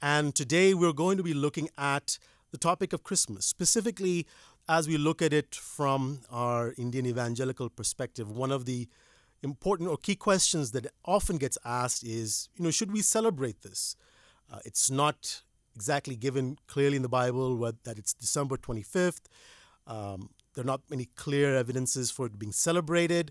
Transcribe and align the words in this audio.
And 0.00 0.34
today 0.34 0.72
we're 0.72 0.92
going 0.92 1.18
to 1.18 1.22
be 1.22 1.34
looking 1.34 1.68
at 1.76 2.18
the 2.50 2.58
topic 2.58 2.92
of 2.92 3.02
Christmas, 3.02 3.44
specifically 3.44 4.26
as 4.68 4.88
we 4.88 4.96
look 4.96 5.20
at 5.20 5.32
it 5.32 5.54
from 5.54 6.20
our 6.30 6.74
Indian 6.78 7.06
evangelical 7.06 7.68
perspective. 7.68 8.30
One 8.30 8.50
of 8.50 8.64
the 8.64 8.88
important 9.42 9.90
or 9.90 9.96
key 9.96 10.16
questions 10.16 10.72
that 10.72 10.86
often 11.04 11.36
gets 11.36 11.58
asked 11.64 12.04
is, 12.04 12.48
you 12.56 12.64
know, 12.64 12.70
should 12.70 12.92
we 12.92 13.02
celebrate 13.02 13.62
this? 13.62 13.96
Uh, 14.50 14.58
it's 14.64 14.90
not 14.90 15.42
exactly 15.74 16.16
given 16.16 16.58
clearly 16.66 16.96
in 16.96 17.02
the 17.02 17.08
Bible 17.08 17.56
that 17.84 17.98
it's 17.98 18.14
December 18.14 18.56
25th. 18.56 19.22
Um, 19.86 20.30
there 20.56 20.64
are 20.64 20.66
not 20.66 20.80
many 20.90 21.04
clear 21.16 21.54
evidences 21.54 22.10
for 22.10 22.26
it 22.26 22.38
being 22.38 22.50
celebrated. 22.50 23.30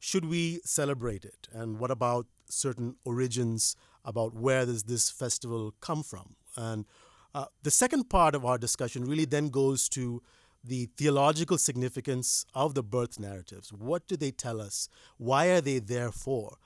Should 0.00 0.24
we 0.24 0.60
celebrate 0.64 1.24
it? 1.24 1.46
And 1.52 1.78
what 1.78 1.90
about 1.90 2.26
certain 2.48 2.96
origins 3.04 3.76
about 4.04 4.34
where 4.34 4.66
does 4.66 4.84
this 4.84 5.10
festival 5.10 5.74
come 5.80 6.02
from? 6.02 6.34
And 6.56 6.86
uh, 7.34 7.44
the 7.62 7.70
second 7.70 8.10
part 8.10 8.34
of 8.34 8.44
our 8.44 8.58
discussion 8.58 9.04
really 9.04 9.26
then 9.26 9.50
goes 9.50 9.88
to 9.90 10.22
the 10.64 10.88
theological 10.96 11.58
significance 11.58 12.46
of 12.54 12.74
the 12.74 12.82
birth 12.82 13.20
narratives. 13.20 13.72
What 13.72 14.06
do 14.08 14.16
they 14.16 14.30
tell 14.30 14.60
us? 14.60 14.88
Why 15.18 15.48
are 15.48 15.60
they 15.60 15.78
there 15.78 16.10
for? 16.10 16.56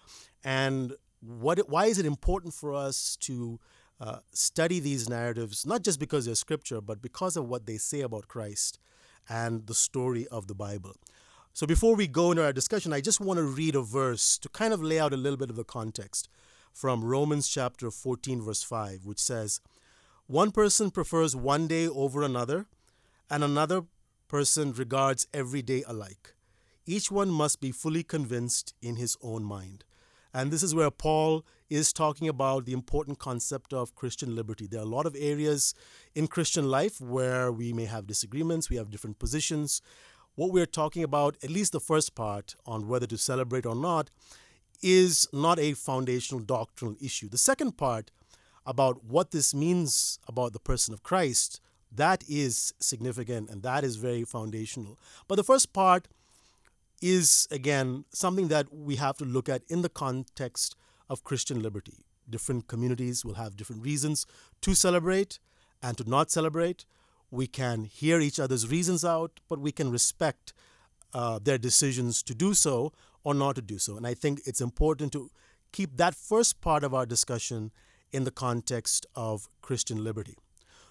And 0.45 0.95
what, 1.21 1.69
why 1.69 1.87
is 1.87 1.99
it 1.99 2.07
important 2.07 2.55
for 2.55 2.75
us 2.75 3.17
to 3.23 3.59
uh, 4.01 4.19
study 4.33 4.79
these 4.79 5.09
narratives, 5.09 5.67
not 5.67 5.83
just 5.83 5.99
because 5.99 6.27
they're 6.27 6.35
scripture, 6.35 6.81
but 6.81 7.03
because 7.03 7.37
of 7.37 7.49
what 7.49 7.67
they 7.67 7.79
say 7.79 8.03
about 8.03 8.29
Christ 8.29 8.79
and 9.29 9.67
the 9.67 9.75
story 9.75 10.27
of 10.29 10.47
the 10.47 10.55
Bible? 10.55 10.97
So 11.53 11.67
before 11.67 11.97
we 11.97 12.07
go 12.07 12.33
into 12.33 12.45
our 12.45 12.53
discussion, 12.53 12.93
I 12.93 13.01
just 13.01 13.21
want 13.21 13.39
to 13.39 13.45
read 13.45 13.75
a 13.75 13.83
verse 13.83 14.37
to 14.39 14.49
kind 14.51 14.75
of 14.75 14.83
lay 14.83 14.99
out 14.99 15.13
a 15.15 15.17
little 15.17 15.39
bit 15.39 15.49
of 15.49 15.57
the 15.57 15.65
context 15.65 16.29
from 16.73 17.03
Romans 17.03 17.49
chapter 17.49 17.91
14, 17.91 18.43
verse 18.43 18.63
5, 18.63 19.07
which 19.07 19.19
says, 19.19 19.61
One 20.27 20.51
person 20.51 20.91
prefers 20.91 21.35
one 21.35 21.67
day 21.67 21.89
over 21.89 22.23
another 22.23 22.67
and 23.31 23.43
another 23.43 23.85
person 24.29 24.73
regards 24.75 25.27
every 25.33 25.63
day 25.63 25.83
alike. 25.87 26.35
Each 26.85 27.11
one 27.11 27.31
must 27.31 27.61
be 27.61 27.73
fully 27.73 28.03
convinced 28.03 28.75
in 28.83 28.97
his 28.97 29.17
own 29.23 29.43
mind. 29.43 29.85
And 30.37 30.51
this 30.51 30.63
is 30.63 30.75
where 30.75 30.91
Paul 30.91 31.47
is 31.71 31.95
talking 31.95 32.29
about 32.29 32.67
the 32.67 32.75
important 32.75 33.19
concept 33.19 33.73
of 33.73 33.95
Christian 33.95 34.37
liberty. 34.37 34.67
There 34.67 34.81
are 34.81 34.83
a 34.83 34.87
lot 34.99 35.07
of 35.07 35.17
areas 35.19 35.73
in 36.15 36.27
Christian 36.27 36.69
life 36.69 37.01
where 37.01 37.51
we 37.51 37.73
may 37.73 37.87
have 37.87 38.07
disagreements, 38.07 38.69
we 38.69 38.77
have 38.77 38.91
different 38.91 39.19
positions. 39.19 39.81
What 40.35 40.53
we're 40.53 40.67
talking 40.67 41.03
about, 41.03 41.39
at 41.43 41.49
least 41.49 41.73
the 41.73 41.81
first 41.81 42.15
part 42.15 42.55
on 42.67 42.87
whether 42.87 43.07
to 43.07 43.17
celebrate 43.17 43.65
or 43.65 43.75
not, 43.75 44.11
is 44.83 45.27
not 45.33 45.59
a 45.59 45.73
foundational 45.73 46.45
doctrinal 46.45 46.97
issue. 47.01 47.31
The 47.31 47.39
second 47.39 47.79
part 47.79 48.11
about 48.67 49.05
what 49.05 49.31
this 49.31 49.55
means 49.55 50.19
about 50.29 50.53
the 50.53 50.61
person 50.61 50.93
of 50.93 51.03
Christ 51.03 51.63
that 51.91 52.25
is 52.29 52.75
significant 52.79 53.49
and 53.49 53.63
that 53.63 53.85
is 53.85 53.97
very 53.97 54.25
foundational. 54.25 54.99
But 55.29 55.37
the 55.37 55.45
first 55.45 55.73
part 55.73 56.09
is, 57.13 57.47
again, 57.51 58.05
something 58.11 58.49
that 58.49 58.73
we 58.73 58.97
have 58.97 59.17
to 59.19 59.25
look 59.25 59.49
at 59.49 59.63
in 59.69 59.83
the 59.83 59.89
context 59.89 60.77
of 61.09 61.25
Christian 61.25 61.63
liberty. 61.63 62.05
Different 62.29 62.67
communities 62.67 63.25
will 63.25 63.35
have 63.35 63.57
different 63.57 63.83
reasons 63.83 64.27
to 64.63 64.75
celebrate 64.75 65.39
and 65.83 65.97
to 65.99 66.09
not 66.09 66.31
celebrate. 66.31 66.85
We 67.31 67.47
can 67.47 67.85
hear 67.85 68.21
each 68.21 68.41
other's 68.41 68.69
reasons 68.69 69.05
out, 69.05 69.41
but 69.49 69.61
we 69.61 69.73
can 69.73 69.91
respect 69.91 70.53
uh, 71.15 71.39
their 71.43 71.59
decisions 71.59 72.23
to 72.25 72.35
do 72.35 72.55
so 72.55 72.93
or 73.23 73.35
not 73.35 73.57
to 73.57 73.63
do 73.63 73.79
so. 73.79 73.97
And 73.97 74.07
I 74.07 74.15
think 74.15 74.41
it's 74.45 74.61
important 74.61 75.13
to 75.13 75.31
keep 75.73 75.97
that 75.97 76.15
first 76.15 76.61
part 76.61 76.83
of 76.83 76.95
our 76.95 77.07
discussion 77.07 77.71
in 78.11 78.25
the 78.25 78.31
context 78.31 79.07
of 79.15 79.49
Christian 79.63 80.03
liberty. 80.03 80.37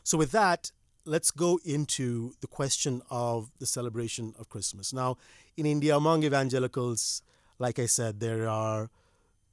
So, 0.04 0.18
with 0.18 0.32
that, 0.32 0.72
let's 1.06 1.32
go 1.32 1.60
into 1.64 2.34
the 2.42 2.48
question 2.48 3.02
of 3.10 3.52
the 3.60 3.66
celebration 3.66 4.34
of 4.40 4.50
Christmas. 4.50 4.92
Now, 4.92 5.18
in 5.56 5.66
India, 5.66 5.96
among 5.96 6.24
evangelicals, 6.24 7.22
like 7.60 7.80
I 7.80 7.86
said, 7.86 8.20
there 8.20 8.48
are 8.50 8.90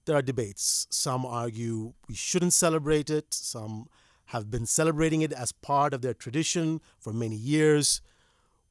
there 0.05 0.17
are 0.17 0.23
debates. 0.23 0.89
Some 0.91 1.25
argue 1.25 1.93
we 2.09 2.15
shouldn't 2.15 2.55
celebrate 2.55 3.09
it. 3.09 3.33
Some 3.33 3.89
have 4.27 4.51
been 4.51 4.67
celebrating 4.67 5.23
it 5.23 5.33
as 5.33 5.53
part 5.53 5.95
of 5.95 6.03
their 6.03 6.15
tradition 6.15 6.81
for 6.99 7.13
many 7.13 7.37
years. 7.37 8.01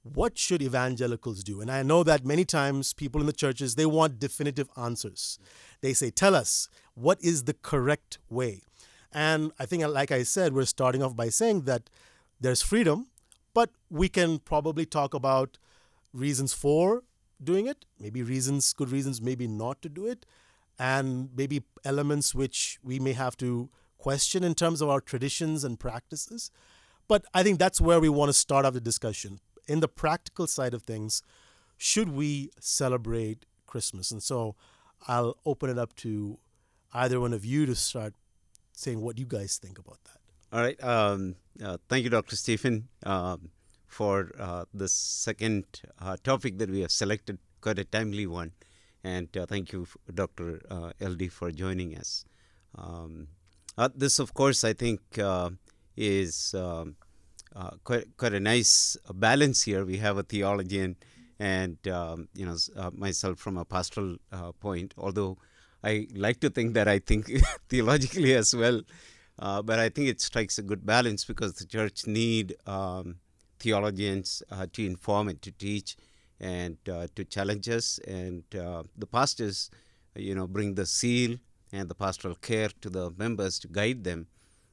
What 0.03 0.37
should 0.37 0.61
evangelicals 0.61 1.43
do? 1.43 1.61
And 1.61 1.71
I 1.71 1.83
know 1.83 2.03
that 2.03 2.25
many 2.25 2.43
times 2.43 2.91
people 2.93 3.21
in 3.21 3.27
the 3.27 3.33
churches 3.33 3.75
they 3.75 3.85
want 3.85 4.19
definitive 4.19 4.69
answers. 4.75 5.39
They 5.81 5.93
say, 5.93 6.09
"Tell 6.09 6.35
us 6.35 6.67
what 6.95 7.21
is 7.21 7.43
the 7.43 7.53
correct 7.53 8.17
way." 8.29 8.63
And 9.13 9.51
I 9.59 9.65
think, 9.65 9.85
like 9.85 10.11
I 10.11 10.23
said, 10.23 10.53
we're 10.53 10.65
starting 10.65 11.03
off 11.03 11.15
by 11.15 11.29
saying 11.29 11.61
that 11.61 11.89
there's 12.41 12.61
freedom, 12.61 13.07
but 13.53 13.69
we 13.89 14.09
can 14.09 14.39
probably 14.39 14.85
talk 14.85 15.13
about 15.13 15.57
reasons 16.11 16.53
for 16.53 17.03
doing 17.41 17.67
it, 17.67 17.85
maybe 17.99 18.23
reasons, 18.23 18.73
good 18.73 18.91
reasons, 18.91 19.21
maybe 19.21 19.47
not 19.47 19.81
to 19.81 19.89
do 19.89 20.07
it, 20.07 20.25
and 20.77 21.29
maybe 21.35 21.63
elements 21.85 22.35
which 22.35 22.79
we 22.83 22.99
may 22.99 23.13
have 23.13 23.37
to 23.37 23.69
question 23.97 24.43
in 24.43 24.55
terms 24.55 24.81
of 24.81 24.89
our 24.89 24.99
traditions 24.99 25.63
and 25.63 25.79
practices. 25.79 26.51
But 27.07 27.25
I 27.33 27.43
think 27.43 27.59
that's 27.59 27.79
where 27.79 27.99
we 27.99 28.09
want 28.09 28.29
to 28.29 28.33
start 28.33 28.65
off 28.65 28.73
the 28.73 28.81
discussion. 28.81 29.39
In 29.67 29.79
the 29.79 29.87
practical 29.87 30.47
side 30.47 30.73
of 30.73 30.83
things, 30.83 31.21
should 31.77 32.09
we 32.09 32.51
celebrate 32.59 33.45
Christmas? 33.67 34.11
And 34.11 34.23
so 34.23 34.55
I'll 35.07 35.37
open 35.45 35.69
it 35.69 35.77
up 35.77 35.95
to 35.97 36.39
either 36.93 37.19
one 37.19 37.33
of 37.33 37.45
you 37.45 37.65
to 37.65 37.75
start 37.75 38.13
saying 38.73 39.01
what 39.01 39.19
you 39.19 39.25
guys 39.25 39.57
think 39.57 39.77
about 39.77 39.99
that. 40.05 40.20
All 40.51 40.59
right. 40.61 40.81
Um, 40.83 41.35
uh, 41.63 41.77
thank 41.87 42.03
you, 42.03 42.09
Dr. 42.09 42.35
Stephen, 42.35 42.89
um, 43.05 43.51
for 43.87 44.31
uh, 44.37 44.65
the 44.73 44.89
second 44.89 45.63
uh, 45.99 46.17
topic 46.23 46.57
that 46.57 46.69
we 46.69 46.81
have 46.81 46.91
selected, 46.91 47.37
quite 47.61 47.79
a 47.79 47.85
timely 47.85 48.27
one. 48.27 48.51
And 49.03 49.35
uh, 49.37 49.45
thank 49.45 49.71
you, 49.71 49.87
Dr. 50.13 50.61
Uh, 50.69 50.91
Eldy, 50.99 51.31
for 51.31 51.51
joining 51.51 51.97
us. 51.97 52.25
Um, 52.77 53.27
uh, 53.77 53.89
this, 53.95 54.19
of 54.19 54.33
course, 54.33 54.63
I 54.65 54.73
think 54.73 54.99
is 55.95 56.53
um, 56.53 56.95
quite, 57.85 58.17
quite 58.17 58.33
a 58.33 58.39
nice 58.39 58.97
balance 59.13 59.63
here. 59.63 59.85
We 59.85 59.97
have 59.97 60.17
a 60.17 60.23
theologian 60.23 60.97
and, 61.39 61.77
um, 61.87 62.27
you 62.35 62.45
know, 62.45 62.57
myself 62.93 63.39
from 63.39 63.57
a 63.57 63.63
pastoral 63.63 64.17
point, 64.59 64.93
although 64.97 65.37
I 65.83 66.07
like 66.13 66.39
to 66.41 66.49
think 66.49 66.73
that 66.73 66.87
I 66.87 66.99
think 66.99 67.31
theologically 67.69 68.33
as 68.35 68.53
well. 68.55 68.81
Uh, 69.39 69.61
but 69.61 69.79
I 69.79 69.89
think 69.89 70.07
it 70.07 70.21
strikes 70.21 70.57
a 70.59 70.61
good 70.61 70.85
balance 70.85 71.25
because 71.25 71.53
the 71.53 71.65
church 71.65 72.05
need 72.05 72.55
um, 72.67 73.15
theologians 73.59 74.43
uh, 74.51 74.67
to 74.73 74.85
inform 74.85 75.29
and 75.29 75.41
to 75.41 75.51
teach 75.51 75.97
and 76.39 76.77
uh, 76.89 77.07
to 77.15 77.23
challenge 77.23 77.69
us, 77.69 77.99
and 78.07 78.43
uh, 78.55 78.81
the 78.97 79.05
pastors, 79.05 79.69
you 80.15 80.33
know, 80.33 80.47
bring 80.47 80.73
the 80.73 80.87
seal 80.87 81.37
and 81.71 81.87
the 81.87 81.93
pastoral 81.93 82.35
care 82.35 82.69
to 82.81 82.89
the 82.89 83.11
members 83.17 83.59
to 83.59 83.67
guide 83.67 84.03
them, 84.03 84.25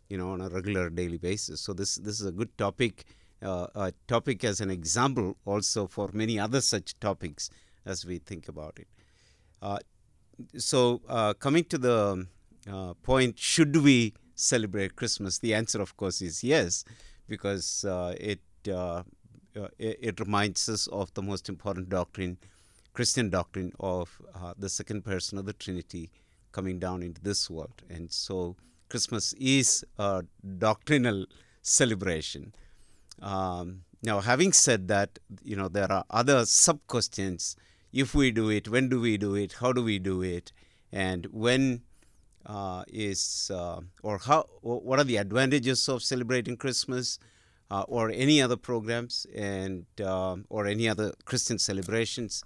you 0.08 0.16
know, 0.16 0.30
on 0.30 0.40
a 0.40 0.48
regular 0.48 0.88
daily 0.88 1.18
basis. 1.18 1.60
So 1.60 1.74
this 1.74 1.96
this 1.96 2.20
is 2.20 2.26
a 2.26 2.32
good 2.32 2.56
topic, 2.56 3.04
uh, 3.42 3.66
a 3.74 3.92
topic 4.06 4.44
as 4.44 4.62
an 4.62 4.70
example 4.70 5.36
also 5.44 5.86
for 5.86 6.08
many 6.12 6.38
other 6.38 6.62
such 6.62 6.98
topics 7.00 7.50
as 7.84 8.06
we 8.06 8.18
think 8.18 8.48
about 8.48 8.78
it. 8.78 8.88
Uh, 9.60 9.78
so 10.56 11.02
coming 11.38 11.64
to 11.64 11.76
the 11.76 12.26
point, 13.02 13.38
should 13.38 13.76
we 13.76 14.14
celebrate 14.38 14.96
Christmas? 14.96 15.38
The 15.38 15.54
answer, 15.54 15.80
of 15.80 15.96
course, 15.96 16.22
is 16.22 16.44
yes, 16.44 16.84
because 17.28 17.84
uh, 17.84 18.14
it, 18.18 18.40
uh, 18.68 19.02
uh, 19.56 19.68
it 19.78 19.98
it 20.00 20.20
reminds 20.20 20.68
us 20.68 20.86
of 20.88 21.12
the 21.14 21.22
most 21.22 21.48
important 21.48 21.88
doctrine, 21.88 22.38
Christian 22.92 23.30
doctrine 23.30 23.72
of 23.80 24.20
uh, 24.34 24.54
the 24.58 24.68
second 24.68 25.04
person 25.04 25.38
of 25.38 25.46
the 25.46 25.52
Trinity 25.52 26.10
coming 26.52 26.78
down 26.78 27.02
into 27.02 27.20
this 27.20 27.50
world, 27.50 27.82
and 27.90 28.10
so 28.10 28.56
Christmas 28.88 29.34
is 29.34 29.84
a 29.98 30.24
doctrinal 30.58 31.26
celebration. 31.62 32.54
Um, 33.20 33.82
now, 34.02 34.20
having 34.20 34.52
said 34.52 34.88
that, 34.88 35.18
you 35.42 35.56
know 35.56 35.68
there 35.68 35.90
are 35.90 36.04
other 36.10 36.46
sub 36.46 36.80
questions. 36.86 37.56
If 37.92 38.14
we 38.14 38.30
do 38.30 38.50
it, 38.50 38.68
when 38.68 38.88
do 38.88 39.00
we 39.00 39.16
do 39.16 39.34
it? 39.34 39.54
How 39.54 39.72
do 39.72 39.82
we 39.82 39.98
do 39.98 40.22
it? 40.22 40.52
And 40.92 41.26
when 41.26 41.82
uh, 42.48 42.82
is 42.88 43.50
uh, 43.54 43.80
or 44.02 44.18
how? 44.18 44.46
What 44.62 44.98
are 44.98 45.04
the 45.04 45.18
advantages 45.18 45.88
of 45.88 46.02
celebrating 46.02 46.56
Christmas, 46.56 47.18
uh, 47.70 47.84
or 47.88 48.10
any 48.10 48.42
other 48.42 48.56
programs, 48.56 49.26
and 49.34 49.86
um, 50.04 50.46
or 50.48 50.66
any 50.66 50.88
other 50.88 51.12
Christian 51.24 51.58
celebrations? 51.58 52.42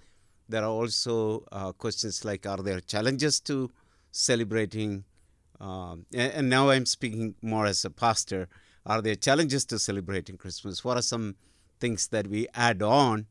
There 0.49 0.63
are 0.63 0.71
also 0.71 1.45
uh, 1.53 1.73
questions 1.73 2.25
like: 2.25 2.47
Are 2.47 2.59
there 2.59 2.81
challenges 2.81 3.41
to 3.41 3.71
celebrating? 4.11 5.05
Um, 5.61 6.07
and, 6.13 6.33
and 6.33 6.51
now 6.51 6.71
I'm 6.71 6.87
speaking 6.87 7.37
more 7.41 7.67
as 7.67 7.85
a 7.85 7.91
pastor 7.91 8.49
are 8.85 9.01
there 9.01 9.15
challenges 9.15 9.65
to 9.67 9.79
celebrating 9.79 10.37
Christmas? 10.37 10.85
What 10.85 10.97
are 10.97 11.03
some 11.03 11.37
things 11.79 12.09
that 12.09 12.27
we 12.27 12.49
add 12.55 12.83
on? 12.83 13.27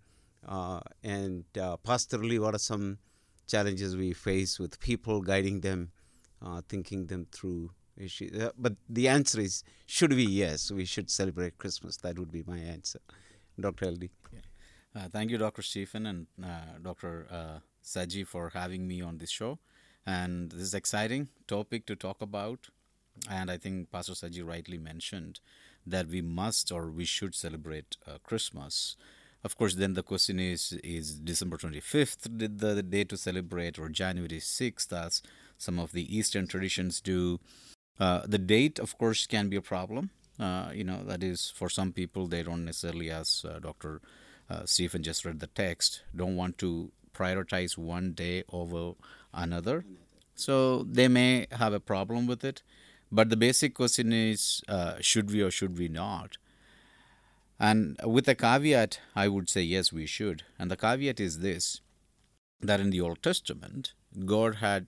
Uh, 0.47 0.79
and 1.03 1.44
uh, 1.59 1.77
pastorally, 1.85 2.39
what 2.39 2.56
are 2.56 2.59
some 2.59 3.00
challenges 3.47 3.97
we 3.97 4.13
face 4.13 4.59
with 4.59 4.79
people 4.79 5.21
guiding 5.21 5.59
them, 5.59 5.91
uh, 6.41 6.61
thinking 6.67 7.07
them 7.07 7.27
through 7.31 7.71
issues? 7.97 8.39
Uh, 8.39 8.51
but 8.57 8.73
the 8.89 9.07
answer 9.07 9.39
is 9.41 9.63
should 9.85 10.13
we? 10.13 10.25
Yes, 10.25 10.71
we 10.71 10.85
should 10.85 11.09
celebrate 11.09 11.57
Christmas. 11.57 11.97
That 11.97 12.17
would 12.19 12.31
be 12.31 12.43
my 12.45 12.57
answer. 12.57 12.99
Dr. 13.59 13.85
Eldy. 13.85 14.09
Uh, 14.95 15.07
thank 15.11 15.31
you, 15.31 15.38
Dr. 15.38 15.61
Stephen 15.61 16.05
and 16.05 16.27
uh, 16.43 16.77
Dr. 16.81 17.61
Saji, 17.83 18.27
for 18.27 18.49
having 18.53 18.88
me 18.88 19.01
on 19.01 19.17
this 19.19 19.29
show. 19.29 19.59
And 20.05 20.51
this 20.51 20.61
is 20.61 20.73
exciting 20.73 21.29
topic 21.47 21.85
to 21.85 21.95
talk 21.95 22.21
about 22.21 22.69
and 23.29 23.51
I 23.51 23.57
think 23.57 23.91
Pastor 23.91 24.13
Saji 24.13 24.45
rightly 24.45 24.77
mentioned 24.77 25.39
that 25.85 26.07
we 26.07 26.21
must 26.21 26.71
or 26.71 26.89
we 26.89 27.05
should 27.05 27.35
celebrate 27.35 27.97
uh, 28.07 28.17
Christmas. 28.23 28.95
Of 29.43 29.57
course, 29.57 29.75
then 29.75 29.93
the 29.93 30.03
question 30.03 30.39
is 30.39 30.73
is 30.83 31.15
December 31.15 31.57
25th 31.57 32.38
the, 32.38 32.47
the 32.47 32.83
day 32.83 33.03
to 33.05 33.17
celebrate 33.17 33.79
or 33.79 33.89
January 33.89 34.39
6th, 34.39 34.93
as 34.93 35.21
some 35.62 35.80
of 35.80 35.92
the 35.92 36.06
Eastern 36.16 36.48
traditions 36.48 37.02
do? 37.02 37.40
Uh, 38.00 38.22
the 38.25 38.40
date, 38.40 38.80
of 38.80 38.98
course, 38.98 39.28
can 39.28 39.48
be 39.48 39.56
a 39.56 39.62
problem. 39.62 40.10
Uh, 40.40 40.72
you 40.74 40.84
know, 40.84 41.04
that 41.04 41.22
is 41.22 41.54
for 41.56 41.69
some 41.69 41.92
people, 41.92 42.28
they 42.28 42.42
don't 42.42 42.66
necessarily, 42.66 43.12
as 43.12 43.46
uh, 43.48 43.60
Dr. 43.60 44.02
Uh, 44.50 44.66
Stephen 44.66 45.04
just 45.04 45.24
read 45.24 45.40
the 45.40 45.48
text, 45.48 46.02
don't 46.16 46.36
want 46.36 46.58
to 46.58 46.92
prioritize 47.13 47.78
one 47.78 48.13
day 48.13 48.44
over 48.52 48.94
another. 49.34 49.86
So 50.36 50.84
they 50.84 51.08
may 51.08 51.46
have 51.52 51.74
a 51.74 51.80
problem 51.80 52.25
with 52.25 52.44
it. 52.44 52.63
But 53.12 53.30
the 53.30 53.38
basic 53.38 53.75
question 53.75 54.12
is 54.12 54.63
uh, 54.68 54.96
should 55.02 55.30
we 55.30 55.42
or 55.42 55.52
should 55.52 55.78
we 55.78 55.88
not? 55.90 56.38
And 57.60 58.00
with 58.04 58.28
a 58.28 58.34
caveat, 58.34 59.00
I 59.16 59.28
would 59.28 59.48
say 59.50 59.62
yes, 59.62 59.94
we 59.94 60.08
should. 60.08 60.44
And 60.58 60.72
the 60.72 60.78
caveat 60.78 61.19
is 61.19 61.40
this 61.40 61.81
that 62.62 62.80
in 62.80 62.90
the 62.90 63.02
Old 63.02 63.22
Testament, 63.22 63.94
God 64.25 64.56
had 64.56 64.88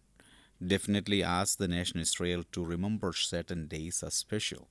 definitely 0.67 1.23
ask 1.23 1.57
the 1.57 1.67
nation 1.67 1.99
Israel 1.99 2.43
to 2.51 2.63
remember 2.63 3.13
certain 3.13 3.67
days 3.67 4.03
as 4.03 4.13
special. 4.13 4.67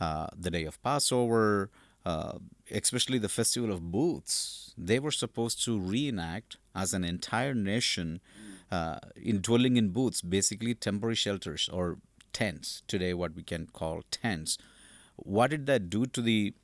Uh, 0.00 0.26
the 0.36 0.50
day 0.50 0.64
of 0.64 0.82
Passover, 0.82 1.70
uh, 2.04 2.38
especially 2.70 3.18
the 3.18 3.28
festival 3.28 3.72
of 3.72 3.90
booths, 3.90 4.74
they 4.76 4.98
were 4.98 5.10
supposed 5.10 5.64
to 5.64 5.78
reenact 5.78 6.56
as 6.74 6.92
an 6.92 7.04
entire 7.04 7.54
nation 7.54 8.20
uh, 8.70 8.98
in 9.16 9.40
dwelling 9.40 9.76
in 9.76 9.90
booths, 9.90 10.20
basically 10.20 10.74
temporary 10.74 11.14
shelters 11.14 11.68
or 11.72 11.98
tents 12.32 12.82
today, 12.88 13.14
what 13.14 13.34
we 13.34 13.42
can 13.42 13.66
call 13.66 14.02
tents. 14.10 14.58
What 15.16 15.50
did 15.50 15.66
that 15.66 15.88
do 15.88 16.06
to 16.06 16.20
the 16.20 16.54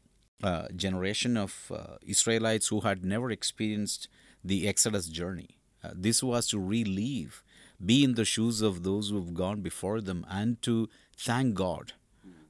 uh, 0.42 0.68
generation 0.74 1.36
of 1.36 1.70
uh, 1.72 1.96
Israelites 2.02 2.68
who 2.68 2.80
had 2.80 3.04
never 3.04 3.30
experienced 3.30 4.08
the 4.42 4.66
Exodus 4.68 5.06
journey? 5.06 5.60
Uh, 5.82 5.90
this 5.94 6.22
was 6.22 6.48
to 6.48 6.58
relive, 6.58 7.42
be 7.84 8.04
in 8.04 8.14
the 8.14 8.24
shoes 8.24 8.60
of 8.60 8.82
those 8.82 9.10
who 9.10 9.16
have 9.16 9.34
gone 9.34 9.60
before 9.60 10.00
them, 10.00 10.26
and 10.28 10.60
to 10.62 10.88
thank 11.16 11.54
God 11.54 11.92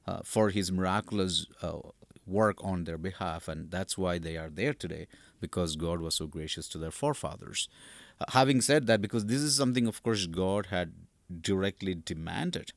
uh, 0.07 0.21
for 0.23 0.49
His 0.49 0.71
miraculous 0.71 1.47
uh, 1.61 1.79
work 2.25 2.57
on 2.63 2.83
their 2.83 2.97
behalf. 2.97 3.47
And 3.47 3.71
that's 3.71 3.97
why 3.97 4.17
they 4.17 4.37
are 4.37 4.49
there 4.49 4.73
today, 4.73 5.07
because 5.39 5.75
God 5.75 6.01
was 6.01 6.15
so 6.15 6.27
gracious 6.27 6.67
to 6.69 6.77
their 6.77 6.91
forefathers. 6.91 7.69
Uh, 8.19 8.25
having 8.29 8.61
said 8.61 8.87
that, 8.87 9.01
because 9.01 9.25
this 9.25 9.41
is 9.41 9.55
something, 9.55 9.87
of 9.87 10.03
course, 10.03 10.27
God 10.27 10.67
had 10.67 10.93
directly 11.41 11.95
demanded 11.95 12.73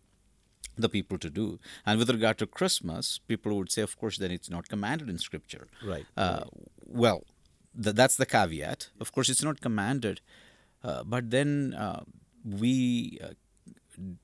the 0.77 0.89
people 0.89 1.19
to 1.19 1.31
do. 1.31 1.59
And 1.87 1.99
with 1.99 2.11
regard 2.11 2.39
to 2.39 2.47
Christmas, 2.47 3.19
people 3.19 3.57
would 3.57 3.71
say, 3.71 3.83
of 3.83 3.97
course, 3.97 4.19
then 4.19 4.31
it's 4.31 4.51
not 4.51 4.69
commanded 4.69 5.09
in 5.09 5.19
Scripture. 5.19 5.69
Right. 5.85 6.07
Uh, 6.17 6.41
right. 6.43 6.49
Well, 6.87 7.25
th- 7.81 7.95
that's 7.95 8.17
the 8.17 8.27
caveat. 8.27 8.89
Of 9.01 9.13
course, 9.13 9.29
it's 9.29 9.43
not 9.43 9.61
commanded. 9.61 10.21
Uh, 10.83 11.05
but 11.05 11.31
then 11.31 11.75
uh, 11.75 12.03
we 12.45 13.19
uh, 13.23 13.29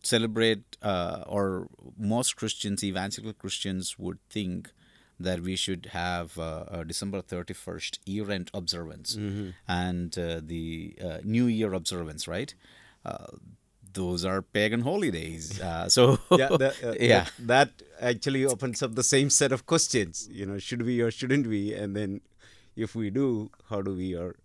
celebrate, 0.02 0.76
uh, 0.82 1.24
or 1.26 1.68
most 1.98 2.36
Christians, 2.36 2.84
evangelical 2.84 3.32
Christians, 3.34 3.98
would 3.98 4.18
think 4.28 4.70
that 5.18 5.40
we 5.40 5.54
should 5.54 5.90
have 5.92 6.38
uh, 6.38 6.64
a 6.68 6.84
December 6.84 7.20
31st 7.20 7.98
year 8.06 8.30
end 8.30 8.50
observance 8.54 9.16
mm-hmm. 9.16 9.50
and 9.68 10.12
the 10.12 11.20
New 11.24 11.46
Year 11.46 11.74
observance, 11.74 12.26
right? 12.26 12.54
those 13.92 14.24
are 14.24 14.42
pagan 14.42 14.80
holidays. 14.80 15.60
Uh, 15.60 15.88
so 15.96 16.18
yeah, 16.30 16.48
that, 16.48 16.74
uh, 16.84 16.94
yeah, 17.00 17.26
that, 17.38 17.76
that, 17.78 17.82
actually 18.00 18.46
opens 18.46 18.82
up 18.82 18.94
the 18.94 19.02
same 19.02 19.28
set 19.28 19.52
of 19.52 19.66
questions. 19.66 20.28
You 20.32 20.46
know, 20.46 20.58
should 20.58 20.82
we 20.82 21.00
or 21.00 21.10
shouldn't 21.10 21.46
we? 21.46 21.74
And 21.74 21.94
then, 21.94 22.20
if 22.76 22.94
we 22.94 23.10
do, 23.10 23.50
how 23.68 23.82
do 23.82 23.94
we 23.94 24.14
or 24.14 24.36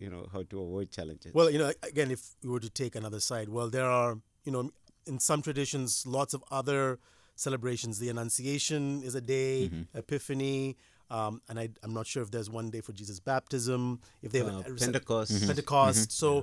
you 0.00 0.10
know 0.10 0.26
how 0.32 0.42
to 0.42 0.60
avoid 0.60 0.90
challenges? 0.90 1.32
Well, 1.34 1.50
you 1.50 1.58
know, 1.58 1.72
again, 1.82 2.10
if 2.10 2.22
we 2.42 2.50
were 2.50 2.60
to 2.60 2.70
take 2.70 2.94
another 2.96 3.20
side, 3.20 3.48
well, 3.48 3.68
there 3.68 3.90
are 3.90 4.18
you 4.44 4.52
know 4.52 4.70
in 5.06 5.18
some 5.18 5.42
traditions 5.42 6.04
lots 6.06 6.34
of 6.34 6.42
other 6.50 6.98
celebrations. 7.36 7.98
The 7.98 8.08
Annunciation 8.08 9.02
is 9.02 9.14
a 9.14 9.20
day, 9.20 9.70
mm-hmm. 9.72 9.98
Epiphany. 9.98 10.76
Um, 11.08 11.40
and 11.48 11.58
I, 11.60 11.68
am 11.84 11.94
not 11.94 12.06
sure 12.06 12.22
if 12.22 12.32
there's 12.32 12.50
one 12.50 12.70
day 12.70 12.80
for 12.80 12.92
Jesus' 12.92 13.20
baptism. 13.20 14.00
If 14.22 14.32
they 14.32 14.38
have 14.38 14.48
uh, 14.48 14.62
Pentecost, 14.62 15.32
mm-hmm. 15.32 15.46
Pentecost. 15.46 15.98
Mm-hmm. 15.98 16.10
So 16.10 16.34
yeah. 16.34 16.42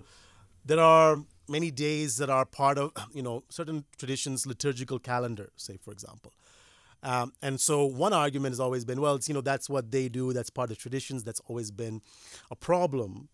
there 0.65 0.79
are 0.79 1.17
many 1.47 1.71
days 1.71 2.17
that 2.17 2.29
are 2.29 2.45
part 2.45 2.77
of 2.77 2.91
you 3.13 3.21
know 3.21 3.43
certain 3.49 3.83
traditions 3.97 4.45
liturgical 4.45 4.99
calendar 4.99 5.51
say 5.55 5.77
for 5.77 5.91
example 5.91 6.33
um, 7.03 7.33
and 7.41 7.59
so 7.59 7.85
one 7.85 8.13
argument 8.13 8.53
has 8.53 8.59
always 8.59 8.85
been 8.85 9.01
well 9.01 9.15
it's 9.15 9.27
you 9.27 9.33
know 9.33 9.41
that's 9.41 9.69
what 9.69 9.91
they 9.91 10.07
do 10.07 10.33
that's 10.33 10.49
part 10.49 10.71
of 10.71 10.77
traditions 10.77 11.23
that's 11.23 11.41
always 11.47 11.71
been 11.71 12.01
a 12.49 12.55
problem 12.55 13.27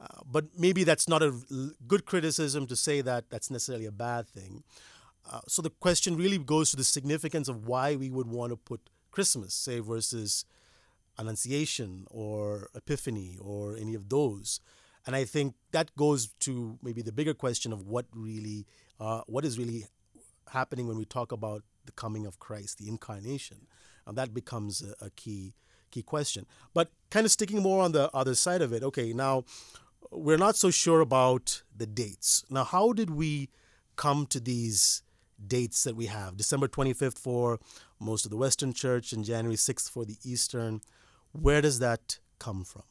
uh, 0.00 0.06
but 0.30 0.46
maybe 0.56 0.84
that's 0.84 1.08
not 1.08 1.22
a 1.22 1.32
good 1.86 2.06
criticism 2.06 2.66
to 2.66 2.76
say 2.76 3.00
that 3.00 3.28
that's 3.30 3.50
necessarily 3.50 3.86
a 3.86 3.92
bad 3.92 4.26
thing 4.26 4.62
uh, 5.30 5.40
so 5.46 5.62
the 5.62 5.70
question 5.70 6.16
really 6.16 6.38
goes 6.38 6.70
to 6.70 6.76
the 6.76 6.84
significance 6.84 7.48
of 7.48 7.66
why 7.66 7.96
we 7.96 8.10
would 8.10 8.26
want 8.26 8.50
to 8.50 8.56
put 8.56 8.80
christmas 9.10 9.54
say 9.54 9.78
versus 9.80 10.44
annunciation 11.18 12.06
or 12.10 12.70
epiphany 12.74 13.36
or 13.40 13.76
any 13.76 13.94
of 13.94 14.08
those 14.08 14.60
and 15.06 15.16
I 15.16 15.24
think 15.24 15.54
that 15.72 15.94
goes 15.96 16.28
to 16.40 16.78
maybe 16.82 17.02
the 17.02 17.12
bigger 17.12 17.34
question 17.34 17.72
of 17.72 17.86
what 17.86 18.06
really, 18.14 18.66
uh, 18.98 19.22
what 19.26 19.44
is 19.44 19.58
really 19.58 19.86
happening 20.52 20.86
when 20.86 20.98
we 20.98 21.04
talk 21.04 21.32
about 21.32 21.62
the 21.86 21.92
coming 21.92 22.26
of 22.26 22.38
Christ, 22.38 22.78
the 22.78 22.88
incarnation, 22.88 23.66
and 24.06 24.16
that 24.18 24.34
becomes 24.34 24.82
a, 24.82 25.06
a 25.06 25.10
key 25.10 25.54
key 25.90 26.02
question. 26.02 26.46
But 26.72 26.92
kind 27.10 27.26
of 27.26 27.32
sticking 27.32 27.62
more 27.62 27.82
on 27.82 27.92
the 27.92 28.10
other 28.14 28.34
side 28.34 28.62
of 28.62 28.72
it. 28.72 28.82
Okay, 28.84 29.12
now 29.12 29.44
we're 30.10 30.38
not 30.38 30.56
so 30.56 30.70
sure 30.70 31.00
about 31.00 31.62
the 31.76 31.86
dates. 31.86 32.44
Now, 32.50 32.64
how 32.64 32.92
did 32.92 33.10
we 33.10 33.48
come 33.96 34.26
to 34.26 34.40
these 34.40 35.02
dates 35.46 35.84
that 35.84 35.96
we 35.96 36.06
have? 36.06 36.36
December 36.36 36.68
25th 36.68 37.18
for 37.18 37.60
most 37.98 38.24
of 38.24 38.30
the 38.30 38.36
Western 38.36 38.72
Church 38.72 39.12
and 39.12 39.24
January 39.24 39.56
6th 39.56 39.88
for 39.90 40.04
the 40.04 40.16
Eastern. 40.24 40.80
Where 41.32 41.60
does 41.60 41.78
that 41.78 42.18
come 42.38 42.64
from? 42.64 42.82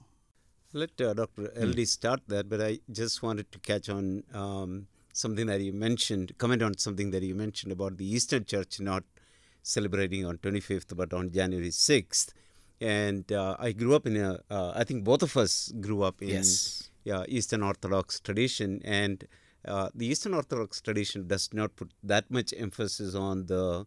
Let 0.72 1.02
uh, 1.02 1.14
Dr. 1.14 1.52
Eldy 1.58 1.76
hmm. 1.78 1.84
start 1.84 2.22
that, 2.28 2.48
but 2.48 2.62
I 2.62 2.80
just 2.92 3.24
wanted 3.24 3.52
to 3.52 3.60
catch 3.60 3.90
on 3.90 4.24
um, 4.34 4.88
something 5.14 5.48
that 5.48 5.62
you 5.62 5.74
mentioned, 5.74 6.38
comment 6.38 6.62
on 6.62 6.78
something 6.78 7.12
that 7.12 7.24
you 7.24 7.36
mentioned 7.36 7.72
about 7.72 7.98
the 7.98 8.06
Eastern 8.06 8.46
Church 8.46 8.80
not 8.80 9.04
celebrating 9.64 10.26
on 10.26 10.38
25th 10.38 10.96
but 10.96 11.14
on 11.14 11.32
January 11.32 11.70
6th. 11.70 12.30
And 12.82 13.30
uh, 13.32 13.58
I 13.60 13.74
grew 13.74 13.94
up 13.94 14.06
in 14.06 14.16
a, 14.16 14.40
uh, 14.50 14.72
I 14.76 14.84
think 14.86 15.04
both 15.04 15.22
of 15.22 15.36
us 15.36 15.74
grew 15.82 16.04
up 16.04 16.22
in 16.22 16.30
yes. 16.30 16.90
Yeah, 17.10 17.24
Eastern 17.28 17.64
Orthodox 17.64 18.20
tradition. 18.20 18.82
And 18.84 19.28
uh, 19.66 19.90
the 20.00 20.08
Eastern 20.12 20.34
Orthodox 20.34 20.82
tradition 20.88 21.28
does 21.34 21.46
not 21.60 21.76
put 21.76 21.92
that 22.04 22.26
much 22.38 22.54
emphasis 22.66 23.16
on 23.16 23.46
the 23.54 23.86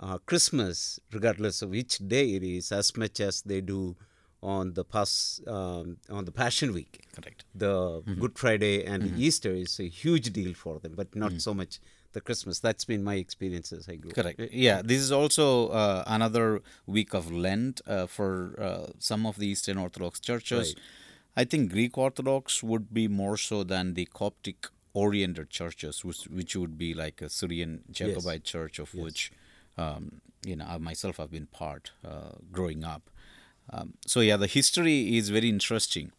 uh, 0.00 0.18
Christmas, 0.30 1.00
regardless 1.12 1.62
of 1.62 1.70
which 1.70 1.94
day 2.16 2.26
it 2.38 2.44
is, 2.56 2.72
as 2.72 2.96
much 2.96 3.20
as 3.20 3.42
they 3.42 3.60
do 3.60 3.96
on 4.40 4.74
the 4.74 4.84
pas, 4.84 5.40
um, 5.48 5.96
on 6.18 6.24
the 6.24 6.34
Passion 6.42 6.72
Week. 6.72 6.92
Correct. 7.16 7.44
The 7.54 8.02
Good 8.22 8.38
Friday 8.38 8.84
and 8.84 9.02
Easter 9.26 9.52
is 9.64 9.80
a 9.80 9.88
huge 10.02 10.32
deal 10.32 10.54
for 10.54 10.78
them, 10.82 10.92
but 11.00 11.08
not 11.24 11.32
so 11.46 11.52
much 11.60 11.80
the 12.12 12.20
Christmas. 12.20 12.60
That's 12.60 12.84
been 12.92 13.02
my 13.02 13.16
experience 13.26 13.72
as 13.72 13.88
I 13.88 13.96
grew. 13.96 14.10
up. 14.10 14.18
Correct. 14.18 14.40
Yeah, 14.52 14.82
this 14.90 15.00
is 15.06 15.12
also 15.20 15.68
uh, 15.68 16.04
another 16.06 16.62
week 16.86 17.14
of 17.14 17.24
Lent 17.30 17.80
uh, 17.86 18.06
for 18.06 18.32
uh, 18.68 18.86
some 18.98 19.26
of 19.26 19.34
the 19.42 19.48
Eastern 19.48 19.78
Orthodox 19.78 20.20
churches. 20.20 20.74
Right. 20.74 20.84
I 21.36 21.44
think 21.44 21.72
Greek 21.72 21.96
Orthodox 21.96 22.62
would 22.62 22.92
be 22.92 23.06
more 23.08 23.36
so 23.36 23.62
than 23.62 23.94
the 23.94 24.06
Coptic 24.06 24.66
oriented 24.92 25.50
churches, 25.50 26.04
which, 26.04 26.24
which 26.24 26.56
would 26.56 26.76
be 26.76 26.94
like 26.94 27.22
a 27.22 27.28
Syrian 27.28 27.84
Jacobite 27.90 28.44
church, 28.44 28.78
of 28.78 28.92
which 28.94 29.30
um, 29.76 30.20
you 30.44 30.56
know 30.56 30.66
I 30.66 30.78
myself 30.78 31.18
have 31.18 31.30
been 31.30 31.46
part 31.46 31.92
uh, 32.04 32.32
growing 32.50 32.84
up. 32.84 33.10
Um, 33.70 33.94
so 34.06 34.20
yeah, 34.20 34.36
the 34.36 34.46
history 34.46 35.16
is 35.16 35.28
very 35.28 35.48
interesting. 35.48 36.12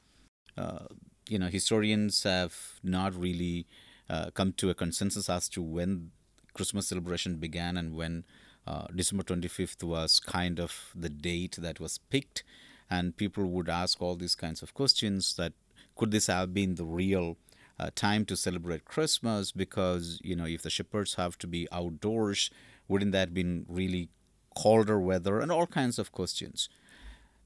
Uh, 0.57 0.85
you 1.27 1.39
know, 1.39 1.47
historians 1.47 2.23
have 2.23 2.79
not 2.83 3.15
really 3.15 3.67
uh, 4.09 4.31
come 4.33 4.53
to 4.53 4.69
a 4.69 4.73
consensus 4.73 5.29
as 5.29 5.49
to 5.49 5.61
when 5.61 6.11
Christmas 6.53 6.87
celebration 6.87 7.35
began 7.35 7.77
and 7.77 7.95
when 7.95 8.25
uh, 8.67 8.87
December 8.93 9.23
25th 9.23 9.83
was 9.83 10.19
kind 10.19 10.59
of 10.59 10.91
the 10.95 11.09
date 11.09 11.57
that 11.59 11.79
was 11.79 11.97
picked. 11.97 12.43
And 12.89 13.15
people 13.15 13.45
would 13.45 13.69
ask 13.69 14.01
all 14.01 14.15
these 14.15 14.35
kinds 14.35 14.61
of 14.63 14.73
questions 14.73 15.35
that 15.35 15.53
could 15.95 16.11
this 16.11 16.27
have 16.27 16.53
been 16.53 16.75
the 16.75 16.85
real 16.85 17.37
uh, 17.79 17.89
time 17.95 18.25
to 18.25 18.35
celebrate 18.35 18.85
Christmas? 18.85 19.51
Because, 19.51 20.19
you 20.23 20.35
know, 20.35 20.45
if 20.45 20.61
the 20.61 20.69
shepherds 20.69 21.15
have 21.15 21.37
to 21.39 21.47
be 21.47 21.67
outdoors, 21.71 22.49
wouldn't 22.87 23.11
that 23.11 23.33
been 23.33 23.65
really 23.67 24.09
colder 24.55 24.99
weather 24.99 25.39
and 25.39 25.51
all 25.51 25.67
kinds 25.67 25.99
of 25.99 26.11
questions? 26.11 26.69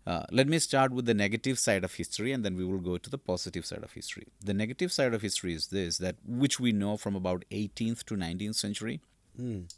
Uh, 0.05 0.23
let 0.31 0.47
me 0.47 0.59
start 0.59 0.91
with 0.91 1.05
the 1.05 1.13
negative 1.13 1.57
side 1.57 1.83
of 1.83 1.93
history 1.93 2.33
and 2.33 2.43
then 2.43 2.55
we 2.55 2.65
will 2.65 2.79
go 2.79 2.97
to 2.97 3.09
the 3.09 3.17
positive 3.17 3.65
side 3.65 3.83
of 3.83 3.93
history. 3.93 4.27
The 4.43 4.53
negative 4.53 4.91
side 4.91 5.13
of 5.13 5.21
history 5.21 5.53
is 5.53 5.67
this 5.67 5.97
that 5.99 6.17
which 6.25 6.59
we 6.59 6.73
know 6.73 6.97
from 6.97 7.15
about 7.15 7.45
18th 7.51 8.03
to 8.05 8.15
19th 8.15 8.55
century. 8.55 8.99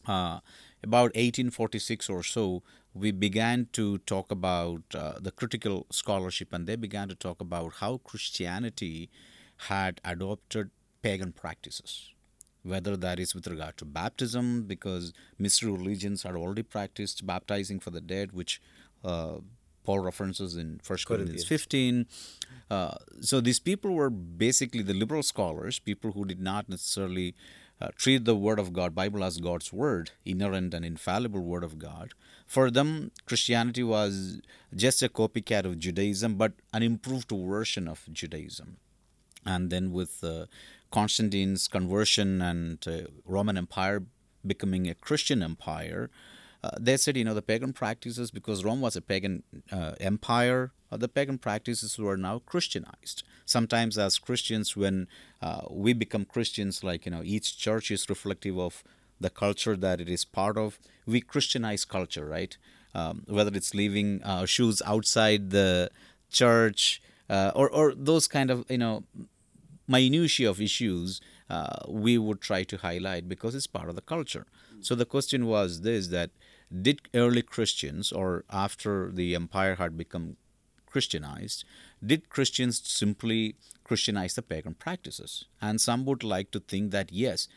Uh, 0.06 0.40
about 0.84 1.16
1846 1.16 2.10
or 2.10 2.24
so, 2.24 2.64
we 2.96 3.12
began 3.12 3.68
to 3.74 4.00
talk 4.00 4.32
about 4.32 4.82
uh, 4.96 5.14
the 5.20 5.32
critical 5.32 5.86
scholarship 5.92 6.54
and 6.54 6.66
they 6.66 6.78
began 6.78 7.08
to 7.10 7.16
talk 7.16 7.42
about 7.42 7.74
how 7.76 7.98
Christianity 7.98 9.10
had 9.70 10.02
adopted 10.04 10.72
pagan 11.02 11.32
practices 11.32 12.12
whether 12.66 12.98
that 12.98 13.20
is 13.20 13.36
with 13.36 13.48
regard 13.48 13.78
to 13.78 13.86
baptism, 13.86 14.64
because 14.64 15.14
mystery 15.38 15.72
religions 15.72 16.24
had 16.24 16.36
already 16.36 16.64
practiced 16.64 17.26
baptizing 17.26 17.80
for 17.80 17.92
the 17.92 18.02
dead, 18.02 18.32
which 18.32 18.60
uh, 19.04 19.36
Paul 19.84 20.00
references 20.00 20.56
in 20.56 20.82
1 20.86 21.00
Corinthians 21.06 21.46
15. 21.46 22.08
Uh, 22.72 22.96
so 23.22 23.40
these 23.40 23.60
people 23.60 23.92
were 23.92 24.10
basically 24.10 24.82
the 24.82 24.96
liberal 24.96 25.22
scholars, 25.22 25.78
people 25.78 26.12
who 26.14 26.26
did 26.26 26.40
not 26.40 26.68
necessarily 26.68 27.36
uh, 27.82 27.90
treat 27.98 28.26
the 28.26 28.36
Word 28.36 28.60
of 28.60 28.74
God, 28.74 28.96
Bible 28.96 29.24
as 29.24 29.38
God's 29.40 29.72
Word, 29.74 30.12
inerrant 30.26 30.74
and 30.74 30.86
infallible 30.86 31.42
Word 31.42 31.64
of 31.64 31.78
God. 31.78 32.14
For 32.46 32.72
them, 32.72 33.12
Christianity 33.26 33.84
was 33.84 34.42
just 34.76 35.02
a 35.02 35.10
copycat 35.10 35.66
of 35.66 35.80
Judaism, 35.80 36.36
but 36.36 36.54
an 36.74 36.84
improved 36.84 37.32
version 37.32 37.88
of 37.88 38.08
Judaism 38.12 38.78
and 39.46 39.70
then 39.70 39.92
with 39.92 40.24
uh, 40.24 40.46
Constantine's 40.92 41.68
conversion 41.68 42.42
and 42.42 42.86
uh, 42.88 43.08
Roman 43.26 43.58
Empire 43.58 44.04
becoming 44.46 44.88
a 44.88 44.96
Christian 44.96 45.42
empire, 45.44 46.10
uh, 46.64 46.72
they 46.80 46.98
said, 46.98 47.16
you 47.16 47.24
know, 47.24 47.34
the 47.34 47.42
pagan 47.42 47.74
practices, 47.74 48.32
because 48.32 48.64
Rome 48.64 48.82
was 48.82 48.96
a 48.96 49.02
pagan 49.02 49.44
uh, 49.72 49.94
empire, 50.00 50.72
uh, 50.92 50.98
the 50.98 51.08
pagan 51.08 51.38
practices 51.38 51.98
were 51.98 52.18
now 52.18 52.40
Christianized. 52.40 53.24
Sometimes, 53.46 53.98
as 53.98 54.18
Christians, 54.18 54.76
when 54.76 55.08
uh, 55.42 55.62
we 55.70 55.94
become 55.94 56.26
Christians, 56.26 56.84
like, 56.84 57.06
you 57.06 57.12
know, 57.12 57.22
each 57.24 57.58
church 57.58 57.92
is 57.92 58.10
reflective 58.10 58.58
of 58.58 58.84
the 59.20 59.30
culture 59.30 59.76
that 59.78 60.02
it 60.02 60.10
is 60.10 60.26
part 60.26 60.58
of, 60.58 60.80
we 61.06 61.22
Christianize 61.22 61.86
culture, 61.86 62.26
right? 62.26 62.58
Um, 62.94 63.24
whether 63.28 63.52
it's 63.54 63.74
leaving 63.74 64.24
uh, 64.24 64.46
shoes 64.46 64.82
outside 64.86 65.52
the 65.52 65.92
church 66.30 67.02
uh, 67.30 67.52
or, 67.56 67.70
or 67.70 67.94
those 67.94 68.28
kind 68.28 68.50
of, 68.50 68.66
you 68.70 68.78
know, 68.78 69.04
minutiae 69.88 70.50
of 70.50 70.60
issues 70.60 71.22
uh, 71.50 71.78
we 71.88 72.18
would 72.18 72.42
try 72.42 72.64
to 72.64 72.78
highlight 72.78 73.30
because 73.30 73.54
it's 73.54 73.68
part 73.68 73.90
of 73.90 73.96
the 73.96 74.02
culture. 74.02 74.48
So 74.82 74.96
the 74.96 75.06
question 75.06 75.46
was 75.46 75.82
this 75.82 76.08
that 76.08 76.32
did 76.82 77.02
early 77.14 77.42
Christians 77.42 78.12
or 78.12 78.44
after 78.50 79.12
the 79.12 79.36
empire 79.36 79.76
had 79.76 79.98
become 79.98 80.38
Christianized, 80.88 81.66
did 82.06 82.30
Christians 82.30 82.82
simply 82.84 83.56
Christianize 83.84 84.34
the 84.36 84.42
pagan 84.42 84.74
practices? 84.76 85.46
And 85.62 85.80
some 85.82 86.06
would 86.06 86.24
like 86.24 86.52
to 86.52 86.60
think 86.60 86.92
that 86.92 87.12
yes. 87.12 87.48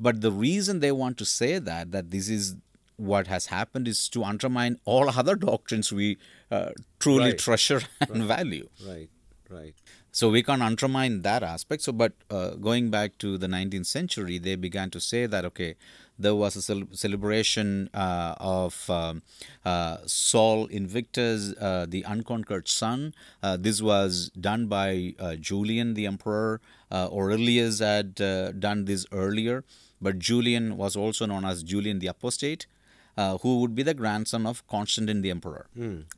But 0.00 0.20
the 0.20 0.32
reason 0.32 0.80
they 0.80 0.92
want 0.92 1.18
to 1.18 1.24
say 1.24 1.58
that, 1.58 1.92
that 1.92 2.10
this 2.10 2.28
is 2.28 2.56
what 2.96 3.26
has 3.26 3.46
happened 3.46 3.88
is 3.88 4.08
to 4.10 4.22
undermine 4.24 4.78
all 4.84 5.08
other 5.08 5.34
doctrines 5.34 5.92
we 5.92 6.18
uh, 6.50 6.70
truly 6.98 7.30
Right. 7.30 7.38
treasure 7.38 7.82
and 8.00 8.24
value. 8.24 8.68
Right, 8.86 9.08
right. 9.50 9.74
So 10.12 10.28
we 10.28 10.42
can't 10.42 10.62
undermine 10.62 11.22
that 11.22 11.42
aspect. 11.42 11.82
So, 11.82 11.92
but 11.92 12.12
uh, 12.30 12.50
going 12.50 12.90
back 12.90 13.16
to 13.18 13.38
the 13.38 13.46
19th 13.46 13.86
century, 13.86 14.38
they 14.38 14.56
began 14.56 14.90
to 14.90 15.00
say 15.00 15.26
that 15.26 15.44
okay, 15.46 15.74
there 16.18 16.34
was 16.34 16.56
a 16.56 16.62
cel- 16.62 16.88
celebration 16.92 17.88
uh, 17.94 18.34
of 18.38 18.88
um, 18.90 19.22
uh, 19.64 19.98
Sol 20.06 20.66
Invictus, 20.66 21.54
uh, 21.60 21.86
the 21.88 22.02
unconquered 22.06 22.68
sun. 22.68 23.14
Uh, 23.42 23.56
this 23.56 23.80
was 23.82 24.30
done 24.40 24.66
by 24.66 25.14
uh, 25.18 25.36
Julian, 25.36 25.94
the 25.94 26.06
emperor. 26.06 26.60
Uh, 26.90 27.08
Aurelius 27.12 27.80
had 27.80 28.20
uh, 28.20 28.52
done 28.52 28.84
this 28.84 29.06
earlier, 29.12 29.64
but 30.00 30.18
Julian 30.18 30.76
was 30.76 30.94
also 30.96 31.26
known 31.26 31.44
as 31.44 31.62
Julian 31.62 31.98
the 31.98 32.06
Apostate. 32.08 32.66
Uh, 33.14 33.36
who 33.42 33.60
would 33.60 33.74
be 33.74 33.82
the 33.82 33.92
grandson 33.92 34.46
of 34.46 34.66
Constantine 34.68 35.20
the 35.20 35.30
emperor, 35.30 35.66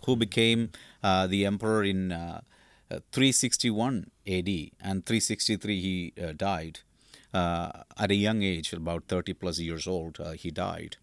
who 0.06 0.14
became 0.14 0.70
uh, 1.02 1.26
the 1.26 1.44
emperor 1.44 1.82
in 1.82 2.12
uh, 2.12 2.40
uh, 2.88 3.00
361 3.10 4.12
AD 4.28 4.48
and 4.80 5.04
363 5.04 5.80
he 5.80 6.12
uh, 6.22 6.32
died 6.36 6.80
at 7.34 8.10
a 8.10 8.14
young 8.14 8.42
age, 8.42 8.72
about 8.72 9.04
30 9.08 9.34
plus 9.34 9.58
years 9.58 9.86
old. 9.86 10.20
Uh, 10.20 10.32
he 10.32 10.50
died. 10.50 10.96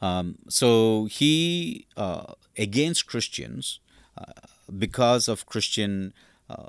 Um, 0.00 0.36
so 0.48 1.06
he 1.06 1.86
uh, 1.96 2.34
against 2.58 3.06
Christians 3.06 3.80
uh, 4.18 4.32
because 4.76 5.28
of 5.28 5.46
Christian 5.46 6.12
uh, 6.50 6.68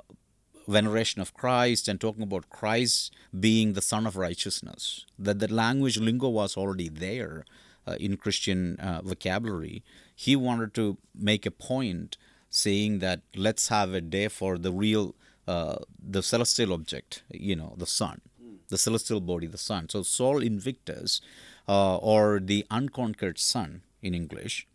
veneration 0.66 1.20
of 1.20 1.34
Christ 1.34 1.88
and 1.88 2.00
talking 2.00 2.22
about 2.22 2.50
Christ 2.50 3.14
being 3.38 3.72
the 3.72 3.82
Sun 3.82 4.06
of 4.06 4.16
Righteousness. 4.16 5.06
That 5.18 5.38
the 5.38 5.52
language 5.52 5.98
lingo 5.98 6.28
was 6.28 6.56
already 6.56 6.88
there 6.88 7.44
uh, 7.86 7.96
in 7.98 8.16
Christian 8.16 8.76
uh, 8.76 9.00
vocabulary. 9.02 9.82
He 10.14 10.36
wanted 10.36 10.74
to 10.74 10.98
make 11.14 11.46
a 11.46 11.50
point 11.50 12.16
saying 12.50 12.98
that 13.00 13.20
let's 13.34 13.68
have 13.68 13.92
a 13.94 14.00
day 14.00 14.28
for 14.28 14.58
the 14.58 14.72
real, 14.72 15.14
uh, 15.46 15.76
the 15.98 16.22
celestial 16.22 16.72
object, 16.72 17.22
you 17.30 17.56
know, 17.56 17.74
the 17.76 17.86
sun, 17.86 18.20
the 18.68 18.78
celestial 18.78 19.20
body, 19.20 19.46
the 19.46 19.58
sun. 19.58 19.88
So 19.88 20.02
Sol 20.02 20.42
Invictus, 20.42 21.20
uh, 21.68 21.96
or 21.96 22.40
the 22.40 22.66
unconquered 22.70 23.38
sun 23.38 23.82
in 24.02 24.14
English, 24.14 24.66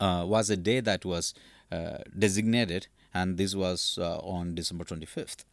uh, 0.00 0.24
was 0.26 0.50
a 0.50 0.56
day 0.56 0.80
that 0.80 1.04
was 1.04 1.34
uh, 1.72 1.98
designated, 2.18 2.88
and 3.14 3.36
this 3.38 3.54
was 3.54 3.98
uh, 4.00 4.18
on 4.18 4.54
December 4.54 4.84
25th. 4.84 5.44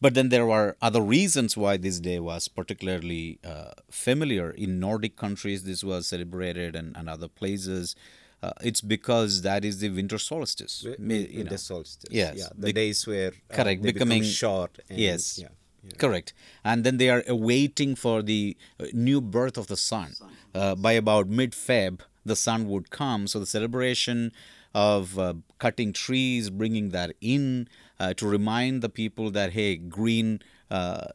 But 0.00 0.12
then 0.12 0.28
there 0.28 0.44
were 0.44 0.76
other 0.82 1.00
reasons 1.00 1.56
why 1.56 1.78
this 1.78 2.00
day 2.00 2.20
was 2.20 2.48
particularly 2.48 3.38
uh, 3.42 3.72
familiar. 3.90 4.50
In 4.50 4.78
Nordic 4.78 5.16
countries, 5.16 5.64
this 5.64 5.82
was 5.82 6.06
celebrated, 6.06 6.76
and, 6.76 6.94
and 6.96 7.08
other 7.08 7.28
places. 7.28 7.96
Uh, 8.42 8.52
it's 8.60 8.82
because 8.82 9.40
that 9.40 9.64
is 9.64 9.80
the 9.80 9.88
winter 9.88 10.18
solstice. 10.18 10.84
You 10.84 10.94
winter 10.98 11.50
know. 11.50 11.56
solstice. 11.56 12.10
Yes. 12.10 12.36
Yeah, 12.36 12.48
the 12.54 12.74
days 12.74 13.06
were 13.06 13.32
uh, 13.50 13.56
correct, 13.56 13.82
becoming- 13.82 14.22
short. 14.22 14.78
And, 14.90 14.98
yes. 14.98 15.38
Yeah. 15.38 15.48
Yeah. 15.88 15.96
Correct. 15.98 16.32
And 16.64 16.84
then 16.84 16.96
they 16.98 17.10
are 17.10 17.22
awaiting 17.26 17.94
for 17.94 18.22
the 18.22 18.56
uh, 18.80 18.86
new 18.92 19.20
birth 19.20 19.56
of 19.56 19.66
the 19.66 19.76
sun. 19.76 20.14
Uh, 20.54 20.74
by 20.74 20.92
about 20.92 21.28
mid 21.28 21.52
Feb, 21.52 22.00
the 22.24 22.36
sun 22.36 22.68
would 22.68 22.90
come. 22.90 23.26
So 23.26 23.38
the 23.38 23.46
celebration 23.46 24.32
of 24.74 25.18
uh, 25.18 25.34
cutting 25.58 25.92
trees, 25.92 26.50
bringing 26.50 26.90
that 26.90 27.14
in 27.20 27.68
uh, 27.98 28.14
to 28.14 28.26
remind 28.26 28.82
the 28.82 28.88
people 28.88 29.30
that, 29.30 29.52
hey, 29.52 29.76
green. 29.76 30.40
Uh, 30.70 31.06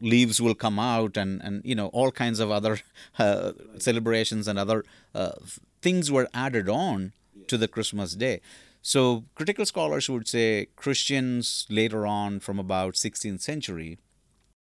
leaves 0.00 0.40
will 0.40 0.54
come 0.54 0.78
out 0.78 1.16
and, 1.16 1.40
and 1.42 1.62
you 1.64 1.74
know 1.74 1.86
all 1.88 2.10
kinds 2.10 2.40
of 2.40 2.50
other 2.50 2.80
uh, 3.18 3.52
celebrations 3.78 4.48
and 4.48 4.58
other 4.58 4.84
uh, 5.14 5.32
things 5.80 6.10
were 6.10 6.28
added 6.34 6.68
on 6.68 7.12
to 7.46 7.56
the 7.56 7.68
christmas 7.68 8.14
day 8.14 8.40
so 8.82 9.24
critical 9.34 9.64
scholars 9.64 10.08
would 10.10 10.28
say 10.28 10.66
christians 10.76 11.66
later 11.70 12.06
on 12.06 12.40
from 12.40 12.58
about 12.58 12.94
16th 12.94 13.40
century 13.40 13.98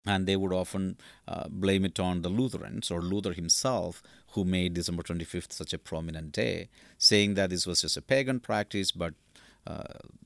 and 0.05 0.27
they 0.27 0.35
would 0.35 0.53
often 0.53 0.97
uh, 1.27 1.47
blame 1.49 1.85
it 1.85 1.99
on 1.99 2.21
the 2.21 2.29
Lutherans 2.29 2.89
or 2.89 3.01
Luther 3.01 3.33
himself, 3.33 4.01
who 4.31 4.43
made 4.43 4.73
December 4.73 5.03
25th 5.03 5.51
such 5.53 5.73
a 5.73 5.77
prominent 5.77 6.31
day, 6.31 6.69
saying 6.97 7.35
that 7.35 7.51
this 7.51 7.67
was 7.67 7.81
just 7.81 7.97
a 7.97 8.01
pagan 8.01 8.39
practice, 8.39 8.91
but 8.91 9.13
uh, 9.67 9.83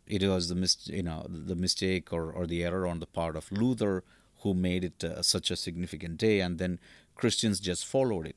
it 0.07 0.23
was 0.23 0.47
the 0.47 0.55
mis- 0.55 0.87
you 0.87 1.03
know 1.03 1.25
the 1.27 1.55
mistake 1.55 2.13
or, 2.13 2.31
or 2.31 2.47
the 2.47 2.63
error 2.63 2.87
on 2.87 2.99
the 3.01 3.05
part 3.05 3.35
of 3.35 3.51
Luther 3.51 4.03
who 4.43 4.53
made 4.53 4.85
it 4.85 5.03
uh, 5.03 5.21
such 5.21 5.51
a 5.51 5.55
significant 5.57 6.17
day, 6.17 6.39
and 6.39 6.57
then 6.57 6.79
Christians 7.15 7.59
just 7.59 7.85
followed 7.85 8.27
it 8.27 8.35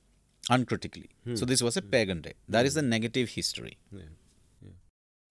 uncritically. 0.51 1.11
So 1.37 1.45
this 1.45 1.63
was 1.63 1.77
a 1.77 1.83
pagan 1.83 2.23
day. 2.23 2.33
That 2.49 2.65
is 2.67 2.75
the 2.75 2.83
negative 2.83 3.29
history. 3.31 3.77
Yeah. 3.93 4.03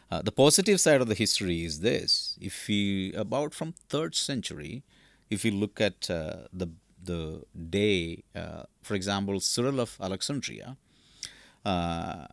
Uh, 0.10 0.22
the 0.22 0.32
positive 0.32 0.80
side 0.80 1.02
of 1.02 1.08
the 1.08 1.16
history 1.16 1.64
is 1.66 1.82
this: 1.82 2.38
if 2.42 2.68
we 2.68 3.14
about 3.14 3.54
from 3.54 3.74
third 3.90 4.16
century, 4.16 4.84
if 5.30 5.44
we 5.44 5.52
look 5.52 5.82
at 5.82 6.10
uh, 6.10 6.48
the 6.54 6.70
the 7.04 7.44
day, 7.70 8.24
uh, 8.36 8.64
for 8.82 8.96
example, 8.96 9.40
Cyril 9.40 9.80
of 9.80 9.98
Alexandria 10.02 10.78
uh, 11.66 12.28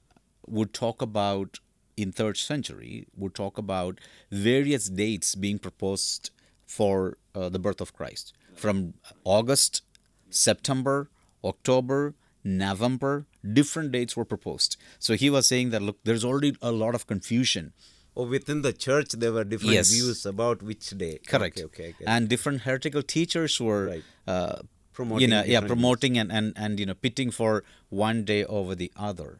would 0.46 0.72
talk 0.72 1.02
about 1.02 1.58
in 1.96 2.12
third 2.12 2.36
century 2.36 3.06
would 3.16 3.34
talk 3.34 3.56
about 3.56 4.00
various 4.30 4.88
dates 4.88 5.34
being 5.34 5.58
proposed 5.58 6.30
for 6.66 7.18
uh, 7.34 7.48
the 7.48 7.58
birth 7.58 7.80
of 7.80 7.92
Christ. 7.92 8.32
From 8.54 8.94
August, 9.24 9.82
September, 10.30 11.08
October, 11.44 12.14
November. 12.44 13.26
Different 13.52 13.90
dates 13.92 14.16
were 14.16 14.24
proposed. 14.24 14.76
So 14.98 15.14
he 15.14 15.30
was 15.30 15.48
saying 15.48 15.70
that 15.70 15.82
look, 15.82 15.98
there's 16.04 16.24
already 16.24 16.56
a 16.62 16.70
lot 16.72 16.94
of 16.94 17.06
confusion 17.06 17.72
Or 18.16 18.26
within 18.26 18.62
the 18.62 18.72
church, 18.72 19.12
there 19.22 19.32
were 19.32 19.42
different 19.52 19.72
Yes. 19.74 19.90
views 19.92 20.24
about 20.24 20.62
which 20.62 20.90
day. 20.90 21.18
Correct. 21.26 21.58
Okay, 21.60 21.88
okay. 21.90 22.04
And 22.06 22.28
different 22.28 22.60
heretical 22.66 23.02
teachers 23.02 23.60
were 23.60 23.86
Right. 23.86 24.04
uh, 24.34 24.56
Promoting 24.98 25.22
you 25.22 25.28
know 25.34 25.42
yeah 25.52 25.60
promoting 25.60 26.16
and, 26.20 26.30
and 26.30 26.52
and 26.64 26.78
you 26.80 26.86
know 26.86 26.94
pitting 27.06 27.32
for 27.38 27.64
one 28.04 28.18
day 28.24 28.44
over 28.58 28.76
the 28.76 28.90
other 29.08 29.30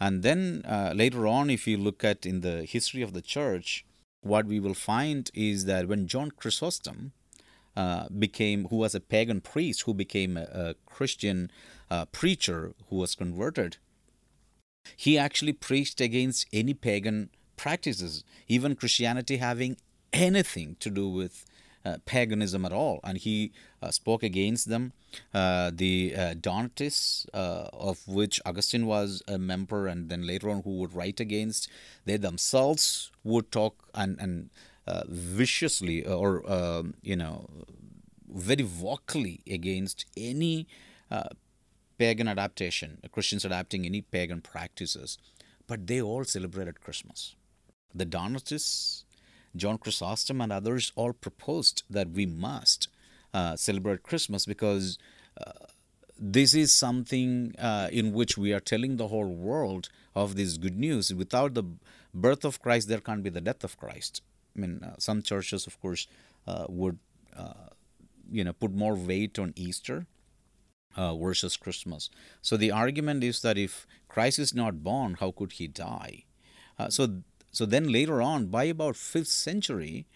and 0.00 0.24
then 0.24 0.62
uh, 0.66 0.92
later 1.02 1.26
on 1.28 1.50
if 1.50 1.66
you 1.68 1.76
look 1.76 2.02
at 2.02 2.26
in 2.26 2.40
the 2.40 2.64
history 2.64 3.02
of 3.02 3.12
the 3.12 3.22
church 3.22 3.84
what 4.32 4.44
we 4.52 4.58
will 4.64 4.74
find 4.74 5.30
is 5.50 5.66
that 5.66 5.86
when 5.86 6.08
john 6.08 6.32
chrysostom 6.40 7.12
uh, 7.76 8.08
became 8.26 8.66
who 8.70 8.76
was 8.84 8.94
a 8.94 9.00
pagan 9.00 9.40
priest 9.40 9.82
who 9.82 9.94
became 9.94 10.36
a, 10.36 10.46
a 10.64 10.74
christian 10.84 11.48
uh, 11.92 12.04
preacher 12.06 12.60
who 12.88 12.96
was 12.96 13.14
converted 13.14 13.72
he 14.96 15.18
actually 15.18 15.52
preached 15.52 16.00
against 16.00 16.46
any 16.52 16.74
pagan 16.74 17.30
practices, 17.56 18.24
even 18.48 18.74
Christianity 18.74 19.36
having 19.36 19.76
anything 20.12 20.76
to 20.80 20.90
do 20.90 21.08
with 21.08 21.44
uh, 21.84 21.98
paganism 22.04 22.64
at 22.64 22.72
all. 22.72 23.00
And 23.02 23.18
he 23.18 23.52
uh, 23.82 23.90
spoke 23.90 24.22
against 24.22 24.68
them. 24.68 24.92
Uh, 25.34 25.70
the 25.74 26.14
uh, 26.16 26.34
Donatists, 26.34 27.26
uh, 27.34 27.68
of 27.72 28.06
which 28.06 28.40
Augustine 28.46 28.86
was 28.86 29.22
a 29.28 29.38
member, 29.38 29.86
and 29.86 30.08
then 30.08 30.26
later 30.26 30.48
on 30.48 30.62
who 30.62 30.76
would 30.78 30.94
write 30.94 31.20
against, 31.20 31.68
they 32.04 32.16
themselves 32.16 33.10
would 33.24 33.50
talk 33.50 33.88
and, 33.94 34.18
and 34.20 34.50
uh, 34.86 35.02
viciously 35.08 36.04
or, 36.06 36.50
um, 36.50 36.94
you 37.02 37.16
know, 37.16 37.48
very 38.28 38.62
vocally 38.62 39.40
against 39.50 40.06
any 40.16 40.66
uh, 41.10 41.28
pagan 42.02 42.26
adaptation, 42.26 42.98
Christians 43.12 43.44
adapting 43.44 43.86
any 43.86 44.00
pagan 44.00 44.40
practices, 44.40 45.18
but 45.68 45.86
they 45.86 46.02
all 46.02 46.24
celebrated 46.24 46.80
Christmas. 46.80 47.36
The 47.94 48.04
Donatists, 48.04 49.04
John 49.54 49.78
Chrysostom, 49.78 50.40
and 50.40 50.52
others 50.52 50.90
all 50.96 51.12
proposed 51.12 51.84
that 51.88 52.10
we 52.10 52.26
must 52.26 52.88
uh, 53.32 53.54
celebrate 53.54 54.02
Christmas 54.02 54.46
because 54.46 54.98
uh, 55.46 55.66
this 56.18 56.54
is 56.54 56.72
something 56.72 57.54
uh, 57.56 57.88
in 57.92 58.12
which 58.12 58.36
we 58.36 58.52
are 58.52 58.66
telling 58.72 58.96
the 58.96 59.06
whole 59.08 59.32
world 59.50 59.88
of 60.16 60.34
this 60.34 60.56
good 60.56 60.76
news. 60.76 61.14
Without 61.14 61.54
the 61.54 61.64
birth 62.12 62.44
of 62.44 62.60
Christ, 62.60 62.88
there 62.88 63.00
can't 63.00 63.22
be 63.22 63.30
the 63.30 63.40
death 63.40 63.62
of 63.62 63.78
Christ. 63.78 64.22
I 64.56 64.60
mean, 64.60 64.80
uh, 64.82 64.96
some 64.98 65.22
churches, 65.22 65.68
of 65.68 65.80
course, 65.80 66.08
uh, 66.48 66.66
would 66.68 66.98
uh, 67.36 67.70
you 68.28 68.42
know 68.42 68.52
put 68.52 68.72
more 68.74 68.96
weight 68.96 69.38
on 69.38 69.52
Easter 69.54 70.06
uh, 70.96 71.14
versus 71.16 71.56
Christmas. 71.56 72.10
So 72.40 72.56
the 72.56 72.70
argument 72.70 73.24
is 73.24 73.42
that 73.42 73.58
if 73.58 73.86
Christ 74.08 74.38
is 74.38 74.54
not 74.54 74.82
born, 74.82 75.16
how 75.20 75.30
could 75.30 75.52
he 75.52 75.66
die? 75.66 76.24
Uh, 76.78 76.88
so 76.88 77.22
so 77.52 77.66
then 77.66 77.92
later 77.92 78.22
on, 78.22 78.46
by 78.46 78.64
about 78.64 78.96
fifth 78.96 79.28
century, 79.28 80.06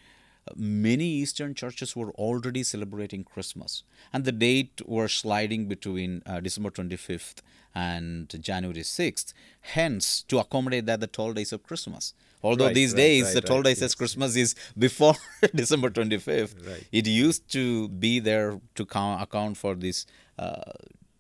uh, 0.49 0.53
many 0.57 1.05
Eastern 1.05 1.55
churches 1.55 1.95
were 1.95 2.11
already 2.13 2.63
celebrating 2.63 3.25
Christmas, 3.25 3.83
and 4.13 4.25
the 4.25 4.33
date 4.33 4.81
were 4.87 5.09
sliding 5.09 5.67
between 5.69 6.23
uh, 6.25 6.41
December 6.41 6.71
twenty 6.71 6.97
fifth 6.97 7.43
and 7.75 8.35
January 8.41 8.83
sixth. 8.83 9.35
Hence, 9.61 10.23
to 10.29 10.39
accommodate 10.39 10.87
that, 10.87 11.01
the 11.01 11.07
twelve 11.07 11.35
days 11.35 11.53
of 11.53 11.63
Christmas. 11.63 12.15
Although 12.43 12.67
Right, 12.67 12.75
these 12.75 12.93
right, 12.93 12.99
days 12.99 13.25
right, 13.25 13.35
the 13.35 13.41
twelve 13.41 13.65
right, 13.65 13.71
days 13.71 13.81
yes. 13.81 13.93
of 13.93 13.99
Christmas 13.99 14.37
is 14.37 14.55
before 14.79 15.15
December 15.55 15.91
twenty 15.91 16.19
fifth. 16.19 16.55
Right. 16.67 16.87
It 16.91 17.07
used 17.07 17.51
to 17.53 17.89
be 17.89 18.19
there 18.21 18.61
to 18.77 18.87
count, 18.87 19.23
account 19.23 19.57
for 19.57 19.75
this 19.75 20.07
uh, 20.39 20.73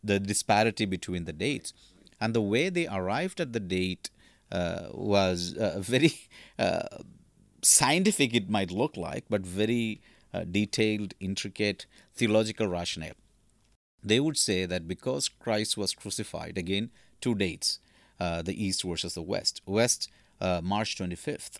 the 0.02 0.20
disparity 0.20 0.84
between 0.84 1.24
the 1.24 1.32
dates, 1.32 1.72
and 2.20 2.34
the 2.34 2.40
way 2.40 2.68
they 2.68 2.86
arrived 2.86 3.40
at 3.40 3.52
the 3.52 3.60
date 3.60 4.10
uh, 4.52 4.88
was 4.92 5.56
uh, 5.56 5.78
very 5.80 6.14
uh, 6.58 6.82
scientific. 7.62 8.34
It 8.34 8.48
might 8.48 8.70
look 8.70 8.96
like, 8.96 9.24
but 9.28 9.42
very 9.42 10.00
uh, 10.32 10.44
detailed, 10.44 11.14
intricate 11.20 11.86
theological 12.14 12.66
rationale. 12.68 13.14
They 14.02 14.20
would 14.20 14.36
say 14.36 14.66
that 14.66 14.86
because 14.86 15.28
Christ 15.28 15.76
was 15.76 15.94
crucified, 15.94 16.56
again, 16.56 16.90
two 17.20 17.34
dates, 17.34 17.80
uh, 18.20 18.42
the 18.42 18.64
East 18.64 18.82
versus 18.84 19.14
the 19.14 19.22
West. 19.22 19.62
West, 19.66 20.10
uh, 20.40 20.60
March 20.62 20.96
25th, 20.96 21.58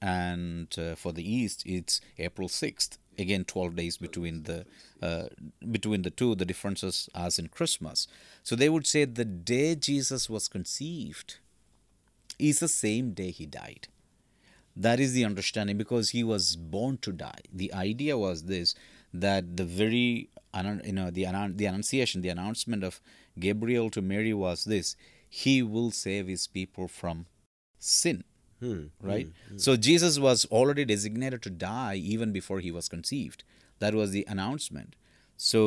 and 0.00 0.76
uh, 0.78 0.94
for 0.94 1.12
the 1.12 1.28
East, 1.28 1.62
it's 1.64 2.00
April 2.18 2.48
6th. 2.48 2.98
Again, 3.18 3.44
12 3.44 3.76
days 3.76 3.96
between 3.96 4.42
the 4.44 4.66
uh, 5.02 5.24
between 5.70 6.02
the 6.02 6.10
two, 6.10 6.34
the 6.34 6.44
differences 6.44 7.08
as 7.14 7.38
in 7.38 7.48
Christmas. 7.48 8.08
So 8.42 8.56
they 8.56 8.68
would 8.68 8.86
say 8.86 9.04
the 9.04 9.24
day 9.24 9.74
Jesus 9.74 10.28
was 10.28 10.48
conceived 10.48 11.38
is 12.38 12.60
the 12.60 12.68
same 12.68 13.12
day 13.12 13.30
he 13.30 13.46
died. 13.46 13.88
That 14.76 14.98
is 14.98 15.12
the 15.12 15.24
understanding 15.24 15.78
because 15.78 16.10
he 16.10 16.24
was 16.24 16.56
born 16.56 16.98
to 16.98 17.12
die. 17.12 17.42
The 17.52 17.72
idea 17.72 18.18
was 18.18 18.44
this 18.44 18.74
that 19.12 19.56
the 19.56 19.64
very 19.64 20.30
you 20.84 20.92
know 20.92 21.10
the 21.10 21.26
the 21.54 21.66
annunciation, 21.66 22.22
the 22.22 22.28
announcement 22.28 22.82
of 22.84 23.00
Gabriel 23.38 23.90
to 23.90 24.02
Mary 24.02 24.34
was 24.34 24.64
this: 24.64 24.96
He 25.28 25.62
will 25.62 25.90
save 25.90 26.26
his 26.26 26.46
people 26.46 26.88
from 26.88 27.26
sin. 27.78 28.24
Hmm. 28.64 28.82
Right. 29.12 29.28
So 29.64 29.76
Jesus 29.88 30.18
was 30.26 30.44
already 30.58 30.84
designated 30.90 31.42
to 31.46 31.50
die 31.50 31.96
even 32.14 32.32
before 32.38 32.60
he 32.66 32.70
was 32.78 32.88
conceived. 32.96 33.42
That 33.80 33.94
was 34.00 34.10
the 34.16 34.24
announcement. 34.34 34.94
So 35.36 35.60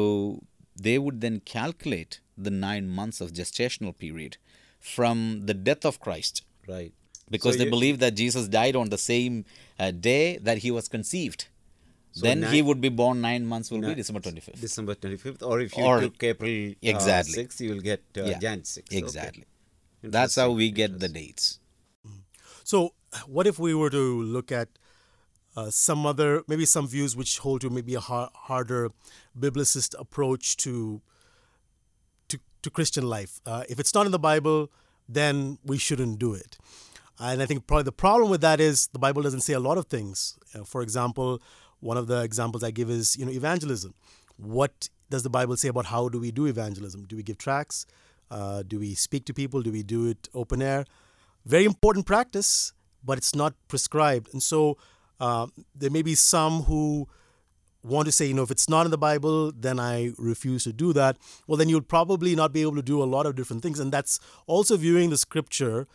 they 0.88 0.98
would 0.98 1.20
then 1.26 1.40
calculate 1.58 2.20
the 2.48 2.52
nine 2.52 2.88
months 3.00 3.20
of 3.26 3.34
gestational 3.40 3.94
period 4.06 4.38
from 4.80 5.18
the 5.50 5.54
death 5.70 5.86
of 5.92 6.00
Christ 6.00 6.44
Right. 6.68 6.94
because 7.36 7.56
So 7.56 7.60
they 7.60 7.66
you- 7.66 7.76
believe 7.78 8.00
that 8.06 8.16
Jesus 8.24 8.48
died 8.48 8.76
on 8.76 8.90
the 8.96 8.98
same 8.98 9.46
uh, 9.80 9.92
day 9.92 10.38
that 10.50 10.60
he 10.60 10.72
was 10.72 10.88
conceived. 10.88 11.46
So 12.14 12.22
then 12.28 12.42
he 12.52 12.62
would 12.68 12.82
be 12.82 12.90
born 12.90 13.22
nine 13.22 13.46
months 13.46 13.70
will 13.72 13.82
be 13.82 13.94
December 13.94 14.22
25th. 14.22 14.60
December 14.60 14.96
25th. 14.96 15.44
Or 15.44 15.60
if 15.62 15.78
you 15.78 15.84
Or- 15.84 16.00
took 16.02 16.24
April 16.24 16.56
uh, 16.72 16.92
Exactly. 16.94 17.34
6th, 17.44 17.60
you 17.66 17.70
will 17.74 17.82
get 17.92 18.02
uh, 18.18 18.24
Yeah, 18.32 18.40
Jan 18.46 18.62
6th. 18.62 18.88
Okay. 18.92 18.98
Exactly. 18.98 19.46
That's 20.18 20.36
how 20.36 20.50
we 20.52 20.72
get 20.72 21.00
the 21.00 21.10
dates. 21.10 21.60
So, 22.68 22.94
what 23.26 23.48
if 23.48 23.58
we 23.58 23.74
were 23.74 23.90
to 23.90 24.22
look 24.24 24.52
at 24.52 24.68
uh, 25.56 25.70
some 25.70 26.06
other, 26.06 26.44
maybe 26.50 26.66
some 26.66 26.86
views 26.86 27.16
which 27.16 27.38
hold 27.38 27.62
to 27.62 27.70
maybe 27.70 27.96
a 27.96 28.02
har- 28.02 28.30
harder 28.34 28.92
biblicist 29.40 29.96
approach 29.98 30.58
to 30.58 31.02
to, 32.28 32.38
to 32.64 32.70
Christian 32.70 33.08
life? 33.08 33.40
Uh, 33.46 33.64
if 33.70 33.80
it's 33.80 33.94
not 33.94 34.06
in 34.06 34.12
the 34.12 34.20
Bible, 34.20 34.70
then 35.08 35.60
we 35.64 35.78
shouldn't 35.78 36.20
do 36.20 36.34
it. 36.34 36.58
And 37.18 37.42
I 37.42 37.46
think 37.46 37.68
probably 37.68 37.84
the 37.84 37.94
problem 37.94 38.30
with 38.30 38.42
that 38.42 38.60
is 38.60 38.88
the 38.88 39.00
Bible 39.00 39.22
doesn't 39.22 39.46
say 39.48 39.54
a 39.54 39.62
lot 39.62 39.78
of 39.78 39.86
things. 39.86 40.38
Uh, 40.54 40.66
for 40.66 40.82
example, 40.82 41.42
one 41.80 41.96
of 41.96 42.08
the 42.08 42.22
examples 42.22 42.66
I 42.66 42.72
give 42.72 42.90
is 42.90 43.16
you 43.16 43.26
know 43.26 43.32
evangelism. 43.32 43.94
What 44.36 44.90
does 45.10 45.24
the 45.24 45.30
Bible 45.30 45.56
say 45.56 45.70
about 45.70 45.86
how 45.86 46.10
do 46.10 46.20
we 46.20 46.32
do 46.32 46.46
evangelism? 46.48 47.06
Do 47.06 47.16
we 47.16 47.24
give 47.24 47.38
tracts? 47.38 47.86
Uh, 48.30 48.62
do 48.62 48.78
we 48.78 48.94
speak 48.94 49.24
to 49.28 49.34
people? 49.34 49.62
Do 49.62 49.72
we 49.72 49.84
do 49.84 50.08
it 50.08 50.28
open 50.34 50.62
air? 50.62 50.84
Very 51.48 51.64
important 51.64 52.06
practice, 52.06 52.74
but 53.02 53.18
it's 53.18 53.34
not 53.34 53.54
prescribed. 53.70 54.34
And 54.34 54.44
so 54.44 54.78
uh, 55.22 55.48
there 55.74 55.90
may 55.90 56.02
be 56.02 56.14
some 56.14 56.64
who 56.64 57.08
want 57.84 58.06
to 58.06 58.12
say, 58.12 58.26
you 58.26 58.34
know, 58.34 58.44
if 58.44 58.52
it's 58.52 58.68
not 58.68 58.86
in 58.86 58.92
the 58.92 58.98
Bible, 58.98 59.54
then 59.54 59.80
I 59.80 60.12
refuse 60.18 60.66
to 60.66 60.74
do 60.74 60.92
that. 60.92 61.16
Well, 61.48 61.56
then 61.56 61.70
you'll 61.70 61.80
probably 61.80 62.36
not 62.36 62.52
be 62.52 62.64
able 62.64 62.76
to 62.76 62.82
do 62.82 63.02
a 63.02 63.06
lot 63.06 63.26
of 63.26 63.36
different 63.36 63.64
things. 63.64 63.80
And 63.80 63.94
that's 63.94 64.20
also 64.46 64.76
viewing 64.76 65.10
the 65.10 65.18
scripture 65.18 65.88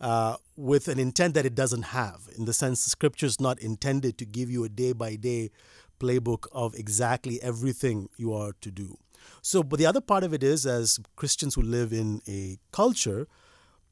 uh, 0.00 0.36
with 0.54 0.86
an 0.86 1.00
intent 1.00 1.34
that 1.34 1.44
it 1.44 1.56
doesn't 1.56 1.86
have. 1.86 2.28
In 2.38 2.44
the 2.44 2.52
sense, 2.52 2.84
the 2.84 2.90
scripture 2.90 3.26
is 3.26 3.40
not 3.40 3.58
intended 3.58 4.16
to 4.18 4.24
give 4.24 4.48
you 4.48 4.62
a 4.62 4.68
day 4.68 4.92
by 4.92 5.16
day 5.16 5.50
playbook 5.98 6.46
of 6.52 6.76
exactly 6.76 7.42
everything 7.42 8.08
you 8.16 8.32
are 8.32 8.52
to 8.60 8.70
do. 8.70 8.96
So, 9.42 9.64
but 9.64 9.80
the 9.80 9.86
other 9.86 10.00
part 10.00 10.22
of 10.22 10.32
it 10.32 10.44
is, 10.44 10.66
as 10.66 11.00
Christians 11.16 11.56
who 11.56 11.62
live 11.62 11.92
in 11.92 12.22
a 12.28 12.58
culture, 12.70 13.26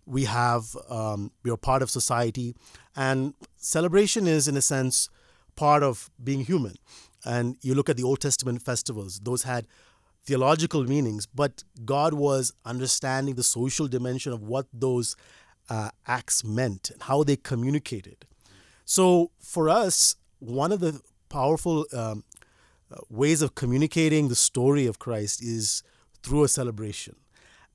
we 0.08 0.24
have 0.24 0.76
um, 0.88 1.30
we 1.42 1.50
are 1.50 1.56
part 1.56 1.82
of 1.82 1.90
society, 1.90 2.54
and 2.96 3.34
celebration 3.56 4.26
is, 4.26 4.48
in 4.48 4.56
a 4.56 4.62
sense, 4.62 5.08
part 5.54 5.82
of 5.82 6.10
being 6.22 6.40
human. 6.44 6.76
And 7.24 7.56
you 7.62 7.74
look 7.74 7.88
at 7.90 7.96
the 7.96 8.04
Old 8.04 8.20
Testament 8.20 8.62
festivals; 8.62 9.20
those 9.20 9.42
had 9.42 9.66
theological 10.24 10.84
meanings, 10.84 11.26
but 11.26 11.64
God 11.84 12.14
was 12.14 12.52
understanding 12.64 13.34
the 13.34 13.42
social 13.42 13.88
dimension 13.88 14.32
of 14.32 14.42
what 14.42 14.66
those 14.72 15.16
uh, 15.68 15.90
acts 16.06 16.44
meant 16.44 16.90
and 16.90 17.02
how 17.02 17.22
they 17.22 17.36
communicated. 17.36 18.26
So, 18.84 19.30
for 19.38 19.68
us, 19.68 20.16
one 20.38 20.72
of 20.72 20.80
the 20.80 21.00
powerful 21.28 21.86
um, 21.92 22.24
uh, 22.90 22.96
ways 23.10 23.42
of 23.42 23.54
communicating 23.54 24.28
the 24.28 24.34
story 24.34 24.86
of 24.86 24.98
Christ 24.98 25.42
is 25.42 25.82
through 26.22 26.44
a 26.44 26.48
celebration. 26.48 27.16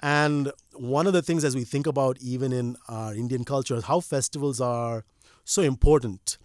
And 0.04 0.52
one 0.74 1.08
of 1.08 1.13
the 1.13 1.22
things, 1.22 1.46
as 1.46 1.56
we 1.56 1.63
think 1.63 1.88
about 1.88 2.18
even 2.20 2.52
in 2.52 2.76
our 2.89 3.13
Indian 3.16 3.46
culture, 3.46 3.76
is 3.76 3.86
how 3.86 4.02
festivals 4.02 4.60
are 4.60 5.06
so 5.46 5.62
important. 5.62 6.38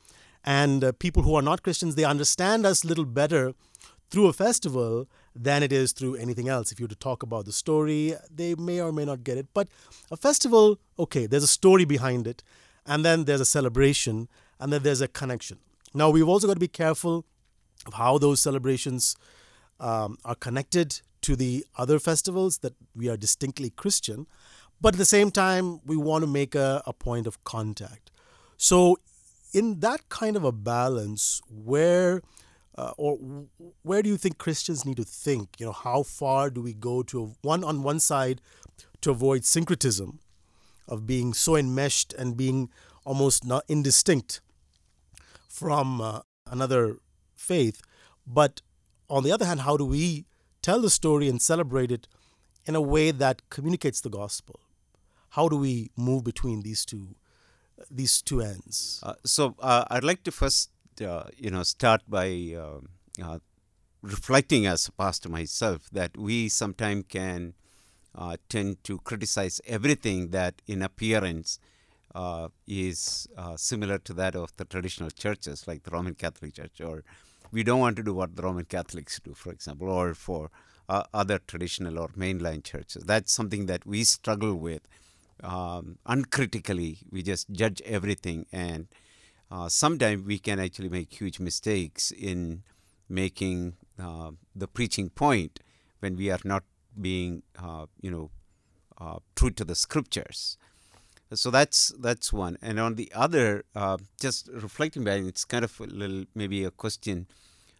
And 0.44 0.84
uh, 0.84 0.92
people 0.92 1.24
who 1.24 1.34
are 1.34 1.42
not 1.42 1.64
Christians, 1.64 1.96
they 1.96 2.04
understand 2.04 2.64
us 2.64 2.84
little 2.84 3.04
better 3.04 3.54
through 4.10 4.28
a 4.28 4.32
festival 4.32 5.08
than 5.34 5.64
it 5.64 5.72
is 5.72 5.90
through 5.90 6.14
anything 6.14 6.48
else. 6.48 6.70
If 6.70 6.78
you 6.78 6.84
were 6.84 6.90
to 6.90 6.94
talk 6.94 7.24
about 7.24 7.46
the 7.46 7.52
story, 7.52 8.14
they 8.32 8.54
may 8.54 8.80
or 8.80 8.92
may 8.92 9.04
not 9.04 9.24
get 9.24 9.36
it. 9.36 9.48
But 9.52 9.66
a 10.08 10.16
festival, 10.16 10.78
okay, 10.96 11.26
there's 11.26 11.42
a 11.42 11.48
story 11.48 11.84
behind 11.84 12.28
it, 12.28 12.44
and 12.86 13.04
then 13.04 13.24
there's 13.24 13.40
a 13.40 13.44
celebration, 13.44 14.28
and 14.60 14.72
then 14.72 14.84
there's 14.84 15.00
a 15.00 15.08
connection. 15.08 15.58
Now, 15.92 16.10
we've 16.10 16.28
also 16.28 16.46
got 16.46 16.54
to 16.54 16.60
be 16.60 16.68
careful 16.68 17.24
of 17.86 17.94
how 17.94 18.18
those 18.18 18.38
celebrations 18.38 19.16
um, 19.80 20.16
are 20.24 20.36
connected 20.36 21.00
to 21.22 21.36
the 21.36 21.64
other 21.76 21.98
festivals 21.98 22.58
that 22.58 22.74
we 22.94 23.08
are 23.08 23.16
distinctly 23.16 23.70
Christian, 23.70 24.26
but 24.80 24.94
at 24.94 24.98
the 24.98 25.04
same 25.04 25.30
time, 25.30 25.80
we 25.84 25.96
want 25.96 26.22
to 26.22 26.30
make 26.30 26.54
a, 26.54 26.82
a 26.86 26.92
point 26.92 27.26
of 27.26 27.42
contact. 27.44 28.10
So, 28.56 28.98
in 29.52 29.80
that 29.80 30.08
kind 30.08 30.36
of 30.36 30.44
a 30.44 30.52
balance, 30.52 31.40
where 31.48 32.22
uh, 32.76 32.92
or 32.96 33.16
where 33.82 34.02
do 34.02 34.08
you 34.08 34.16
think 34.16 34.38
Christians 34.38 34.84
need 34.84 34.98
to 34.98 35.04
think? 35.04 35.56
You 35.58 35.66
know, 35.66 35.72
how 35.72 36.04
far 36.04 36.48
do 36.48 36.62
we 36.62 36.74
go 36.74 37.02
to 37.04 37.34
one 37.42 37.64
on 37.64 37.82
one 37.82 37.98
side 37.98 38.40
to 39.00 39.10
avoid 39.10 39.44
syncretism 39.44 40.20
of 40.86 41.06
being 41.06 41.34
so 41.34 41.56
enmeshed 41.56 42.12
and 42.12 42.36
being 42.36 42.70
almost 43.04 43.44
not 43.44 43.64
indistinct 43.68 44.40
from 45.48 46.00
uh, 46.00 46.20
another 46.46 46.98
faith, 47.34 47.82
but 48.26 48.62
on 49.10 49.24
the 49.24 49.32
other 49.32 49.44
hand, 49.44 49.60
how 49.60 49.76
do 49.76 49.84
we 49.84 50.26
tell 50.68 50.82
the 50.82 50.90
story 50.90 51.28
and 51.30 51.40
celebrate 51.40 51.90
it 51.90 52.06
in 52.66 52.74
a 52.76 52.80
way 52.94 53.10
that 53.10 53.40
communicates 53.48 54.02
the 54.02 54.10
gospel? 54.10 54.60
How 55.30 55.48
do 55.48 55.56
we 55.56 55.90
move 55.96 56.24
between 56.24 56.60
these 56.60 56.84
two 56.84 57.04
these 57.90 58.20
two 58.20 58.40
ends? 58.42 59.00
Uh, 59.02 59.14
so 59.24 59.54
uh, 59.60 59.84
I'd 59.90 60.04
like 60.04 60.24
to 60.24 60.32
first, 60.32 60.70
uh, 61.00 61.24
you 61.36 61.50
know, 61.50 61.62
start 61.62 62.02
by 62.08 62.28
um, 62.62 62.88
uh, 63.22 63.38
reflecting 64.02 64.66
as 64.66 64.88
a 64.88 64.92
pastor 64.92 65.28
myself 65.28 65.88
that 65.92 66.16
we 66.16 66.48
sometimes 66.48 67.04
can 67.08 67.54
uh, 68.14 68.36
tend 68.48 68.82
to 68.84 68.98
criticize 68.98 69.60
everything 69.66 70.30
that 70.30 70.60
in 70.66 70.82
appearance 70.82 71.60
uh, 72.14 72.48
is 72.66 73.28
similar 73.56 73.98
to 73.98 74.12
that 74.12 74.34
of 74.34 74.54
the 74.56 74.64
traditional 74.64 75.10
churches 75.10 75.66
like 75.68 75.84
the 75.84 75.90
Roman 75.90 76.14
Catholic 76.14 76.54
Church 76.54 76.80
or 76.80 77.04
we 77.50 77.62
don't 77.62 77.80
want 77.80 77.96
to 77.96 78.02
do 78.02 78.14
what 78.14 78.36
the 78.36 78.42
Roman 78.42 78.64
Catholics 78.64 79.20
do, 79.22 79.34
for 79.34 79.50
example, 79.50 79.88
or 79.88 80.14
for 80.14 80.50
uh, 80.88 81.04
other 81.12 81.38
traditional 81.38 81.98
or 81.98 82.08
mainline 82.08 82.62
churches. 82.64 83.04
That's 83.04 83.32
something 83.32 83.66
that 83.66 83.86
we 83.86 84.04
struggle 84.04 84.54
with 84.54 84.82
um, 85.42 85.98
uncritically. 86.06 86.98
We 87.10 87.22
just 87.22 87.50
judge 87.50 87.80
everything, 87.82 88.46
and 88.52 88.88
uh, 89.50 89.68
sometimes 89.68 90.24
we 90.24 90.38
can 90.38 90.60
actually 90.60 90.88
make 90.88 91.12
huge 91.12 91.40
mistakes 91.40 92.10
in 92.10 92.62
making 93.08 93.76
uh, 93.98 94.32
the 94.54 94.68
preaching 94.68 95.08
point 95.10 95.60
when 96.00 96.16
we 96.16 96.30
are 96.30 96.40
not 96.44 96.64
being, 97.00 97.42
uh, 97.60 97.86
you 98.00 98.10
know, 98.10 98.30
uh, 99.00 99.18
true 99.36 99.50
to 99.50 99.64
the 99.64 99.74
scriptures. 99.74 100.58
So 101.34 101.50
that's 101.50 101.92
that's 101.98 102.32
one. 102.32 102.56
And 102.62 102.80
on 102.80 102.94
the 102.94 103.12
other, 103.14 103.64
uh, 103.74 103.98
just 104.18 104.48
reflecting 104.52 105.04
back, 105.04 105.20
it's 105.22 105.44
kind 105.44 105.64
of 105.64 105.78
a 105.80 105.84
little 105.84 106.24
maybe 106.34 106.64
a 106.64 106.70
question. 106.70 107.26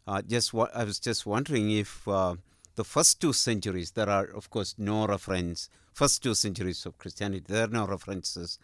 Uh, 0.07 0.23
just 0.23 0.53
what 0.53 0.75
I 0.75 0.85
was 0.85 0.99
just 0.99 1.25
wondering 1.25 1.71
if 1.71 2.07
uh, 2.07 2.37
the 2.77 2.85
first 2.85 3.21
two 3.21 3.33
centuries, 3.33 3.93
there 3.93 4.09
are 4.11 4.25
of 4.25 4.51
course 4.51 4.75
no 4.77 5.07
reference. 5.07 5.71
First 5.95 6.23
two 6.23 6.35
centuries 6.35 6.85
of 6.85 6.99
Christianity, 6.99 7.45
there 7.49 7.65
are 7.65 7.69
no 7.69 7.87
references 7.87 8.59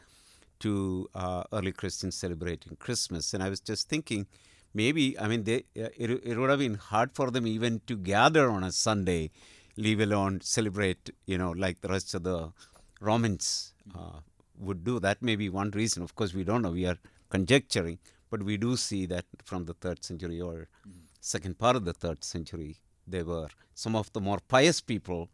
to 0.60 1.08
uh, 1.14 1.44
early 1.52 1.72
Christians 1.72 2.14
celebrating 2.14 2.76
Christmas. 2.76 3.34
And 3.34 3.42
I 3.42 3.48
was 3.48 3.60
just 3.60 3.88
thinking, 3.88 4.26
maybe 4.74 5.18
I 5.18 5.28
mean 5.28 5.44
they, 5.44 5.64
uh, 5.80 5.88
it, 5.96 6.10
it 6.10 6.36
would 6.36 6.50
have 6.50 6.58
been 6.58 6.74
hard 6.74 7.12
for 7.14 7.30
them 7.30 7.46
even 7.46 7.80
to 7.86 7.96
gather 7.96 8.50
on 8.50 8.62
a 8.62 8.70
Sunday, 8.70 9.30
leave 9.78 10.00
alone 10.00 10.42
celebrate. 10.42 11.08
You 11.24 11.38
know, 11.38 11.52
like 11.52 11.80
the 11.80 11.88
rest 11.88 12.14
of 12.14 12.22
the 12.22 12.52
Romans 13.00 13.72
uh, 13.94 14.20
would 14.58 14.84
do. 14.84 15.00
That 15.00 15.22
may 15.22 15.36
be 15.36 15.48
one 15.48 15.70
reason. 15.70 16.02
Of 16.02 16.14
course, 16.14 16.34
we 16.34 16.44
don't 16.44 16.62
know. 16.62 16.70
We 16.70 16.86
are 16.86 16.98
conjecturing, 17.30 17.98
but 18.30 18.42
we 18.42 18.56
do 18.56 18.76
see 18.76 19.06
that 19.06 19.24
from 19.44 19.64
the 19.64 19.74
third 19.74 20.04
century 20.04 20.40
or 20.40 20.68
mm. 20.86 20.92
second 21.20 21.58
part 21.58 21.76
of 21.76 21.84
the 21.84 21.92
third 21.92 22.24
century, 22.24 22.78
they 23.06 23.22
were 23.22 23.48
some 23.74 23.96
of 23.96 24.12
the 24.12 24.20
more 24.20 24.38
pious 24.48 24.80
people 24.80 25.28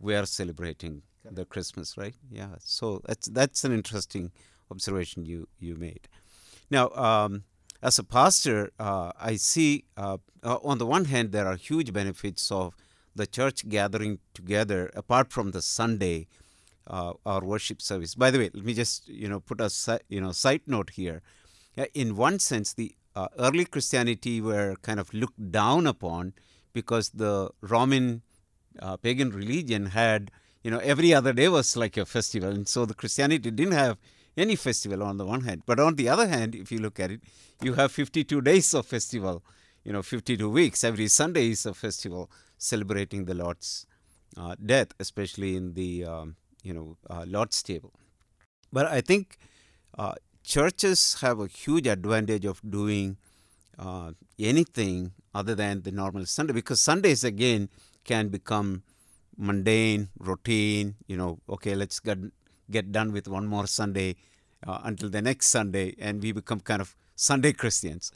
were 0.00 0.26
celebrating 0.26 1.02
okay. 1.26 1.34
the 1.34 1.44
Christmas, 1.44 1.96
right? 1.96 2.14
Yeah. 2.30 2.54
So 2.60 3.00
that's 3.06 3.28
that's 3.28 3.64
an 3.64 3.72
interesting 3.72 4.32
observation 4.70 5.24
you 5.24 5.48
you 5.58 5.74
made. 5.74 6.08
Now, 6.70 6.88
um, 6.90 7.44
as 7.82 7.98
a 7.98 8.04
pastor, 8.04 8.70
uh, 8.78 9.12
I 9.20 9.36
see 9.36 9.84
uh, 9.96 10.18
uh, 10.42 10.58
on 10.64 10.78
the 10.78 10.86
one 10.86 11.06
hand 11.06 11.32
there 11.32 11.46
are 11.46 11.56
huge 11.56 11.92
benefits 11.92 12.50
of 12.50 12.74
the 13.14 13.26
church 13.26 13.68
gathering 13.68 14.18
together 14.32 14.90
apart 14.94 15.32
from 15.32 15.52
the 15.52 15.62
Sunday 15.62 16.26
uh, 16.86 17.12
our 17.24 17.44
worship 17.44 17.80
service. 17.80 18.14
By 18.14 18.30
the 18.30 18.38
way, 18.38 18.50
let 18.52 18.64
me 18.64 18.74
just 18.74 19.08
you 19.08 19.28
know 19.28 19.40
put 19.40 19.60
a 19.60 19.70
you 20.08 20.20
know 20.20 20.32
side 20.32 20.62
note 20.66 20.90
here. 20.90 21.22
In 21.92 22.16
one 22.16 22.38
sense, 22.38 22.72
the 22.72 22.94
uh, 23.16 23.28
early 23.38 23.64
Christianity 23.64 24.40
were 24.40 24.76
kind 24.82 25.00
of 25.00 25.12
looked 25.12 25.50
down 25.50 25.86
upon 25.86 26.34
because 26.72 27.10
the 27.10 27.50
Roman 27.60 28.22
uh, 28.80 28.96
pagan 28.96 29.30
religion 29.30 29.86
had 29.86 30.30
you 30.62 30.70
know 30.70 30.78
every 30.78 31.12
other 31.14 31.32
day 31.32 31.48
was 31.48 31.76
like 31.76 31.96
a 31.96 32.06
festival, 32.06 32.50
and 32.50 32.68
so 32.68 32.86
the 32.86 32.94
Christianity 32.94 33.50
didn't 33.50 33.72
have 33.74 33.98
any 34.36 34.56
festival 34.56 35.02
on 35.02 35.16
the 35.16 35.24
one 35.24 35.42
hand. 35.42 35.62
But 35.66 35.78
on 35.78 35.94
the 35.96 36.08
other 36.08 36.26
hand, 36.26 36.54
if 36.54 36.72
you 36.72 36.78
look 36.78 36.98
at 36.98 37.10
it, 37.10 37.20
you 37.62 37.74
have 37.74 37.92
52 37.92 38.40
days 38.40 38.74
of 38.74 38.86
festival. 38.86 39.42
You 39.84 39.92
know, 39.92 40.02
52 40.02 40.48
weeks. 40.48 40.82
Every 40.82 41.08
Sunday 41.08 41.50
is 41.50 41.66
a 41.66 41.74
festival 41.74 42.30
celebrating 42.56 43.26
the 43.26 43.34
Lord's 43.34 43.86
uh, 44.36 44.56
death, 44.64 44.88
especially 44.98 45.56
in 45.56 45.74
the 45.74 46.04
um, 46.04 46.36
you 46.64 46.74
know 46.74 46.96
uh, 47.10 47.24
Lord's 47.28 47.62
table. 47.62 47.92
But 48.72 48.86
I 48.86 49.00
think 49.00 49.38
uh, 49.96 50.14
churches 50.42 51.18
have 51.20 51.38
a 51.38 51.46
huge 51.46 51.86
advantage 51.86 52.44
of 52.44 52.60
doing 52.68 53.16
uh, 53.78 54.12
anything 54.38 55.12
other 55.34 55.54
than 55.54 55.82
the 55.82 55.92
normal 55.92 56.26
Sunday 56.26 56.52
because 56.52 56.80
Sundays 56.80 57.24
again 57.24 57.68
can 58.04 58.28
become 58.28 58.82
mundane, 59.36 60.08
routine. 60.18 60.96
You 61.06 61.16
know, 61.16 61.38
okay, 61.48 61.74
let's 61.74 62.00
get 62.00 62.18
get 62.70 62.92
done 62.92 63.12
with 63.12 63.28
one 63.28 63.46
more 63.46 63.66
Sunday 63.66 64.16
uh, 64.66 64.80
until 64.84 65.10
the 65.10 65.22
next 65.22 65.48
Sunday, 65.48 65.94
and 65.98 66.22
we 66.22 66.32
become 66.32 66.60
kind 66.60 66.80
of 66.80 66.96
Sunday 67.16 67.52
Christians. 67.52 68.12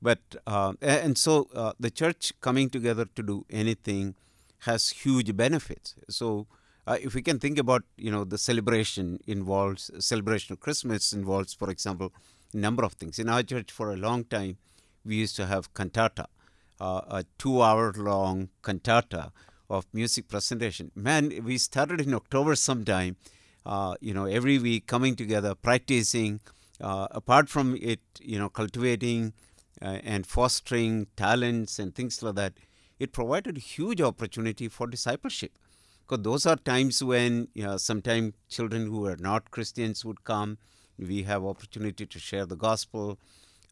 But 0.00 0.20
uh, 0.46 0.74
and 0.80 1.18
so 1.18 1.48
uh, 1.54 1.72
the 1.80 1.90
church 1.90 2.32
coming 2.40 2.70
together 2.70 3.06
to 3.16 3.22
do 3.22 3.44
anything 3.50 4.14
has 4.60 4.90
huge 4.90 5.36
benefits. 5.36 5.94
So 6.08 6.46
uh, 6.88 6.96
if 7.02 7.14
we 7.14 7.22
can 7.22 7.38
think 7.38 7.58
about 7.58 7.82
you 7.96 8.10
know 8.10 8.24
the 8.24 8.38
celebration 8.38 9.20
involves 9.26 9.90
celebration 9.98 10.52
of 10.54 10.60
christmas 10.60 11.12
involves 11.12 11.52
for 11.52 11.70
example 11.70 12.12
a 12.54 12.56
number 12.56 12.82
of 12.82 12.94
things. 12.94 13.18
In 13.18 13.28
our 13.28 13.42
church 13.42 13.70
for 13.70 13.92
a 13.92 13.96
long 13.96 14.24
time 14.24 14.56
we 15.04 15.16
used 15.16 15.36
to 15.36 15.46
have 15.46 15.72
cantata 15.74 16.26
uh, 16.80 17.00
a 17.18 17.24
two 17.38 17.62
hour 17.62 17.92
long 17.96 18.48
cantata 18.62 19.32
of 19.68 19.84
music 19.92 20.28
presentation. 20.28 20.90
Man 20.94 21.44
we 21.44 21.58
started 21.58 22.00
in 22.00 22.14
october 22.14 22.54
sometime 22.54 23.16
uh, 23.66 23.94
you 24.00 24.14
know 24.14 24.24
every 24.24 24.58
week 24.58 24.86
coming 24.86 25.14
together 25.14 25.54
practicing 25.54 26.40
uh, 26.80 27.08
apart 27.10 27.48
from 27.48 27.76
it 27.76 28.00
you 28.20 28.38
know 28.38 28.48
cultivating 28.48 29.32
uh, 29.82 29.98
and 30.14 30.26
fostering 30.26 31.06
talents 31.16 31.78
and 31.78 31.94
things 31.94 32.22
like 32.22 32.36
that 32.36 32.54
it 32.98 33.12
provided 33.12 33.58
huge 33.58 34.00
opportunity 34.00 34.68
for 34.68 34.86
discipleship 34.86 35.52
because 36.08 36.22
those 36.24 36.46
are 36.46 36.56
times 36.56 37.04
when 37.04 37.48
you 37.54 37.64
know, 37.64 37.76
sometimes 37.76 38.34
children 38.48 38.86
who 38.86 39.06
are 39.06 39.16
not 39.18 39.50
Christians 39.50 40.04
would 40.04 40.24
come. 40.24 40.58
We 40.98 41.22
have 41.24 41.44
opportunity 41.44 42.06
to 42.06 42.18
share 42.18 42.46
the 42.46 42.56
gospel. 42.56 43.18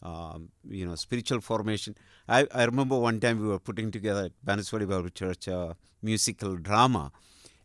um, 0.03 0.51
you 0.69 0.87
know, 0.87 0.95
spiritual 0.95 1.41
formation. 1.41 1.97
I, 2.29 2.47
I 2.55 2.65
remember 2.65 2.99
one 2.99 3.21
time 3.21 3.41
we 3.41 3.49
were 3.49 3.59
putting 3.59 3.91
together 3.91 4.27
at 4.27 4.33
Banaswadi 4.47 4.89
Bible 4.89 5.09
Church 5.11 5.49
a 5.49 5.77
musical 6.03 6.57
drama, 6.57 7.13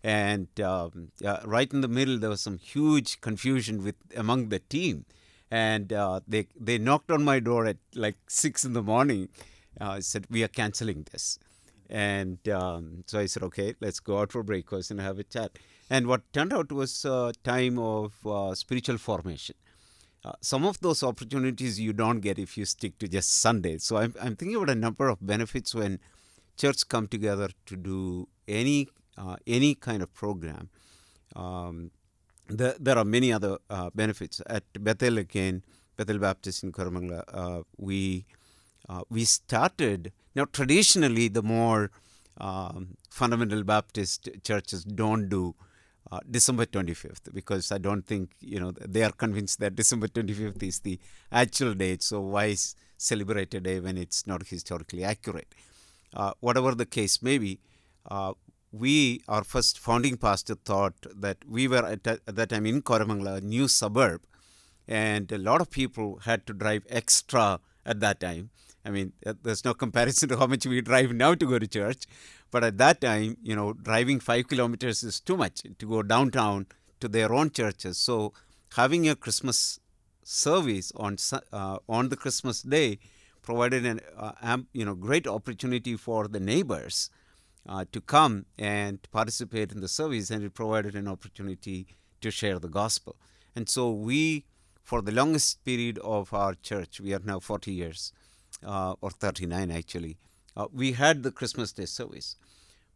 and 0.03 0.47
um, 0.62 1.10
right 1.45 1.71
in 1.73 1.81
the 1.81 1.88
middle 1.88 2.17
there 2.19 2.29
was 2.29 2.41
some 2.41 2.57
huge 2.57 3.21
confusion 3.21 3.84
with 3.84 3.95
among 4.15 4.49
the 4.49 4.60
team, 4.60 5.05
and 5.51 5.93
uh, 5.93 6.21
they 6.27 6.47
they 6.60 6.77
knocked 6.77 7.12
on 7.12 7.23
my 7.23 7.39
door 7.39 7.65
at 7.65 7.77
like 7.95 8.17
six 8.27 8.65
in 8.65 8.73
the 8.73 8.84
morning. 8.84 9.29
Uh, 9.79 10.01
said 10.01 10.25
we 10.29 10.43
are 10.43 10.49
canceling 10.49 11.05
this, 11.12 11.39
and 11.91 12.47
um, 12.49 13.04
so 13.06 13.19
I 13.19 13.25
said 13.25 13.43
okay, 13.43 13.75
let's 13.82 13.99
go 13.99 14.19
out 14.19 14.32
for 14.32 14.43
breakfast 14.43 14.91
and 14.91 14.99
have 14.99 15.19
a 15.19 15.23
chat. 15.23 15.60
And 15.89 16.08
what 16.08 16.21
turned 16.32 16.54
out 16.54 16.71
was 16.71 17.04
a 17.04 17.34
time 17.43 17.77
of 17.77 18.13
uh, 18.25 18.56
spiritual 18.56 18.97
formation. 18.97 19.56
Uh, 20.23 20.34
some 20.39 20.65
of 20.65 20.80
those 20.80 21.04
opportunities 21.04 21.80
you 21.80 21.93
don't 21.93 22.19
get 22.19 22.39
if 22.39 22.58
you 22.58 22.63
stick 22.63 22.97
to 22.99 23.08
just 23.08 23.41
Sunday. 23.41 23.77
So 23.80 23.97
I'm, 23.97 24.13
I'm 24.21 24.36
thinking 24.36 24.56
about 24.56 24.69
a 24.69 24.75
number 24.75 25.10
of 25.10 25.17
benefits 25.25 25.75
when 25.75 25.99
church 26.58 26.88
come 26.88 27.08
together 27.08 27.49
to 27.65 27.75
do 27.75 28.27
any 28.47 28.88
uh, 29.17 29.36
any 29.45 29.75
kind 29.75 30.01
of 30.01 30.13
program. 30.13 30.69
Um, 31.36 31.91
the, 32.47 32.75
there 32.80 32.97
are 32.97 33.06
many 33.06 33.34
other 33.34 33.58
uh, 33.69 33.89
benefits 33.93 34.41
at 34.45 34.63
Bethel 34.80 35.17
again, 35.17 35.63
Bethel 35.97 36.19
Baptist 36.19 36.63
in 36.63 36.71
Koramangala. 36.71 37.23
Uh, 37.27 37.63
we 37.77 38.25
uh, 38.88 39.01
we 39.10 39.25
started 39.25 40.12
now 40.36 40.46
traditionally 40.46 41.28
the 41.28 41.44
more 41.44 41.91
um, 42.38 42.98
fundamental 43.10 43.63
Baptist 43.63 44.30
churches 44.44 44.84
don't 44.84 45.30
do 45.30 45.56
uh, 46.12 46.20
December 46.30 46.65
25th 46.65 47.34
because 47.34 47.72
I 47.72 47.78
don't 47.78 48.06
think 48.06 48.32
you 48.39 48.60
know 48.60 48.72
they 48.72 49.04
are 49.04 49.12
convinced 49.12 49.60
that 49.60 49.76
December 49.76 50.08
25th 50.08 50.63
is 50.63 50.80
the 50.80 51.00
actual 51.32 51.74
date. 51.74 52.04
So 52.04 52.20
why 52.22 52.56
celebrate 52.98 53.54
a 53.54 53.60
day 53.60 53.80
when 53.80 53.98
it's 53.98 54.28
not 54.28 54.48
historically 54.48 55.04
accurate? 55.04 55.54
Uh, 56.13 56.34
whatever 56.41 56.76
the 56.76 56.86
case 56.86 57.22
may 57.22 57.38
be, 57.38 57.60
uh, 58.10 58.34
we 58.72 59.22
our 59.28 59.44
first 59.44 59.80
founding 59.80 60.17
pastor 60.17 60.56
thought 60.56 60.96
that 61.15 61.38
we 61.48 61.67
were 61.67 61.86
at, 61.86 62.06
at 62.06 62.36
that 62.36 62.50
time 62.50 62.65
in 62.65 62.82
Koramangala, 62.82 63.38
a 63.38 63.41
new 63.41 63.67
suburb, 63.67 64.22
and 64.88 65.32
a 65.32 65.38
lot 65.38 65.62
of 65.62 65.70
people 65.72 66.20
had 66.26 66.46
to 66.48 66.54
drive 66.54 66.84
extra 66.89 67.60
at 67.86 68.00
that 68.00 68.20
time. 68.20 68.50
I 68.86 68.89
mean, 68.89 69.13
uh, 69.26 69.34
there's 69.44 69.63
no 69.63 69.74
comparison 69.74 70.30
to 70.30 70.38
how 70.38 70.48
much 70.48 70.65
we 70.65 70.82
drive 70.82 71.13
now 71.13 71.36
to 71.36 71.46
go 71.46 71.60
to 71.60 71.67
church. 71.67 72.06
But 72.50 72.63
at 72.63 72.78
that 72.80 73.02
time, 73.02 73.38
you 73.41 73.56
know, 73.56 73.74
driving 73.74 74.20
five 74.20 74.48
kilometers 74.48 75.04
is 75.04 75.20
too 75.20 75.38
much 75.38 75.62
to 75.78 75.86
go 75.88 76.04
downtown 76.04 76.67
to 77.00 77.08
their 77.08 77.34
own 77.34 77.52
churches. 77.52 77.98
So 77.98 78.34
having 78.76 79.08
a 79.08 79.15
Christmas 79.15 79.80
service 80.24 80.91
on 80.96 81.17
uh, 81.52 81.80
on 81.89 82.10
the 82.10 82.15
Christmas 82.15 82.62
day 82.62 83.00
provided 83.41 83.86
an 83.86 84.00
uh, 84.17 84.58
you 84.74 84.86
know 84.86 84.96
great 84.96 85.28
opportunity 85.28 85.96
for 85.96 86.28
the 86.28 86.39
neighbors 86.39 87.10
uh, 87.67 87.86
to 87.91 88.02
come 88.02 88.46
and 88.58 89.00
participate 89.12 89.72
in 89.72 89.82
the 89.82 89.88
service, 89.88 90.30
and 90.30 90.44
it 90.44 90.54
provided 90.54 90.96
an 90.96 91.08
opportunity 91.08 91.88
to 92.22 92.32
share 92.32 92.60
the 92.60 92.70
gospel. 92.70 93.15
And 93.56 93.67
so 93.67 93.91
we, 93.91 94.46
for 94.84 95.02
the 95.02 95.12
longest 95.12 95.63
period 95.65 96.00
of 96.00 96.34
our 96.34 96.54
church, 96.56 97.00
we 97.00 97.13
are 97.13 97.22
now 97.24 97.39
40 97.39 97.72
years, 97.72 98.13
uh, 98.65 98.95
or 99.02 99.12
39 99.12 99.71
actually, 99.71 100.17
uh, 100.56 100.67
we 100.74 100.93
had 100.93 101.24
the 101.24 101.32
Christmas 101.32 101.71
Day 101.71 101.86
service. 101.86 102.36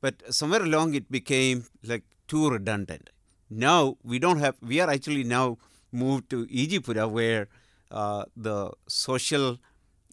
But 0.01 0.33
somewhere 0.33 0.63
along 0.63 0.93
it 0.93 1.11
became 1.11 1.65
like 1.83 2.03
too 2.27 2.49
redundant. 2.49 3.09
Now 3.49 3.97
we 4.03 4.19
don't 4.19 4.39
have, 4.39 4.55
we 4.61 4.79
are 4.79 4.89
actually 4.89 5.23
now 5.23 5.57
moved 5.91 6.29
to 6.31 6.45
Ejipura 6.47 7.09
where 7.09 7.47
uh, 7.91 8.25
the 8.35 8.71
social 8.87 9.57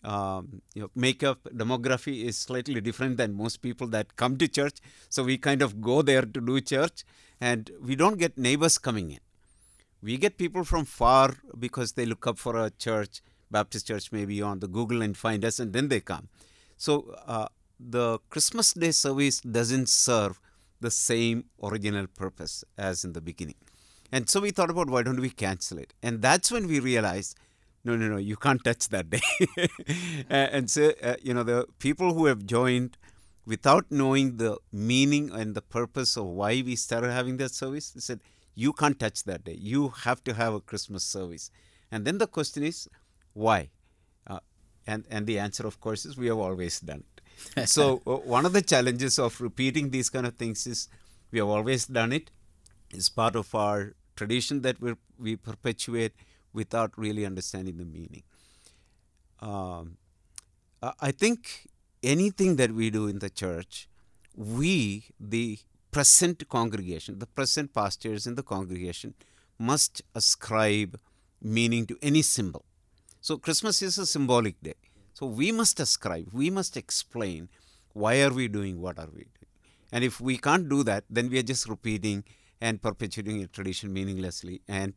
um, 0.05 0.63
you 0.75 0.83
know, 0.83 0.91
makeup 0.95 1.39
demography 1.55 2.25
is 2.25 2.37
slightly 2.37 2.81
different 2.81 3.17
than 3.17 3.35
most 3.35 3.63
people 3.63 3.87
that 3.89 4.17
come 4.17 4.37
to 4.39 4.49
church. 4.49 4.79
So 5.09 5.23
we 5.23 5.39
kind 5.39 5.63
of 5.63 5.81
go 5.81 6.03
there 6.03 6.23
to 6.23 6.41
do 6.41 6.61
church 6.61 7.05
and 7.41 7.71
we 7.81 7.97
don't 7.97 8.19
get 8.19 8.37
neighbors 8.37 8.79
coming 8.79 9.11
in. 9.13 9.21
We 10.03 10.17
get 10.17 10.37
people 10.37 10.65
from 10.65 10.85
far 10.85 11.35
because 11.59 11.93
they 11.93 12.07
look 12.07 12.27
up 12.27 12.39
for 12.39 12.57
a 12.57 12.71
church, 12.71 13.23
Baptist 13.53 13.87
church 13.87 14.11
maybe 14.11 14.43
on 14.43 14.61
the 14.61 14.69
Google 14.69 15.03
and 15.03 15.17
find 15.17 15.45
us 15.45 15.59
and 15.61 15.73
then 15.73 15.89
they 15.89 16.01
come. 16.01 16.29
So 16.77 17.15
uh, 17.27 17.49
the 17.79 18.19
Christmas 18.31 18.73
Day 18.73 18.91
service 18.91 19.41
doesn't 19.41 19.89
serve 19.89 20.41
the 20.81 20.91
same 20.91 21.45
original 21.63 22.07
purpose 22.07 22.65
as 22.77 23.05
in 23.05 23.13
the 23.13 23.21
beginning. 23.21 23.55
And 24.11 24.29
so 24.29 24.41
we 24.41 24.51
thought 24.51 24.71
about 24.71 24.91
why 24.91 25.03
don't 25.03 25.21
we 25.21 25.31
cancel 25.31 25.79
it? 25.79 25.95
And 26.03 26.21
that's 26.21 26.51
when 26.51 26.67
we 26.67 26.81
realized 26.81 27.37
no, 27.85 27.97
no, 27.97 28.07
no, 28.09 28.17
you 28.17 28.37
can't 28.37 28.63
touch 28.63 28.89
that 28.91 29.11
day. 29.11 29.21
and 30.31 30.71
so, 30.71 30.93
uh, 31.03 31.17
you 31.21 31.35
know, 31.35 31.43
the 31.43 31.67
people 31.81 32.15
who 32.15 32.27
have 32.27 32.47
joined 32.47 32.97
without 33.45 33.87
knowing 33.91 34.37
the 34.37 34.57
meaning 34.73 35.31
and 35.33 35.57
the 35.57 35.63
purpose 35.63 36.17
of 36.17 36.27
why 36.27 36.63
we 36.65 36.77
started 36.77 37.11
having 37.11 37.39
that 37.39 37.51
service, 37.51 37.91
they 37.91 38.01
said, 38.01 38.21
you 38.55 38.73
can't 38.73 39.01
touch 39.01 39.25
that 39.25 39.45
day. 39.45 39.57
You 39.59 39.89
have 39.89 40.23
to 40.25 40.35
have 40.35 40.55
a 40.55 40.61
Christmas 40.61 41.03
service. 41.03 41.51
And 41.91 42.05
then 42.05 42.19
the 42.19 42.27
question 42.27 42.63
is, 42.63 42.89
why? 43.35 43.71
Uh, 44.27 44.41
and, 44.87 45.05
and 45.11 45.27
the 45.27 45.39
answer, 45.39 45.67
of 45.67 45.81
course, 45.81 46.05
is 46.05 46.17
we 46.17 46.27
have 46.27 46.39
always 46.39 46.81
done 46.81 47.05
it. 47.05 47.69
so 47.69 48.03
uh, 48.07 48.17
one 48.17 48.47
of 48.47 48.53
the 48.53 48.63
challenges 48.63 49.19
of 49.19 49.41
repeating 49.41 49.91
these 49.91 50.11
kind 50.11 50.27
of 50.27 50.37
things 50.37 50.67
is 50.67 50.89
we 51.31 51.39
have 51.39 51.49
always 51.49 51.87
done 51.87 52.13
it. 52.13 52.31
It's 52.91 53.09
part 53.09 53.37
of 53.37 53.55
our 53.55 53.95
tradition 54.17 54.63
that 54.63 54.81
we 54.81 54.95
we 55.19 55.37
perpetuate 55.37 56.13
without 56.53 56.97
really 56.97 57.25
understanding 57.25 57.79
the 57.79 57.85
meaning. 57.85 58.23
Um, 59.41 59.97
I 61.01 61.13
think 61.13 61.69
anything 62.03 62.57
that 62.57 62.73
we 62.73 62.91
do 62.91 63.07
in 63.07 63.21
the 63.21 63.31
church, 63.31 63.89
we, 64.37 65.05
the 65.19 65.59
present 65.91 66.49
congregation, 66.49 67.19
the 67.19 67.27
present 67.27 67.73
pastors 67.73 68.27
in 68.27 68.35
the 68.35 68.43
congregation, 68.43 69.15
must 69.59 70.03
ascribe 70.15 70.99
meaning 71.41 71.87
to 71.87 71.97
any 72.03 72.23
symbol. 72.23 72.65
So 73.23 73.39
Christmas 73.39 73.83
is 73.83 73.99
a 73.99 74.05
symbolic 74.05 74.61
day. 74.61 74.75
So 75.15 75.27
we 75.27 75.53
must 75.53 75.79
ascribe, 75.79 76.31
we 76.33 76.51
must 76.51 76.77
explain 76.77 77.49
why 77.93 78.21
are 78.21 78.33
we 78.33 78.49
doing 78.49 78.81
what 78.81 78.99
are 78.99 79.07
we 79.07 79.23
doing. 79.23 79.51
And 79.93 80.03
if 80.03 80.21
we 80.21 80.37
can't 80.37 80.69
do 80.69 80.83
that, 80.83 81.05
then 81.09 81.31
we 81.31 81.39
are 81.39 81.45
just 81.45 81.69
repeating 81.69 82.25
and 82.61 82.83
perpetuating 82.83 83.41
a 83.41 83.47
tradition 83.47 83.93
meaninglessly. 83.93 84.63
And 84.67 84.95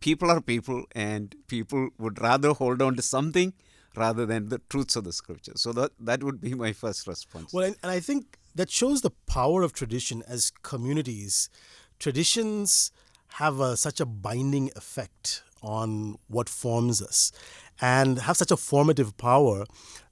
people 0.00 0.30
are 0.30 0.40
people 0.40 0.84
and 0.92 1.34
people 1.48 1.90
would 1.98 2.18
rather 2.22 2.54
hold 2.54 2.80
on 2.80 2.96
to 2.96 3.02
something 3.02 3.52
rather 3.94 4.24
than 4.24 4.48
the 4.48 4.62
truths 4.70 4.96
of 4.96 5.04
the 5.04 5.12
scripture. 5.12 5.52
So 5.56 5.74
that 5.74 5.90
that 6.00 6.22
would 6.22 6.40
be 6.40 6.54
my 6.54 6.72
first 6.72 7.06
response. 7.06 7.52
Well, 7.52 7.64
and, 7.64 7.76
I 7.82 8.00
think 8.00 8.38
that 8.54 8.70
shows 8.70 9.02
the 9.02 9.10
power 9.26 9.62
of 9.62 9.74
tradition 9.74 10.22
as 10.26 10.50
communities. 10.62 11.50
Traditions 11.98 12.90
have 13.34 13.60
a, 13.60 13.76
such 13.76 14.00
a 14.00 14.06
binding 14.06 14.70
effect 14.76 15.42
on 15.62 16.16
what 16.28 16.48
forms 16.48 17.02
us 17.02 17.32
and 17.80 18.20
have 18.20 18.36
such 18.36 18.50
a 18.50 18.56
formative 18.56 19.16
power 19.16 19.64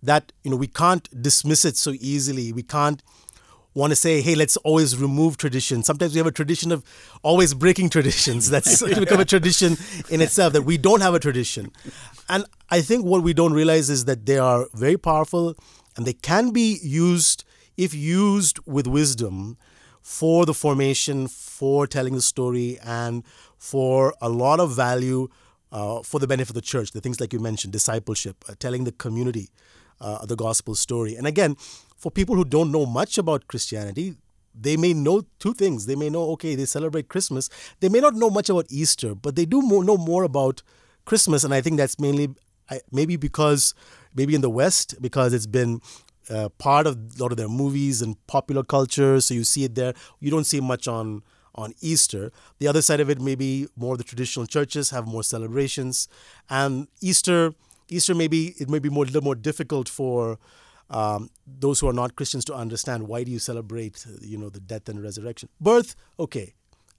that 0.02 0.32
you 0.42 0.50
know 0.50 0.56
we 0.56 0.66
can't 0.66 1.08
dismiss 1.22 1.64
it 1.64 1.76
so 1.76 1.92
easily 2.00 2.52
we 2.52 2.62
can't 2.62 3.02
want 3.74 3.90
to 3.90 3.96
say, 3.96 4.20
hey, 4.20 4.34
let's 4.34 4.56
always 4.58 4.96
remove 4.96 5.36
tradition. 5.36 5.82
Sometimes 5.82 6.14
we 6.14 6.18
have 6.18 6.26
a 6.26 6.32
tradition 6.32 6.70
of 6.70 6.84
always 7.22 7.54
breaking 7.54 7.90
traditions. 7.90 8.48
That's 8.48 8.82
become 8.98 9.20
a 9.20 9.24
tradition 9.24 9.76
in 10.08 10.20
itself 10.20 10.52
that 10.52 10.62
we 10.62 10.78
don't 10.78 11.00
have 11.00 11.14
a 11.14 11.18
tradition. 11.18 11.72
And 12.28 12.44
I 12.70 12.80
think 12.80 13.04
what 13.04 13.22
we 13.22 13.34
don't 13.34 13.52
realize 13.52 13.90
is 13.90 14.04
that 14.04 14.26
they 14.26 14.38
are 14.38 14.68
very 14.74 14.96
powerful 14.96 15.56
and 15.96 16.06
they 16.06 16.12
can 16.12 16.50
be 16.50 16.78
used, 16.82 17.44
if 17.76 17.92
used 17.92 18.60
with 18.64 18.86
wisdom, 18.86 19.56
for 20.00 20.46
the 20.46 20.54
formation, 20.54 21.26
for 21.28 21.86
telling 21.86 22.14
the 22.14 22.22
story, 22.22 22.78
and 22.84 23.24
for 23.56 24.14
a 24.20 24.28
lot 24.28 24.60
of 24.60 24.76
value 24.76 25.28
uh, 25.74 26.02
for 26.02 26.20
the 26.20 26.26
benefit 26.26 26.50
of 26.50 26.54
the 26.54 26.62
church. 26.62 26.92
The 26.92 27.00
things 27.00 27.20
like 27.20 27.32
you 27.32 27.40
mentioned, 27.40 27.72
discipleship, 27.72 28.44
uh, 28.48 28.54
telling 28.58 28.84
the 28.84 28.92
community 28.92 29.50
uh, 30.00 30.24
the 30.24 30.36
gospel 30.36 30.74
story. 30.74 31.16
And 31.16 31.26
again, 31.26 31.56
for 31.96 32.10
people 32.10 32.36
who 32.36 32.44
don't 32.44 32.70
know 32.70 32.86
much 32.86 33.18
about 33.18 33.48
Christianity, 33.48 34.14
they 34.54 34.76
may 34.76 34.94
know 34.94 35.22
two 35.40 35.52
things. 35.52 35.86
They 35.86 35.96
may 35.96 36.08
know, 36.08 36.30
okay, 36.32 36.54
they 36.54 36.64
celebrate 36.64 37.08
Christmas. 37.08 37.50
They 37.80 37.88
may 37.88 38.00
not 38.00 38.14
know 38.14 38.30
much 38.30 38.48
about 38.48 38.66
Easter, 38.70 39.14
but 39.14 39.34
they 39.34 39.44
do 39.44 39.62
know 39.62 39.96
more 39.96 40.22
about 40.22 40.62
Christmas. 41.04 41.42
And 41.42 41.52
I 41.52 41.60
think 41.60 41.76
that's 41.76 41.98
mainly 41.98 42.28
maybe 42.92 43.16
because, 43.16 43.74
maybe 44.14 44.34
in 44.34 44.40
the 44.42 44.50
West, 44.50 44.94
because 45.00 45.32
it's 45.34 45.46
been 45.46 45.80
uh, 46.30 46.48
part 46.50 46.86
of 46.86 46.96
a 46.96 47.22
lot 47.22 47.32
of 47.32 47.36
their 47.36 47.48
movies 47.48 48.00
and 48.00 48.16
popular 48.26 48.62
culture. 48.62 49.20
So 49.20 49.34
you 49.34 49.44
see 49.44 49.64
it 49.64 49.74
there. 49.74 49.92
You 50.20 50.30
don't 50.30 50.44
see 50.44 50.60
much 50.60 50.86
on 50.86 51.22
on 51.54 51.74
Easter. 51.80 52.32
The 52.58 52.68
other 52.68 52.82
side 52.82 53.00
of 53.00 53.10
it, 53.10 53.20
maybe 53.20 53.66
more 53.76 53.96
the 53.96 54.04
traditional 54.04 54.46
churches 54.46 54.90
have 54.90 55.06
more 55.06 55.22
celebrations, 55.22 56.08
and 56.48 56.88
Easter 57.00 57.54
Easter 57.88 58.14
maybe 58.14 58.54
it 58.58 58.68
may 58.68 58.78
be 58.78 58.88
more 58.88 59.04
a 59.04 59.06
little 59.06 59.22
more 59.22 59.34
difficult 59.34 59.88
for 59.88 60.38
um, 60.90 61.30
those 61.46 61.80
who 61.80 61.88
are 61.88 61.92
not 61.92 62.16
Christians 62.16 62.44
to 62.46 62.54
understand 62.54 63.08
why 63.08 63.24
do 63.24 63.30
you 63.30 63.38
celebrate, 63.38 64.04
you 64.20 64.38
know, 64.38 64.48
the 64.48 64.60
death 64.60 64.88
and 64.88 65.02
resurrection. 65.02 65.48
Birth, 65.60 65.96
okay, 66.18 66.54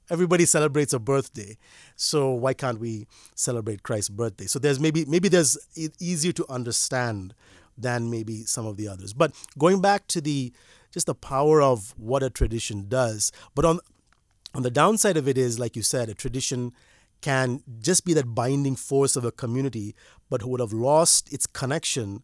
everybody 0.09 0.45
celebrates 0.45 0.93
a 0.93 0.99
birthday, 0.99 1.57
so 1.95 2.31
why 2.31 2.53
can't 2.53 2.79
we 2.79 3.07
celebrate 3.35 3.83
Christ's 3.83 4.09
birthday? 4.09 4.45
So 4.45 4.59
there's 4.59 4.79
maybe 4.79 5.05
maybe 5.05 5.29
there's 5.29 5.57
easier 5.99 6.31
to 6.33 6.45
understand 6.49 7.33
than 7.77 8.09
maybe 8.09 8.43
some 8.43 8.65
of 8.65 8.77
the 8.77 8.87
others. 8.87 9.13
But 9.13 9.33
going 9.57 9.81
back 9.81 10.07
to 10.07 10.21
the 10.21 10.53
just 10.91 11.07
the 11.07 11.15
power 11.15 11.61
of 11.61 11.93
what 11.97 12.23
a 12.23 12.29
tradition 12.29 12.87
does, 12.87 13.31
but 13.53 13.65
on 13.65 13.79
on 14.55 14.63
the 14.63 14.71
downside 14.71 15.17
of 15.17 15.27
it 15.27 15.37
is, 15.37 15.59
like 15.59 15.75
you 15.75 15.81
said, 15.81 16.09
a 16.09 16.13
tradition 16.13 16.71
can 17.21 17.61
just 17.81 18.05
be 18.05 18.13
that 18.13 18.33
binding 18.33 18.75
force 18.75 19.15
of 19.15 19.25
a 19.25 19.31
community, 19.31 19.95
but 20.29 20.41
who 20.41 20.49
would 20.49 20.59
have 20.59 20.73
lost 20.73 21.31
its 21.33 21.45
connection 21.45 22.23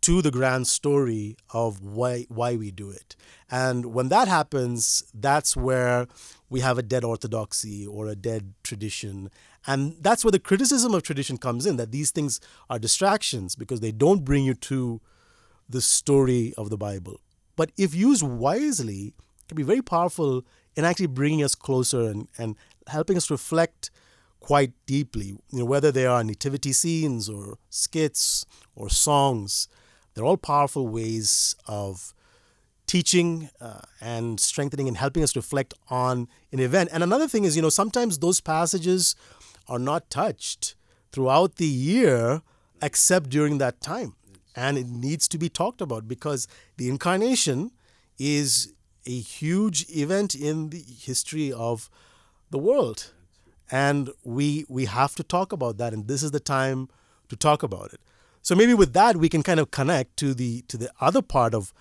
to 0.00 0.22
the 0.22 0.30
grand 0.30 0.66
story 0.66 1.36
of 1.50 1.82
why 1.82 2.26
why 2.28 2.56
we 2.56 2.70
do 2.70 2.90
it. 2.90 3.14
And 3.50 3.86
when 3.94 4.08
that 4.08 4.28
happens, 4.28 5.04
that's 5.14 5.56
where 5.56 6.08
we 6.48 6.60
have 6.60 6.78
a 6.78 6.82
dead 6.82 7.04
orthodoxy 7.04 7.86
or 7.86 8.08
a 8.08 8.16
dead 8.16 8.54
tradition. 8.62 9.30
And 9.66 9.96
that's 10.00 10.24
where 10.24 10.32
the 10.32 10.38
criticism 10.38 10.94
of 10.94 11.02
tradition 11.02 11.36
comes 11.36 11.66
in 11.66 11.76
that 11.76 11.92
these 11.92 12.10
things 12.10 12.40
are 12.70 12.78
distractions 12.78 13.54
because 13.54 13.80
they 13.80 13.92
don't 13.92 14.24
bring 14.24 14.44
you 14.44 14.54
to 14.54 15.00
the 15.68 15.82
story 15.82 16.54
of 16.56 16.70
the 16.70 16.78
Bible. 16.78 17.20
But 17.56 17.70
if 17.76 17.94
used 17.94 18.22
wisely, 18.22 19.12
can 19.48 19.56
be 19.56 19.62
very 19.62 19.82
powerful 19.82 20.44
in 20.76 20.84
actually 20.84 21.06
bringing 21.06 21.42
us 21.42 21.54
closer 21.54 22.08
and, 22.08 22.28
and 22.38 22.56
helping 22.86 23.16
us 23.16 23.30
reflect 23.30 23.90
quite 24.40 24.72
deeply. 24.86 25.38
You 25.50 25.60
know, 25.60 25.64
whether 25.64 25.92
they 25.92 26.06
are 26.06 26.24
nativity 26.24 26.72
scenes 26.72 27.28
or 27.28 27.58
skits 27.68 28.46
or 28.74 28.88
songs, 28.88 29.68
they're 30.14 30.24
all 30.24 30.36
powerful 30.36 30.88
ways 30.88 31.54
of 31.66 32.14
teaching 32.86 33.50
uh, 33.60 33.82
and 34.00 34.40
strengthening 34.40 34.88
and 34.88 34.96
helping 34.96 35.22
us 35.22 35.36
reflect 35.36 35.74
on 35.90 36.26
an 36.50 36.58
event. 36.58 36.90
And 36.92 37.04
another 37.04 37.28
thing 37.28 37.44
is, 37.44 37.54
you 37.54 37.62
know, 37.62 37.68
sometimes 37.68 38.18
those 38.18 38.40
passages 38.40 39.14
are 39.68 39.78
not 39.78 40.10
touched 40.10 40.74
throughout 41.12 41.56
the 41.56 41.66
year 41.68 42.42
except 42.82 43.30
during 43.30 43.58
that 43.58 43.80
time. 43.80 44.16
And 44.56 44.76
it 44.76 44.88
needs 44.88 45.28
to 45.28 45.38
be 45.38 45.48
talked 45.48 45.80
about 45.80 46.08
because 46.08 46.48
the 46.76 46.88
incarnation 46.88 47.70
is 48.18 48.74
a 49.06 49.18
huge 49.18 49.86
event 49.90 50.34
in 50.34 50.70
the 50.70 50.82
history 50.82 51.52
of 51.52 51.90
the 52.50 52.58
world. 52.58 53.12
And 53.70 54.10
we 54.24 54.64
we 54.68 54.86
have 54.86 55.14
to 55.16 55.22
talk 55.22 55.52
about 55.52 55.78
that 55.78 55.92
and 55.92 56.08
this 56.08 56.22
is 56.22 56.32
the 56.32 56.40
time 56.40 56.88
to 57.28 57.36
talk 57.36 57.62
about 57.62 57.92
it. 57.92 58.00
So 58.42 58.54
maybe 58.54 58.74
with 58.74 58.92
that 58.94 59.16
we 59.16 59.28
can 59.28 59.42
kind 59.42 59.60
of 59.60 59.70
connect 59.70 60.16
to 60.18 60.34
the 60.34 60.62
to 60.62 60.76
the 60.76 60.90
other 61.00 61.22
part 61.22 61.54
of 61.54 61.72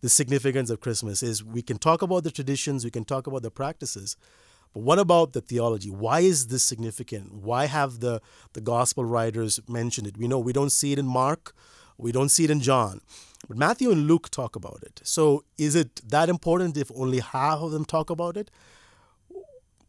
the 0.00 0.08
significance 0.08 0.68
of 0.68 0.80
Christmas 0.80 1.22
is 1.22 1.42
we 1.42 1.62
can 1.62 1.78
talk 1.78 2.02
about 2.02 2.24
the 2.24 2.30
traditions, 2.30 2.84
we 2.84 2.90
can 2.90 3.04
talk 3.04 3.26
about 3.26 3.42
the 3.42 3.50
practices, 3.50 4.16
but 4.74 4.82
what 4.82 4.98
about 4.98 5.32
the 5.32 5.40
theology? 5.40 5.88
Why 5.88 6.20
is 6.20 6.48
this 6.48 6.62
significant? 6.62 7.32
Why 7.32 7.66
have 7.66 8.00
the, 8.00 8.20
the 8.52 8.60
gospel 8.60 9.04
writers 9.04 9.60
mentioned 9.66 10.06
it? 10.06 10.18
We 10.18 10.28
know 10.28 10.38
we 10.38 10.52
don't 10.52 10.72
see 10.72 10.92
it 10.92 10.98
in 10.98 11.06
Mark, 11.06 11.54
we 11.96 12.12
don't 12.12 12.28
see 12.28 12.44
it 12.44 12.50
in 12.50 12.60
John, 12.60 13.00
but 13.48 13.56
Matthew 13.56 13.90
and 13.90 14.06
Luke 14.06 14.30
talk 14.30 14.56
about 14.56 14.80
it. 14.82 15.00
So 15.04 15.44
is 15.58 15.74
it 15.74 16.00
that 16.08 16.28
important 16.28 16.76
if 16.76 16.90
only 16.94 17.20
half 17.20 17.58
of 17.60 17.70
them 17.72 17.84
talk 17.84 18.10
about 18.10 18.36
it? 18.36 18.50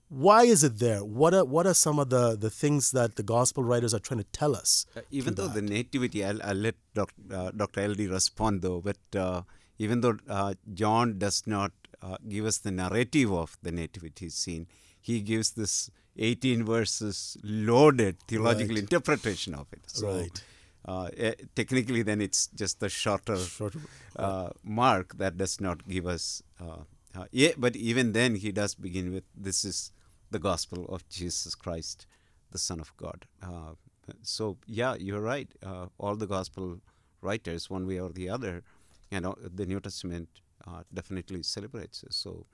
Why 0.08 0.44
is 0.44 0.64
it 0.64 0.78
there? 0.80 1.04
What 1.04 1.34
are 1.34 1.44
what 1.44 1.66
are 1.66 1.74
some 1.74 1.98
of 2.00 2.10
the, 2.10 2.38
the 2.38 2.50
things 2.50 2.92
that 2.92 3.16
the 3.16 3.24
gospel 3.24 3.64
writers 3.64 3.94
are 3.94 4.00
trying 4.00 4.20
to 4.20 4.26
tell 4.32 4.56
us? 4.56 4.86
Uh, 4.96 5.02
even 5.10 5.34
though 5.36 5.48
that? 5.48 5.56
the 5.56 5.62
nativity, 5.62 6.24
I'll, 6.24 6.42
I'll 6.44 6.56
let 6.56 6.76
Doc, 6.94 7.12
uh, 7.32 7.52
Dr. 7.52 7.82
Eldy 7.88 8.10
respond 8.10 8.62
though, 8.62 8.82
but 8.82 8.98
uh, 9.20 9.42
even 9.80 10.02
though 10.02 10.18
uh, 10.30 10.54
John 10.74 11.18
does 11.18 11.44
not 11.48 11.72
uh, 12.02 12.18
give 12.30 12.46
us 12.46 12.60
the 12.60 12.72
narrative 12.72 13.34
of 13.34 13.58
the 13.64 13.72
nativity 13.72 14.30
scene, 14.30 14.68
he 15.02 15.22
gives 15.22 15.52
this 15.52 15.90
18 16.18 16.64
verses 16.64 17.36
loaded 17.44 18.18
theological 18.28 18.76
Right. 18.76 18.84
interpretation 18.84 19.56
of 19.56 19.68
it. 19.74 19.82
So, 19.88 20.08
Right. 20.08 20.44
Uh, 20.88 21.10
eh, 21.18 21.34
technically, 21.56 22.04
then 22.04 22.22
it's 22.22 22.48
just 22.48 22.80
the 22.80 22.90
shorter, 22.90 23.38
Shorter, 23.38 23.80
uh, 24.18 24.50
mark 24.64 25.18
that 25.18 25.38
does 25.38 25.60
not 25.60 25.88
give 25.88 26.06
us. 26.06 26.44
Uh, 26.60 26.84
uh, 27.16 27.26
yeah, 27.32 27.52
but 27.58 27.76
even 27.76 28.12
then, 28.14 28.36
he 28.36 28.52
does 28.52 28.76
begin 28.76 29.14
with 29.14 29.24
this 29.36 29.66
is 29.66 29.92
the 30.32 30.40
gospel 30.40 30.86
of 30.90 31.08
Jesus 31.10 31.56
Christ, 31.56 32.06
the 32.52 32.58
Son 32.58 32.80
of 32.80 32.96
God. 32.98 33.26
Uh, 33.42 33.74
so, 34.22 34.58
yeah, 34.68 34.96
you're 34.96 35.22
right. 35.22 35.50
Uh, 35.64 35.88
all 35.98 36.16
the 36.16 36.28
gospel 36.28 36.80
writers, 37.22 37.70
one 37.70 37.88
way 37.88 38.00
or 38.00 38.10
the 38.10 38.30
other, 38.30 38.64
and 39.12 39.24
know 39.24 39.36
the 39.42 39.66
New 39.66 39.80
Testament 39.80 40.30
uh, 40.68 40.84
definitely 40.94 41.42
celebrates 41.44 42.04
it. 42.04 42.14
So, 42.14 42.46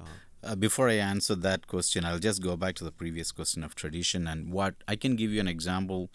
uh, 0.00 0.04
Uh, 0.42 0.54
before 0.56 0.88
I 0.88 0.94
answer 0.94 1.34
that 1.34 1.66
question, 1.66 2.04
I'll 2.04 2.18
just 2.18 2.42
go 2.42 2.56
back 2.56 2.74
to 2.76 2.84
the 2.84 2.92
previous 2.92 3.30
question 3.30 3.62
of 3.62 3.74
tradition 3.74 4.26
and 4.26 4.50
what 4.52 4.74
I 4.88 4.96
can 4.96 5.14
give 5.14 5.30
you 5.30 5.40
an 5.40 5.48
example 5.48 6.08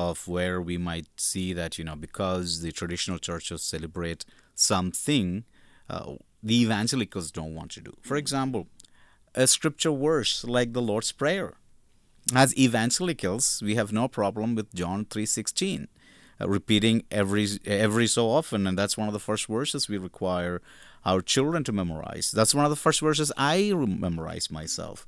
of 0.00 0.26
where 0.26 0.60
we 0.60 0.78
might 0.78 1.08
see 1.16 1.52
that, 1.52 1.78
you 1.78 1.84
know, 1.84 1.96
because 1.96 2.62
the 2.62 2.72
traditional 2.72 3.18
churches 3.18 3.62
celebrate 3.62 4.24
something, 4.54 5.44
uh, 5.88 6.14
the 6.42 6.62
evangelicals 6.62 7.30
don't 7.30 7.54
want 7.54 7.70
to 7.72 7.80
do. 7.80 7.92
For 8.00 8.16
example, 8.16 8.66
a 9.34 9.46
scripture 9.46 9.92
verse 9.92 10.44
like 10.44 10.72
the 10.72 10.82
Lord's 10.82 11.12
Prayer. 11.12 11.54
As 12.34 12.56
evangelicals, 12.56 13.62
we 13.62 13.74
have 13.74 13.92
no 13.92 14.08
problem 14.08 14.54
with 14.54 14.74
John 14.74 15.04
3:16 15.04 15.88
uh, 16.40 16.48
repeating 16.48 17.04
every 17.10 17.46
every 17.64 18.06
so 18.06 18.30
often 18.38 18.66
and 18.66 18.78
that's 18.78 18.96
one 18.96 19.08
of 19.08 19.14
the 19.18 19.26
first 19.30 19.46
verses 19.46 19.88
we 19.88 19.98
require 19.98 20.60
our 21.04 21.20
children 21.22 21.64
to 21.64 21.72
memorize. 21.72 22.30
That's 22.30 22.54
one 22.54 22.64
of 22.64 22.70
the 22.70 22.82
first 22.86 23.00
verses 23.00 23.32
I 23.36 23.72
memorize 23.74 24.50
myself. 24.50 25.06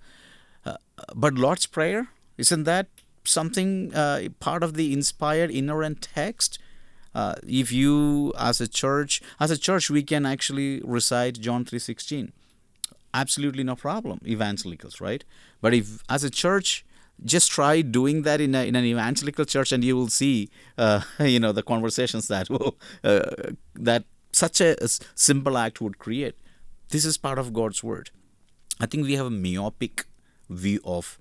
Uh, 0.64 0.76
but 1.14 1.34
Lord's 1.34 1.66
Prayer, 1.66 2.08
isn't 2.38 2.64
that 2.64 2.86
something 3.24 3.94
uh, 3.94 4.28
part 4.40 4.62
of 4.62 4.74
the 4.74 4.92
inspired 4.92 5.50
inerrant 5.50 6.08
text? 6.14 6.58
Uh, 7.14 7.34
if 7.46 7.70
you 7.70 8.32
as 8.38 8.58
a 8.60 8.66
church 8.66 9.20
as 9.38 9.50
a 9.50 9.58
church 9.58 9.90
we 9.90 10.02
can 10.02 10.24
actually 10.24 10.80
recite 10.82 11.38
John 11.38 11.62
3:16 11.62 12.32
absolutely 13.12 13.62
no 13.64 13.76
problem 13.76 14.18
evangelicals 14.26 14.98
right? 14.98 15.22
But 15.60 15.74
if 15.74 16.02
as 16.08 16.24
a 16.24 16.30
church 16.30 16.86
just 17.24 17.50
try 17.50 17.82
doing 17.82 18.22
that 18.22 18.40
in, 18.40 18.54
a, 18.54 18.66
in 18.66 18.74
an 18.76 18.84
evangelical 18.84 19.44
church 19.44 19.72
and 19.72 19.84
you 19.84 19.96
will 19.96 20.08
see 20.08 20.48
uh, 20.78 21.02
you 21.20 21.38
know 21.38 21.52
the 21.52 21.62
conversations 21.62 22.28
that 22.28 22.48
will 22.48 22.76
uh, 23.04 23.30
that 23.74 24.04
such 24.32 24.60
a 24.62 24.76
simple 25.14 25.58
act 25.58 25.80
would 25.82 25.98
create. 25.98 26.34
This 26.88 27.04
is 27.04 27.18
part 27.18 27.38
of 27.38 27.52
god's 27.52 27.82
word. 27.82 28.10
I 28.80 28.86
think 28.86 29.04
we 29.04 29.14
have 29.16 29.26
a 29.26 29.30
myopic 29.30 30.06
view 30.48 30.80
of 30.84 31.18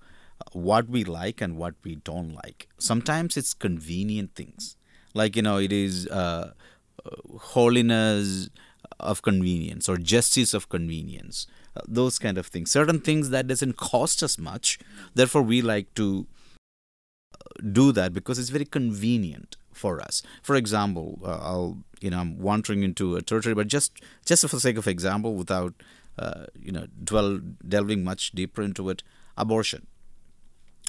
what 0.54 0.90
we 0.90 1.04
like 1.04 1.42
and 1.42 1.58
what 1.58 1.76
we 1.84 1.96
don't 1.96 2.34
like. 2.34 2.68
Sometimes 2.78 3.38
it's 3.38 3.54
convenient 3.54 4.36
things. 4.36 4.76
Like 5.14 5.36
you 5.36 5.42
know 5.42 5.58
it 5.58 5.72
is 5.72 6.08
uh, 6.08 6.52
uh, 7.06 7.38
holiness 7.40 8.50
of 9.00 9.22
convenience 9.22 9.90
or 9.90 9.98
justice 9.98 10.54
of 10.54 10.70
convenience 10.70 11.48
uh, 11.76 11.82
those 11.88 12.20
kind 12.20 12.38
of 12.38 12.48
things. 12.48 12.72
Certain 12.72 13.00
things 13.00 13.30
that 13.30 13.48
doesn't 13.48 13.78
cost 13.78 14.24
us 14.24 14.38
much 14.38 14.80
therefore 15.14 15.42
we 15.42 15.62
like 15.62 15.94
to 15.96 16.28
uh, 17.34 17.62
do 17.72 17.92
that 17.92 18.14
because 18.14 18.40
it's 18.40 18.50
very 18.50 18.66
convenient 18.66 19.58
for 19.74 20.02
us. 20.02 20.22
For 20.44 20.56
example 20.56 21.20
uh, 21.26 21.40
i'll 21.42 21.78
you 22.02 22.10
know 22.10 22.20
i'm 22.20 22.38
wandering 22.40 22.84
into 22.84 23.16
a 23.16 23.22
territory 23.22 23.56
but 23.56 23.68
just 23.68 23.92
just 24.26 24.48
for 24.48 24.60
sake 24.60 24.78
of 24.78 24.88
example 24.88 25.36
without 25.36 25.74
you 26.60 26.72
know 26.72 26.86
dwell 27.04 27.40
delving 27.68 28.04
much 28.04 28.32
deeper 28.32 28.62
into 28.62 28.90
it 28.90 29.02
abortion 29.38 29.88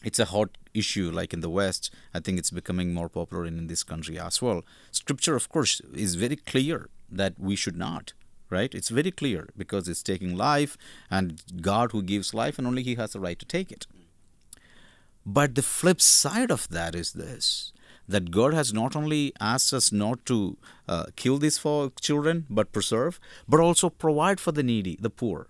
it's 0.05 0.19
a 0.19 0.27
hot 0.27 0.59
issue 0.75 1.11
like 1.11 1.33
in 1.33 1.41
the 1.41 1.51
west. 1.51 1.91
I 2.15 2.21
think 2.21 2.39
it's 2.39 2.51
becoming 2.51 2.95
more 2.95 3.09
popular 3.09 3.45
in, 3.45 3.67
this 3.67 3.83
country 3.83 4.19
as 4.19 4.43
well. 4.43 4.63
Scripture 4.91 5.37
of 5.37 5.49
course 5.49 5.81
is 5.95 6.15
very 6.15 6.37
clear 6.37 6.89
that 7.11 7.39
we 7.39 7.57
should 7.57 7.77
not 7.77 8.13
right? 8.53 8.75
It's 8.75 8.91
very 8.91 9.11
clear 9.11 9.49
because 9.57 9.89
it's 9.89 10.03
taking 10.03 10.37
life 10.37 10.77
and 11.11 11.43
god 11.63 11.93
who 11.93 12.03
gives 12.03 12.35
life 12.35 12.59
and 12.59 12.67
only 12.67 12.83
he 12.83 12.97
has 12.97 13.15
the 13.15 13.21
right 13.21 13.39
to 13.39 13.47
take 13.47 13.73
it. 13.73 13.87
But 15.25 15.55
the 15.55 15.63
flip 15.63 16.01
side 16.01 16.51
of 16.51 16.69
that 16.69 16.95
is 16.95 17.15
this 17.15 17.73
that 18.09 18.31
God 18.31 18.53
has 18.53 18.73
not 18.75 18.97
only 18.97 19.33
asked 19.41 19.73
us 19.73 19.93
not 19.93 20.27
to 20.27 20.59
uh, 20.89 21.07
kill 21.17 21.39
these 21.39 21.57
four 21.57 21.93
children, 22.01 22.47
but 22.51 22.73
preserve, 22.73 23.21
but 23.49 23.61
also 23.61 23.89
provide 23.89 24.41
for 24.41 24.53
the 24.53 24.63
needy, 24.63 24.99
the 25.01 25.09
poor. 25.09 25.47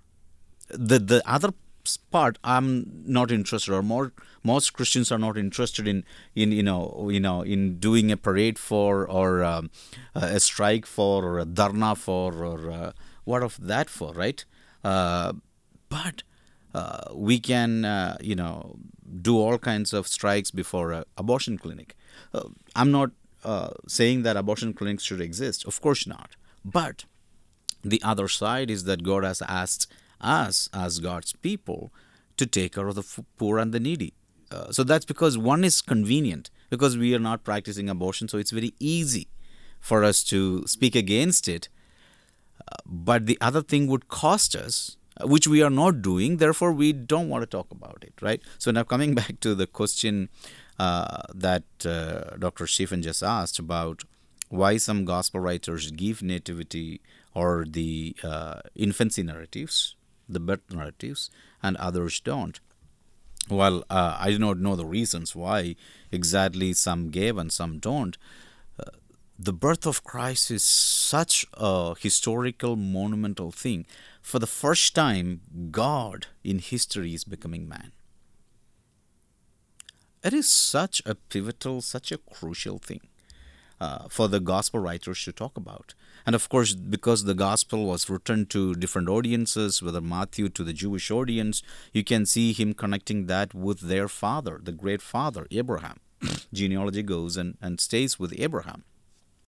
The 0.69 0.99
the 0.99 1.23
other 1.27 1.53
part 2.11 2.39
I'm 2.45 3.03
not 3.05 3.33
interested, 3.33 3.73
or 3.73 3.83
more 3.83 4.13
most 4.43 4.73
Christians 4.73 5.13
are 5.13 5.19
not 5.19 5.37
interested 5.37 5.87
in 5.87 6.05
in 6.35 6.53
you 6.53 6.63
know 6.63 7.09
you 7.11 7.21
know 7.21 7.43
in 7.43 7.79
doing 7.79 8.11
a 8.11 8.17
parade 8.17 8.59
for 8.59 9.09
or 9.09 9.43
um, 9.45 9.71
a 10.15 10.41
strike 10.41 10.87
for 10.87 11.25
or 11.25 11.39
a 11.39 11.45
dharna 11.45 11.97
for 11.97 12.45
or 12.45 12.71
uh, 12.71 12.93
what 13.25 13.43
of 13.43 13.59
that 13.61 13.89
for, 13.89 14.13
right? 14.13 14.45
Uh, 14.83 15.33
but 15.89 16.23
uh, 16.75 17.05
we 17.15 17.39
can 17.39 17.85
uh, 17.85 18.17
you 18.21 18.35
know 18.35 18.77
do 19.21 19.39
all 19.39 19.59
kinds 19.59 19.93
of 19.93 20.09
strikes 20.09 20.51
before 20.51 20.93
a 20.93 21.05
abortion 21.19 21.59
clinic 21.59 21.95
uh, 22.33 22.49
i'm 22.75 22.91
not 22.91 23.11
uh, 23.45 23.69
saying 23.87 24.23
that 24.23 24.39
abortion 24.39 24.73
clinics 24.73 25.03
should 25.03 25.21
exist 25.21 25.67
of 25.67 25.81
course 25.83 26.07
not 26.07 26.31
but 26.65 27.05
the 27.83 28.01
other 28.03 28.27
side 28.27 28.71
is 28.71 28.85
that 28.85 29.03
god 29.03 29.23
has 29.23 29.43
asked 29.43 29.87
us 30.21 30.71
as 30.73 30.99
god's 30.99 31.35
people 31.35 31.93
to 32.37 32.47
take 32.47 32.75
care 32.75 32.89
of 32.89 32.95
the 32.95 33.05
poor 33.37 33.59
and 33.59 33.73
the 33.73 33.81
needy. 33.81 34.15
Uh, 34.53 34.71
so 34.71 34.85
that's 34.85 35.05
because 35.05 35.39
one 35.39 35.65
is 35.65 35.81
convenient 35.81 36.51
because 36.69 36.97
we 36.97 37.15
are 37.15 37.19
not 37.19 37.45
practicing 37.45 37.89
abortion, 37.89 38.29
so 38.29 38.39
it's 38.39 38.51
very 38.51 38.75
easy 38.79 39.29
for 39.81 40.05
us 40.05 40.23
to 40.25 40.67
speak 40.67 40.95
against 40.95 41.49
it. 41.49 41.69
Uh, 42.61 42.77
but 42.85 43.27
the 43.27 43.39
other 43.41 43.63
thing 43.63 43.87
would 43.87 44.09
cost 44.09 44.55
us, 44.55 44.97
uh, 45.21 45.27
which 45.27 45.49
we 45.49 45.63
are 45.63 45.71
not 45.71 46.03
doing. 46.03 46.37
Therefore, 46.37 46.73
we 46.73 46.93
don't 46.93 47.29
want 47.29 47.43
to 47.43 47.47
talk 47.47 47.71
about 47.71 47.99
it, 48.03 48.13
right? 48.21 48.43
So 48.59 48.71
now 48.71 48.85
coming 48.85 49.15
back 49.21 49.41
to 49.41 49.55
the 49.55 49.67
question 49.67 50.29
uh, 50.79 51.23
that 51.35 51.65
Dr. 51.79 52.67
Stephen 52.67 53.03
just 53.03 53.23
asked 53.23 53.59
about 53.59 54.03
why 54.49 54.77
some 54.77 55.05
gospel 55.05 55.41
writers 55.41 55.91
give 55.91 56.23
nativity 56.23 57.01
or 57.35 57.65
the 57.69 58.15
infancy 58.75 59.23
narratives, 59.23 59.97
the 60.29 60.41
birth 60.41 60.71
narratives, 60.71 61.31
and 61.63 61.77
others 61.79 62.21
don't. 62.21 62.61
Well, 63.49 63.85
uh, 63.91 64.17
I 64.19 64.31
do 64.31 64.39
not 64.39 64.59
know 64.59 64.77
the 64.77 64.87
reasons 64.87 65.35
why 65.35 65.77
exactly 66.11 66.73
some 66.73 67.11
gave 67.11 67.37
and 67.37 67.53
some 67.53 67.79
don't. 67.79 68.17
Uh, 68.79 68.91
the 69.39 69.53
birth 69.53 69.87
of 69.87 70.05
Christ 70.05 70.51
is 70.51 70.63
such 70.63 71.47
a 71.55 71.95
historical, 71.99 72.77
monumental 72.77 73.51
thing. 73.51 73.87
For 74.21 74.39
the 74.39 74.47
first 74.47 74.95
time, 74.95 75.41
God 75.71 76.27
in 76.45 76.61
history 76.61 77.15
is 77.15 77.25
becoming 77.25 77.69
man. 77.69 77.93
It 80.23 80.33
is 80.33 80.49
such 80.49 81.03
a 81.05 81.17
pivotal, 81.17 81.81
such 81.81 82.13
a 82.13 82.19
crucial 82.19 82.79
thing 82.79 83.01
uh, 83.81 84.07
for 84.09 84.29
the 84.29 84.39
gospel 84.39 84.79
writers 84.79 85.25
to 85.25 85.33
talk 85.33 85.57
about. 85.57 85.95
And 86.27 86.35
of 86.35 86.49
course, 86.49 86.75
because 86.75 87.25
the 87.25 87.35
gospel 87.35 87.87
was 87.87 88.09
written 88.09 88.47
to 88.47 88.75
different 88.75 89.09
audiences, 89.09 89.83
whether 89.83 90.01
Matthew 90.01 90.49
to 90.51 90.65
the 90.65 90.73
Jewish 90.73 91.11
audience, 91.11 91.63
you 91.93 92.05
can 92.05 92.27
see 92.27 92.53
him 92.53 92.75
connecting 92.75 93.27
that 93.27 93.55
with 93.55 93.81
their 93.81 94.09
father, 94.09 94.61
the 94.63 94.73
great 94.73 95.03
father, 95.03 95.47
Abraham. 95.51 95.99
Genealogy 96.53 97.03
goes 97.03 97.37
and, 97.37 97.57
and 97.61 97.81
stays 97.81 98.19
with 98.19 98.33
Abraham. 98.39 98.85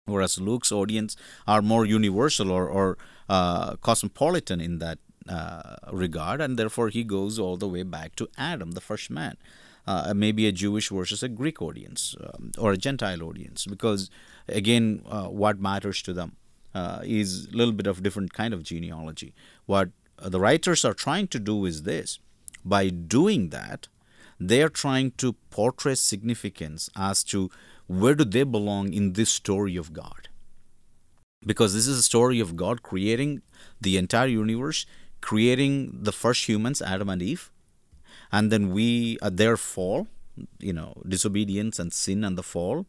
Whereas 0.05 0.39
Luke's 0.39 0.71
audience 0.71 1.15
are 1.47 1.61
more 1.61 1.85
universal 1.85 2.51
or, 2.51 2.67
or 2.67 2.97
uh, 3.29 3.75
cosmopolitan 3.77 4.59
in 4.59 4.79
that 4.79 4.97
uh, 5.29 5.75
regard, 5.91 6.41
and 6.41 6.57
therefore 6.57 6.89
he 6.89 7.03
goes 7.03 7.37
all 7.37 7.55
the 7.55 7.67
way 7.67 7.83
back 7.83 8.15
to 8.15 8.27
Adam, 8.37 8.71
the 8.71 8.81
first 8.81 9.11
man 9.11 9.37
uh, 9.87 10.13
maybe 10.15 10.47
a 10.47 10.51
Jewish 10.51 10.89
versus 10.89 11.23
a 11.23 11.29
Greek 11.29 11.61
audience 11.61 12.15
um, 12.21 12.51
or 12.57 12.71
a 12.73 12.77
Gentile 12.77 13.23
audience, 13.23 13.65
because 13.65 14.09
again, 14.47 15.01
uh, 15.09 15.25
what 15.25 15.59
matters 15.59 16.01
to 16.03 16.13
them 16.13 16.35
uh, 16.73 17.01
is 17.03 17.47
a 17.47 17.55
little 17.55 17.73
bit 17.73 17.87
of 17.87 18.03
different 18.03 18.33
kind 18.33 18.53
of 18.53 18.63
genealogy. 18.63 19.33
What 19.65 19.89
the 20.21 20.39
writers 20.39 20.85
are 20.85 20.93
trying 20.93 21.27
to 21.29 21.39
do 21.39 21.65
is 21.65 21.83
this: 21.83 22.19
by 22.63 22.89
doing 22.89 23.49
that, 23.49 23.87
they 24.39 24.61
are 24.61 24.69
trying 24.69 25.11
to 25.17 25.33
portray 25.49 25.95
significance 25.95 26.89
as 26.95 27.23
to 27.25 27.49
where 27.87 28.15
do 28.15 28.23
they 28.23 28.43
belong 28.43 28.93
in 28.93 29.13
this 29.13 29.29
story 29.29 29.75
of 29.75 29.93
God. 29.93 30.29
Because 31.45 31.73
this 31.73 31.87
is 31.87 31.97
a 31.97 32.03
story 32.03 32.39
of 32.39 32.55
God 32.55 32.83
creating 32.83 33.41
the 33.79 33.97
entire 33.97 34.27
universe, 34.27 34.85
creating 35.21 36.03
the 36.03 36.11
first 36.11 36.47
humans, 36.47 36.81
Adam 36.81 37.09
and 37.09 37.21
Eve, 37.21 37.51
and 38.31 38.51
then 38.51 38.71
we 38.71 39.17
uh, 39.21 39.29
their 39.29 39.57
fall 39.57 40.07
you 40.59 40.73
know 40.73 40.93
disobedience 41.07 41.79
and 41.79 41.91
sin 41.93 42.23
and 42.23 42.37
the 42.37 42.43
fall 42.43 42.85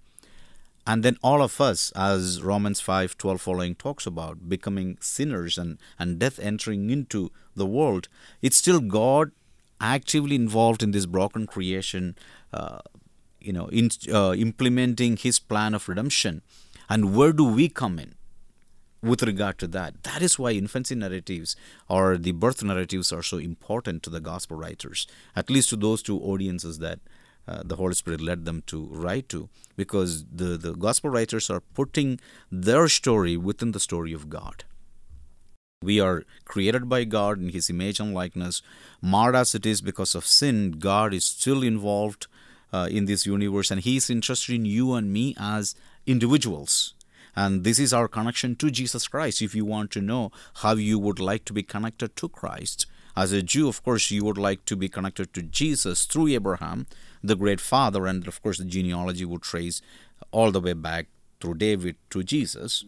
and 0.86 1.02
then 1.02 1.16
all 1.22 1.42
of 1.42 1.60
us 1.60 1.92
as 1.94 2.42
romans 2.42 2.80
5 2.80 3.16
12 3.16 3.40
following 3.40 3.74
talks 3.74 4.06
about 4.06 4.48
becoming 4.48 4.96
sinners 5.00 5.58
and 5.58 5.78
and 5.98 6.18
death 6.18 6.38
entering 6.38 6.90
into 6.90 7.30
the 7.54 7.66
world 7.66 8.08
it's 8.40 8.56
still 8.56 8.80
god 8.80 9.32
actively 9.80 10.36
involved 10.36 10.82
in 10.82 10.92
this 10.92 11.06
broken 11.06 11.46
creation 11.46 12.16
uh, 12.52 12.80
you 13.40 13.52
know 13.52 13.66
in, 13.66 13.90
uh, 14.12 14.32
implementing 14.32 15.16
his 15.16 15.38
plan 15.38 15.74
of 15.74 15.88
redemption 15.88 16.42
and 16.88 17.14
where 17.14 17.32
do 17.32 17.44
we 17.44 17.68
come 17.68 17.98
in 17.98 18.14
with 19.02 19.22
regard 19.22 19.58
to 19.58 19.66
that. 19.66 20.02
That 20.04 20.22
is 20.22 20.38
why 20.38 20.52
infancy 20.52 20.94
narratives 20.94 21.56
or 21.88 22.16
the 22.16 22.32
birth 22.32 22.62
narratives 22.62 23.12
are 23.12 23.22
so 23.22 23.38
important 23.38 24.02
to 24.04 24.10
the 24.10 24.20
gospel 24.20 24.56
writers, 24.56 25.06
at 25.34 25.50
least 25.50 25.70
to 25.70 25.76
those 25.76 26.02
two 26.02 26.20
audiences 26.20 26.78
that 26.78 27.00
uh, 27.46 27.62
the 27.64 27.76
Holy 27.76 27.94
Spirit 27.94 28.20
led 28.20 28.44
them 28.44 28.62
to 28.66 28.86
write 28.90 29.28
to, 29.30 29.48
because 29.76 30.24
the, 30.26 30.56
the 30.56 30.74
gospel 30.74 31.10
writers 31.10 31.50
are 31.50 31.60
putting 31.60 32.20
their 32.50 32.88
story 32.88 33.36
within 33.36 33.72
the 33.72 33.80
story 33.80 34.12
of 34.12 34.28
God. 34.28 34.64
We 35.82 35.98
are 35.98 36.24
created 36.44 36.88
by 36.88 37.04
God 37.04 37.40
in 37.40 37.48
His 37.48 37.68
image 37.68 37.98
and 37.98 38.14
likeness. 38.14 38.62
Marred 39.00 39.34
as 39.34 39.54
it 39.54 39.66
is 39.66 39.80
because 39.80 40.14
of 40.14 40.24
sin, 40.24 40.72
God 40.72 41.12
is 41.12 41.24
still 41.24 41.62
involved 41.64 42.28
uh, 42.72 42.88
in 42.90 43.06
this 43.06 43.26
universe 43.26 43.70
and 43.70 43.80
He 43.80 43.96
is 43.96 44.08
interested 44.08 44.54
in 44.54 44.64
you 44.64 44.94
and 44.94 45.12
me 45.12 45.34
as 45.38 45.74
individuals 46.06 46.94
and 47.34 47.64
this 47.64 47.78
is 47.78 47.92
our 47.92 48.08
connection 48.08 48.56
to 48.56 48.70
Jesus 48.70 49.08
Christ. 49.08 49.40
If 49.40 49.54
you 49.54 49.64
want 49.64 49.90
to 49.92 50.00
know 50.00 50.30
how 50.56 50.74
you 50.74 50.98
would 50.98 51.18
like 51.18 51.44
to 51.46 51.52
be 51.52 51.62
connected 51.62 52.14
to 52.16 52.28
Christ, 52.28 52.86
as 53.16 53.32
a 53.32 53.42
Jew, 53.42 53.68
of 53.68 53.82
course, 53.82 54.10
you 54.10 54.24
would 54.24 54.38
like 54.38 54.64
to 54.66 54.76
be 54.76 54.88
connected 54.88 55.32
to 55.34 55.42
Jesus 55.42 56.04
through 56.04 56.28
Abraham, 56.28 56.86
the 57.22 57.36
great 57.36 57.60
father, 57.60 58.06
and 58.06 58.26
of 58.26 58.42
course, 58.42 58.58
the 58.58 58.64
genealogy 58.64 59.24
would 59.24 59.42
trace 59.42 59.80
all 60.30 60.50
the 60.50 60.60
way 60.60 60.72
back 60.72 61.06
through 61.40 61.54
David 61.54 61.96
to 62.10 62.22
Jesus. 62.22 62.84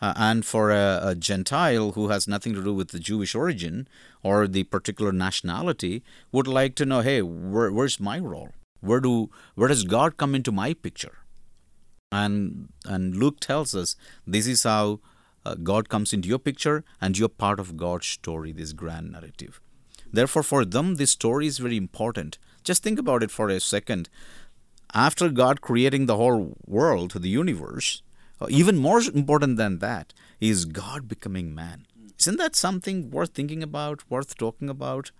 Uh, 0.00 0.12
and 0.16 0.44
for 0.44 0.72
a, 0.72 1.00
a, 1.02 1.14
Gentile 1.14 1.92
who 1.92 2.08
has 2.08 2.26
nothing 2.26 2.54
to 2.54 2.64
do 2.64 2.74
with 2.74 2.88
the 2.88 2.98
Jewish 2.98 3.36
origin 3.36 3.86
or 4.24 4.48
the 4.48 4.64
particular 4.64 5.12
nationality, 5.12 6.02
would 6.32 6.48
like 6.48 6.74
to 6.74 6.84
know, 6.84 7.00
hey, 7.00 7.22
where, 7.22 7.70
where's 7.70 8.00
my 8.00 8.18
role? 8.18 8.50
Where 8.80 8.98
do 8.98 9.30
where 9.54 9.68
does 9.68 9.84
God 9.84 10.16
come 10.16 10.34
into 10.34 10.50
my 10.50 10.74
picture? 10.74 11.18
and 12.12 12.68
and 12.84 13.16
luke 13.16 13.40
tells 13.40 13.74
us 13.74 13.96
this 14.26 14.46
is 14.46 14.62
how 14.62 15.00
uh, 15.44 15.54
god 15.70 15.88
comes 15.88 16.12
into 16.12 16.28
your 16.28 16.38
picture 16.38 16.84
and 17.00 17.18
you're 17.18 17.28
part 17.44 17.58
of 17.58 17.76
god's 17.76 18.06
story 18.06 18.52
this 18.52 18.72
grand 18.72 19.10
narrative 19.10 19.60
therefore 20.12 20.42
for 20.42 20.64
them 20.64 20.96
this 20.96 21.10
story 21.10 21.46
is 21.46 21.58
very 21.58 21.76
important 21.76 22.38
just 22.64 22.82
think 22.82 22.98
about 22.98 23.22
it 23.22 23.30
for 23.30 23.48
a 23.48 23.60
second 23.60 24.08
after 24.94 25.28
god 25.28 25.60
creating 25.60 26.06
the 26.06 26.16
whole 26.16 26.56
world 26.66 27.12
the 27.12 27.28
universe 27.28 28.02
uh, 28.40 28.46
even 28.50 28.76
more 28.76 29.00
important 29.14 29.56
than 29.56 29.78
that 29.78 30.12
is 30.40 30.64
god 30.64 31.08
becoming 31.08 31.54
man 31.54 31.86
isn't 32.18 32.38
that 32.38 32.56
something 32.56 33.10
worth 33.10 33.32
thinking 33.34 33.62
about 33.62 34.08
worth 34.10 34.36
talking 34.36 34.68
about 34.68 35.10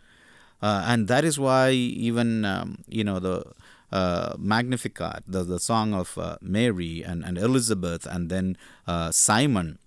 uh, 0.63 0.85
and 0.87 1.09
that 1.09 1.25
is 1.25 1.39
why 1.39 1.71
even 1.71 2.45
um, 2.45 2.79
you 2.89 3.03
know 3.03 3.19
the 3.19 3.45
uh, 3.93 4.35
Magnificat, 4.39 5.23
the, 5.27 5.43
the 5.43 5.61
song 5.61 5.93
of 5.93 6.17
uh, 6.17 6.39
Mary 6.41 7.03
and, 7.03 7.23
and 7.23 7.37
Elizabeth, 7.37 8.07
and 8.07 8.31
then 8.31 8.57
uh, 8.87 9.11
Simon, 9.11 9.79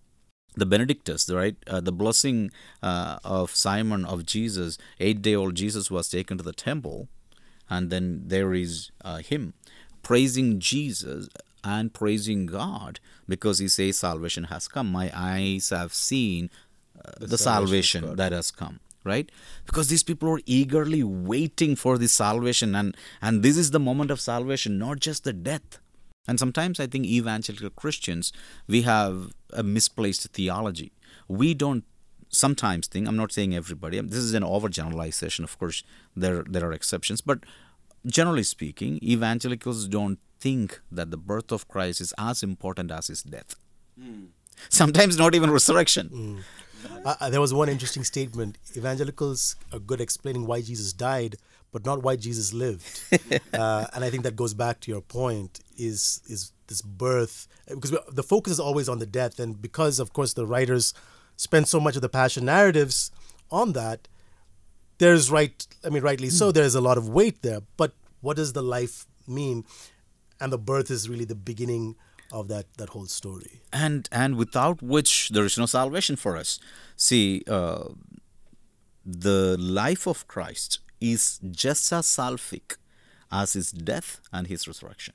the 0.55 0.65
Benedictus, 0.67 1.27
right? 1.27 1.55
Uh, 1.65 1.79
the 1.79 1.91
blessing 1.91 2.51
of 2.83 3.55
Simon 3.55 4.05
of 4.05 4.25
Jesus. 4.25 4.77
Eight 4.99 5.23
day 5.23 5.33
old 5.33 5.55
Jesus 5.55 5.89
was 5.89 6.07
taken 6.07 6.37
to 6.37 6.43
the 6.43 6.53
temple, 6.53 7.07
and 7.69 7.89
then 7.89 8.23
there 8.25 8.53
is 8.53 8.91
uh, 9.03 9.17
him 9.17 9.53
praising 10.03 10.59
Jesus 10.59 11.27
and 11.63 11.93
praising 11.93 12.45
God 12.45 12.99
because 13.27 13.59
he 13.59 13.67
says 13.67 13.97
salvation 13.97 14.45
has 14.45 14.67
come. 14.67 14.91
My 14.91 15.11
eyes 15.15 15.69
have 15.69 15.93
seen 15.93 16.51
the, 17.19 17.27
the, 17.27 17.37
salvation, 17.37 18.01
salvation 18.01 18.17
that 18.17 18.31
has 18.31 18.51
come 18.51 18.79
right? 19.03 19.31
Because 19.67 19.87
these 19.87 20.01
people 20.01 20.27
are 20.29 20.39
eagerly 20.47 21.03
waiting 21.03 21.75
for 21.75 21.97
the 21.97 22.07
salvation 22.07 22.75
and 22.75 22.97
and 23.21 23.43
this 23.43 23.55
is 23.55 23.71
the 23.71 23.79
moment 23.79 24.11
of 24.11 24.19
salvation 24.19 24.79
not 24.79 24.99
just 24.99 25.23
the 25.23 25.33
death. 25.33 25.79
And 26.27 26.39
sometimes 26.39 26.79
i 26.79 26.87
think 26.87 27.05
evangelical 27.05 27.69
christians 27.69 28.33
we 28.67 28.81
have 28.81 29.31
a 29.53 29.63
misplaced 29.63 30.27
theology. 30.33 30.91
We 31.27 31.53
don't 31.53 31.85
sometimes 32.35 32.87
think 32.87 33.07
i'm 33.07 33.15
not 33.15 33.31
saying 33.31 33.55
everybody 33.55 33.99
this 34.01 34.19
is 34.19 34.33
an 34.33 34.43
overgeneralization 34.43 35.43
of 35.43 35.57
course 35.59 35.83
there 36.15 36.43
there 36.47 36.65
are 36.65 36.73
exceptions 36.73 37.21
but 37.21 37.39
generally 38.05 38.43
speaking 38.43 38.99
evangelicals 39.01 39.87
don't 39.87 40.19
think 40.39 40.79
that 40.91 41.11
the 41.11 41.17
birth 41.17 41.51
of 41.51 41.67
christ 41.67 42.01
is 42.01 42.13
as 42.17 42.43
important 42.43 42.91
as 42.91 43.07
his 43.07 43.23
death 43.23 43.55
mm. 43.99 44.27
sometimes 44.69 45.17
not 45.17 45.33
even 45.35 45.49
resurrection 45.49 46.09
mm. 46.09 46.43
Uh, 47.03 47.29
there 47.29 47.41
was 47.41 47.53
one 47.53 47.69
interesting 47.69 48.03
statement. 48.03 48.57
Evangelicals 48.75 49.55
are 49.71 49.79
good 49.79 50.01
explaining 50.01 50.45
why 50.45 50.61
Jesus 50.61 50.93
died, 50.93 51.35
but 51.71 51.85
not 51.85 52.03
why 52.03 52.15
Jesus 52.15 52.53
lived. 52.53 53.01
uh, 53.53 53.85
and 53.93 54.03
I 54.03 54.09
think 54.09 54.23
that 54.23 54.35
goes 54.35 54.53
back 54.53 54.79
to 54.81 54.91
your 54.91 55.01
point: 55.01 55.59
is 55.77 56.21
is 56.27 56.51
this 56.67 56.81
birth? 56.81 57.47
Because 57.67 57.95
the 58.11 58.23
focus 58.23 58.53
is 58.53 58.59
always 58.59 58.89
on 58.89 58.99
the 58.99 59.05
death, 59.05 59.39
and 59.39 59.61
because 59.61 59.99
of 59.99 60.13
course 60.13 60.33
the 60.33 60.45
writers 60.45 60.93
spend 61.37 61.67
so 61.67 61.79
much 61.79 61.95
of 61.95 62.01
the 62.01 62.09
passion 62.09 62.45
narratives 62.45 63.11
on 63.51 63.73
that, 63.73 64.07
there's 64.97 65.29
right. 65.29 65.65
I 65.83 65.89
mean, 65.89 66.03
rightly 66.03 66.29
so. 66.29 66.47
Hmm. 66.47 66.53
There's 66.53 66.75
a 66.75 66.81
lot 66.81 66.97
of 66.97 67.09
weight 67.09 67.41
there. 67.41 67.61
But 67.77 67.93
what 68.21 68.37
does 68.37 68.53
the 68.53 68.63
life 68.63 69.05
mean? 69.27 69.65
And 70.39 70.51
the 70.51 70.57
birth 70.57 70.89
is 70.91 71.09
really 71.09 71.25
the 71.25 71.35
beginning 71.35 71.95
of 72.31 72.47
that 72.47 72.65
that 72.77 72.89
whole 72.89 73.05
story 73.05 73.61
and 73.71 74.09
and 74.11 74.35
without 74.35 74.81
which 74.81 75.29
there 75.29 75.45
is 75.45 75.59
no 75.59 75.67
salvation 75.67 76.15
for 76.15 76.35
us 76.35 76.59
see 76.95 77.43
uh, 77.47 77.83
the 79.05 79.55
life 79.59 80.07
of 80.07 80.27
christ 80.27 80.79
is 80.99 81.39
just 81.51 81.93
as 81.93 82.07
salvific 82.07 82.77
as 83.31 83.53
his 83.53 83.71
death 83.71 84.21
and 84.31 84.47
his 84.47 84.67
resurrection. 84.67 85.13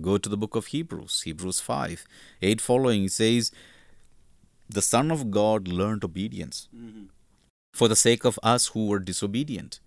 Go 0.00 0.18
to 0.18 0.28
the 0.28 0.36
book 0.36 0.56
of 0.56 0.66
Hebrews, 0.66 1.22
Hebrews 1.22 1.60
5, 1.60 2.06
8 2.40 2.60
following, 2.60 3.04
it 3.04 3.12
says, 3.12 3.50
The 4.72 4.82
Son 4.82 5.10
of 5.10 5.30
God 5.30 5.68
learned 5.68 6.04
obedience 6.04 6.68
for 7.72 7.88
the 7.88 7.96
sake 7.96 8.24
of 8.24 8.38
us 8.42 8.68
who 8.68 8.86
were 8.86 8.98
disobedient. 8.98 9.80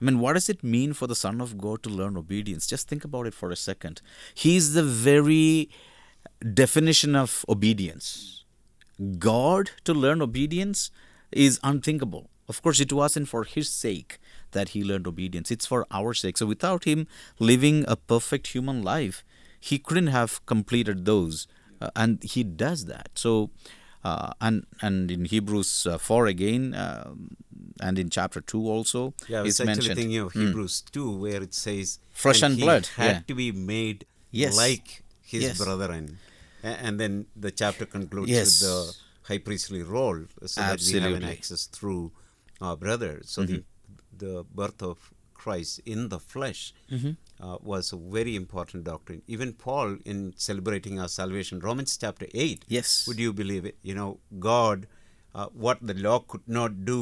I 0.00 0.04
mean, 0.04 0.20
what 0.20 0.34
does 0.34 0.48
it 0.48 0.62
mean 0.62 0.92
for 0.92 1.06
the 1.06 1.16
Son 1.16 1.40
of 1.40 1.58
God 1.58 1.82
to 1.82 1.90
learn 1.90 2.16
obedience? 2.16 2.66
Just 2.66 2.88
think 2.88 3.04
about 3.04 3.26
it 3.26 3.34
for 3.34 3.50
a 3.50 3.56
second. 3.56 4.00
He 4.34 4.56
is 4.56 4.74
the 4.74 4.82
very 4.84 5.68
definition 6.54 7.16
of 7.16 7.44
obedience. 7.48 8.44
God 9.18 9.70
to 9.84 9.94
learn 9.94 10.22
obedience 10.22 10.90
is 11.32 11.60
unthinkable. 11.62 12.30
Of 12.48 12.62
course, 12.62 12.80
it 12.80 12.92
wasn't 12.92 13.28
for 13.28 13.44
His 13.44 13.68
sake 13.68 14.18
that 14.52 14.70
He 14.70 14.82
learned 14.82 15.06
obedience, 15.06 15.50
it's 15.50 15.66
for 15.66 15.86
our 15.90 16.14
sake. 16.14 16.38
So, 16.38 16.46
without 16.46 16.84
Him 16.84 17.06
living 17.38 17.84
a 17.86 17.96
perfect 17.96 18.48
human 18.48 18.82
life, 18.82 19.24
He 19.60 19.78
couldn't 19.78 20.08
have 20.08 20.44
completed 20.46 21.04
those. 21.04 21.46
Uh, 21.80 21.90
and 21.94 22.22
He 22.24 22.42
does 22.42 22.86
that. 22.86 23.10
So, 23.14 23.50
uh, 24.04 24.32
and 24.40 24.66
and 24.80 25.10
in 25.10 25.24
Hebrews 25.24 25.86
uh, 25.86 25.98
4 25.98 26.26
again, 26.26 26.74
um, 26.74 27.36
and 27.80 27.98
in 27.98 28.10
chapter 28.10 28.40
2 28.40 28.66
also, 28.68 29.14
Yeah, 29.28 29.40
I 29.40 29.42
was 29.42 29.60
actually 29.60 29.66
mentioned. 29.66 29.96
thinking 29.98 30.18
of 30.18 30.32
Hmm. 30.32 30.46
Hebrews 30.46 30.82
2, 30.92 31.10
where 31.18 31.42
it 31.42 31.54
says, 31.54 31.98
Flesh 32.12 32.42
and 32.42 32.54
he 32.56 32.62
blood, 32.62 32.86
had 32.96 33.06
yeah. 33.16 33.20
to 33.26 33.34
be 33.34 33.52
made 33.52 34.04
Yes. 34.30 34.56
like 34.56 35.02
his 35.22 35.42
Yes. 35.42 35.58
brethren. 35.58 36.18
And 36.62 36.98
then 37.00 37.26
the 37.36 37.50
chapter 37.50 37.86
concludes 37.86 38.30
Yes. 38.30 38.46
with 38.46 38.60
the 38.68 38.94
high 39.28 39.38
priestly 39.38 39.82
role, 39.82 40.24
so 40.46 40.60
that 40.60 40.80
we 40.80 41.00
have 41.00 41.12
an 41.12 41.22
Mm-hmm. 41.22 41.30
access 41.30 41.66
through 41.66 42.12
our 42.60 42.76
brother. 42.76 43.20
So 43.24 43.44
the, 43.44 43.62
the 44.16 44.44
birth 44.54 44.82
of 44.82 44.98
Christ 45.42 45.80
in 45.94 46.08
the 46.14 46.18
flesh 46.34 46.60
Mm-hmm. 46.96 47.12
uh, 47.46 47.56
was 47.72 47.92
a 47.92 47.96
very 48.18 48.34
important 48.42 48.84
doctrine. 48.90 49.22
Even 49.36 49.52
Paul, 49.64 49.96
in 50.12 50.20
celebrating 50.48 50.98
our 51.04 51.08
salvation, 51.20 51.60
Romans 51.70 51.96
chapter 52.04 52.26
8, 52.34 52.64
Yes. 52.78 53.06
would 53.08 53.20
you 53.26 53.32
believe 53.42 53.64
it? 53.72 53.76
You 53.90 53.94
know, 54.00 54.10
God, 54.50 54.86
uh, 55.34 55.46
what 55.66 55.78
the 55.92 55.94
law 56.08 56.18
could 56.34 56.46
not 56.60 56.84
do, 56.92 57.00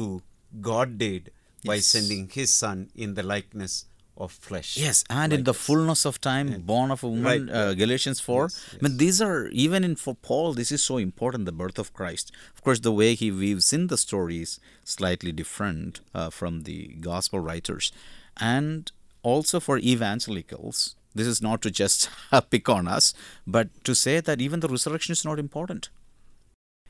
God 0.71 0.97
did 0.97 1.31
by 1.65 1.79
sending 1.79 2.29
His 2.39 2.53
Son 2.63 2.89
in 2.95 3.13
the 3.19 3.23
likeness 3.35 3.85
of 4.25 4.31
flesh. 4.31 4.69
Yes, 4.83 5.03
and 5.15 5.31
in 5.37 5.43
the 5.47 5.53
fullness 5.53 6.03
of 6.09 6.19
time, 6.27 6.47
born 6.69 6.89
of 6.93 7.03
a 7.03 7.09
woman, 7.09 7.23
Right, 7.47 7.55
uh, 7.61 7.73
Galatians 7.81 8.19
4. 8.19 8.43
Yes, 8.45 8.55
I 8.73 8.77
mean, 8.87 8.97
these 8.97 9.21
are, 9.25 9.47
even 9.65 9.83
in 9.87 9.95
for 9.95 10.15
Paul, 10.29 10.53
this 10.59 10.71
is 10.77 10.81
so 10.91 10.97
important, 10.97 11.45
the 11.45 11.51
birth 11.63 11.77
of 11.83 11.91
Christ. 11.99 12.31
Of 12.55 12.63
course, 12.63 12.79
the 12.87 12.91
way 13.01 13.09
he 13.23 13.29
weaves 13.41 13.71
in 13.77 13.87
the 13.93 13.97
story 14.07 14.41
is 14.45 14.59
slightly 14.83 15.31
different 15.31 15.99
uh, 16.15 16.29
from 16.31 16.61
the 16.69 16.79
gospel 17.11 17.39
writers. 17.49 17.91
And 18.39 18.91
also 19.23 19.59
for 19.59 19.77
evangelicals, 19.77 20.95
this 21.13 21.27
is 21.27 21.41
not 21.41 21.61
to 21.63 21.71
just 21.71 22.09
pick 22.49 22.69
on 22.69 22.87
us, 22.87 23.13
but 23.45 23.69
to 23.83 23.95
say 23.95 24.19
that 24.19 24.41
even 24.41 24.59
the 24.59 24.67
resurrection 24.67 25.13
is 25.13 25.25
not 25.25 25.39
important. 25.39 25.89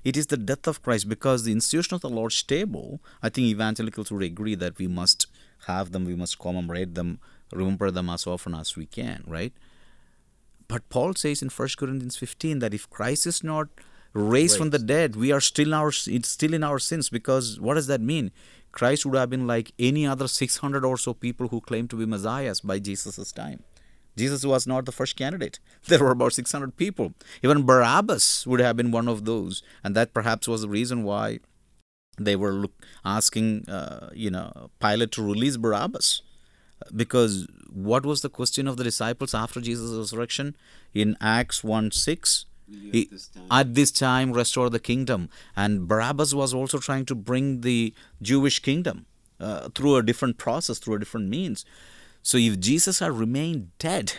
It 0.04 0.16
is 0.16 0.28
the 0.28 0.38
death 0.38 0.68
of 0.68 0.82
Christ 0.82 1.10
because 1.10 1.44
the 1.44 1.52
institution 1.52 1.96
of 1.96 2.02
the 2.02 2.10
Lord's 2.10 2.42
table, 2.44 3.02
I 3.22 3.30
think 3.30 3.48
evangelicals 3.48 4.12
would 4.12 4.24
agree 4.24 4.56
that 4.56 4.78
we 4.78 4.88
must 4.88 5.28
have 5.66 5.92
them, 5.92 6.06
we 6.06 6.16
must 6.16 6.40
commemorate 6.40 6.96
them, 6.96 7.20
remember 7.52 7.92
them 7.92 8.10
as 8.10 8.28
often 8.28 8.54
as 8.54 8.76
we 8.76 8.86
can, 8.86 9.24
right? 9.28 9.54
But 10.68 10.88
Paul 10.90 11.16
says 11.16 11.42
in 11.42 11.50
1 11.50 11.70
Corinthians 11.78 12.18
15 12.18 12.60
that 12.60 12.74
if 12.74 12.90
Christ 12.90 13.26
is 13.26 13.44
not 13.44 13.70
raised 14.14 14.58
from 14.58 14.70
the 14.72 14.80
dead, 14.80 15.16
we 15.16 15.32
are 15.32 15.42
still 15.42 15.68
in 15.68 15.74
our 15.74 15.90
it's 15.90 16.30
still 16.30 16.54
in 16.54 16.64
our 16.64 16.80
sins 16.80 17.10
because 17.10 17.60
what 17.60 17.76
does 17.76 17.88
that 17.88 18.02
mean? 18.02 18.32
Christ 18.78 19.08
would 19.08 19.18
have 19.18 19.32
been 19.32 19.48
like 19.48 19.72
any 19.80 20.06
other 20.06 20.28
600 20.28 20.86
or 20.86 20.98
so 20.98 21.14
people 21.16 21.48
who 21.48 21.62
claimed 21.62 21.90
to 21.90 21.96
be 21.96 22.06
messiahs 22.06 22.62
by 22.62 22.78
Jesus' 22.78 23.32
time. 23.32 23.64
Jesus 24.16 24.46
was 24.46 24.68
not 24.68 24.86
the 24.86 24.92
first 24.92 25.16
candidate. 25.16 25.60
There 25.88 26.04
were 26.04 26.12
about 26.12 26.34
600 26.34 26.78
people. 26.78 27.14
Even 27.42 27.66
Barabbas 27.66 28.46
would 28.46 28.60
have 28.60 28.78
been 28.78 28.92
one 28.92 29.08
of 29.08 29.26
those. 29.26 29.64
And 29.84 29.96
that 29.96 30.14
perhaps 30.14 30.48
was 30.48 30.62
the 30.62 30.70
reason 30.70 31.04
why 31.04 31.40
they 32.20 32.36
were 32.36 32.52
look, 32.52 32.74
asking, 33.04 33.68
uh, 33.68 34.10
you 34.14 34.30
know, 34.30 34.70
Pilate 34.80 35.12
to 35.14 35.24
release 35.24 35.58
Barabbas. 35.58 36.22
Because 36.96 37.48
what 37.72 38.06
was 38.06 38.22
the 38.22 38.30
question 38.30 38.68
of 38.68 38.78
the 38.78 38.84
disciples 38.84 39.34
after 39.34 39.60
Jesus' 39.60 39.98
resurrection? 39.98 40.56
In 40.94 41.18
Acts 41.20 41.64
1 41.64 41.92
6, 41.92 42.46
at 42.70 42.92
this, 42.92 43.30
at 43.50 43.76
this 43.76 43.92
time 43.92 44.34
restore 44.34 44.70
the 44.70 44.80
kingdom. 44.80 45.30
And 45.56 45.88
barabbas 45.88 46.36
was 46.36 46.54
also 46.54 46.80
trying 46.80 47.06
to 47.06 47.16
bring 47.16 47.62
the 47.62 47.94
jewish 48.22 48.60
kingdom 48.60 49.06
uh, 49.40 49.70
through 49.74 49.96
a 49.96 50.04
different 50.04 50.38
process 50.38 50.80
through 50.80 50.96
a 50.96 51.00
different 51.00 51.30
means. 51.30 51.66
So 52.22 52.38
if 52.38 52.60
jesus 52.60 53.00
had 53.00 53.14
remained 53.14 53.72
dead 53.80 54.14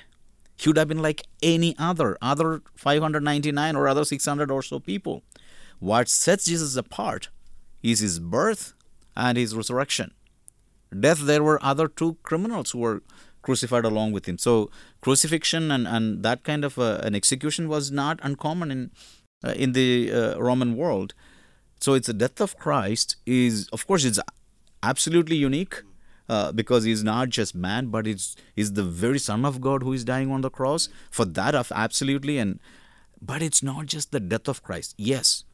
he 0.59 0.69
would 0.69 0.77
have 0.77 0.89
been 0.89 1.03
like 1.03 1.27
any 1.43 1.75
other 1.79 2.19
other 2.21 2.63
599 2.75 3.77
or 3.77 3.87
other 3.87 4.05
600 4.05 4.51
or 4.51 4.63
so 4.63 4.81
people. 4.81 5.23
What 5.79 6.09
sets 6.09 6.47
jesus 6.47 6.77
apart 6.77 7.29
is 7.83 8.01
his 8.01 8.19
birth 8.19 8.75
and 9.17 9.39
his 9.39 9.55
resurrection. 9.55 10.13
Death 10.99 11.21
there 11.21 11.43
were 11.43 11.63
other 11.63 11.87
two 11.87 12.17
criminals 12.23 12.71
who 12.71 12.79
were 12.79 13.03
crucified 13.43 13.85
along 13.85 14.13
with 14.13 14.27
him. 14.27 14.39
So 14.39 14.71
crucifixion 15.01 15.71
and, 15.71 15.87
and 15.87 16.23
that 16.23 16.45
kind 16.45 16.65
of 16.65 16.79
uh, 16.79 17.01
an 17.03 17.15
execution 17.15 17.69
was 17.69 17.91
not 17.91 18.19
uncommon 18.23 18.71
in 18.71 18.91
uh, 19.45 19.53
in 19.53 19.73
the 19.73 20.13
uh, 20.13 20.39
roman 20.39 20.77
world. 20.77 21.15
So 21.81 21.95
it's 21.95 22.09
the 22.09 22.13
death 22.13 22.41
of 22.41 22.59
christ 22.59 23.17
is 23.25 23.69
of 23.69 23.87
course 23.87 24.05
it's 24.05 24.19
absolutely 24.83 25.37
unique 25.37 25.83
uh, 26.29 26.53
because 26.53 26.85
he's 26.85 27.03
not 27.03 27.29
just 27.29 27.55
man 27.55 27.87
but 27.89 28.07
it's 28.07 28.37
he's 28.55 28.73
the 28.75 28.83
very 28.83 29.19
son 29.19 29.45
of 29.45 29.61
god 29.61 29.83
who 29.83 29.93
is 29.93 30.05
dying 30.05 30.31
on 30.31 30.41
the 30.41 30.51
cross 30.51 30.89
for 31.11 31.25
that 31.25 31.55
of 31.55 31.73
absolutely 31.75 32.39
and 32.39 32.61
but 33.21 33.43
it's 33.43 33.63
not 33.63 33.87
just 33.87 34.13
the 34.13 34.21
death 34.21 34.49
of 34.49 34.63
christ 34.63 34.95
yes 34.99 35.45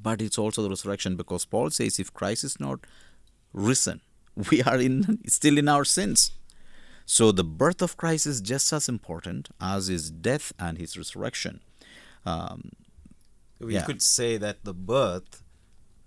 but 0.00 0.20
it's 0.20 0.38
also 0.38 0.62
the 0.62 0.68
resurrection 0.68 1.16
because 1.16 1.44
paul 1.44 1.70
says 1.70 1.98
if 1.98 2.12
christ 2.12 2.44
is 2.44 2.60
not 2.60 2.80
risen 3.52 4.00
we 4.50 4.62
are 4.62 4.78
in 4.78 5.20
still 5.26 5.58
in 5.58 5.68
our 5.68 5.84
sins 5.84 6.32
so 7.06 7.32
the 7.32 7.44
birth 7.44 7.80
of 7.82 7.96
christ 7.96 8.26
is 8.26 8.40
just 8.40 8.72
as 8.72 8.88
important 8.88 9.48
as 9.60 9.86
his 9.88 10.10
death 10.10 10.52
and 10.58 10.78
his 10.78 10.96
resurrection 10.96 11.60
um, 12.26 12.70
We 13.60 13.74
Yeah. 13.74 13.84
could 13.88 14.02
say 14.02 14.36
that 14.38 14.64
the 14.64 14.74
birth 14.74 15.42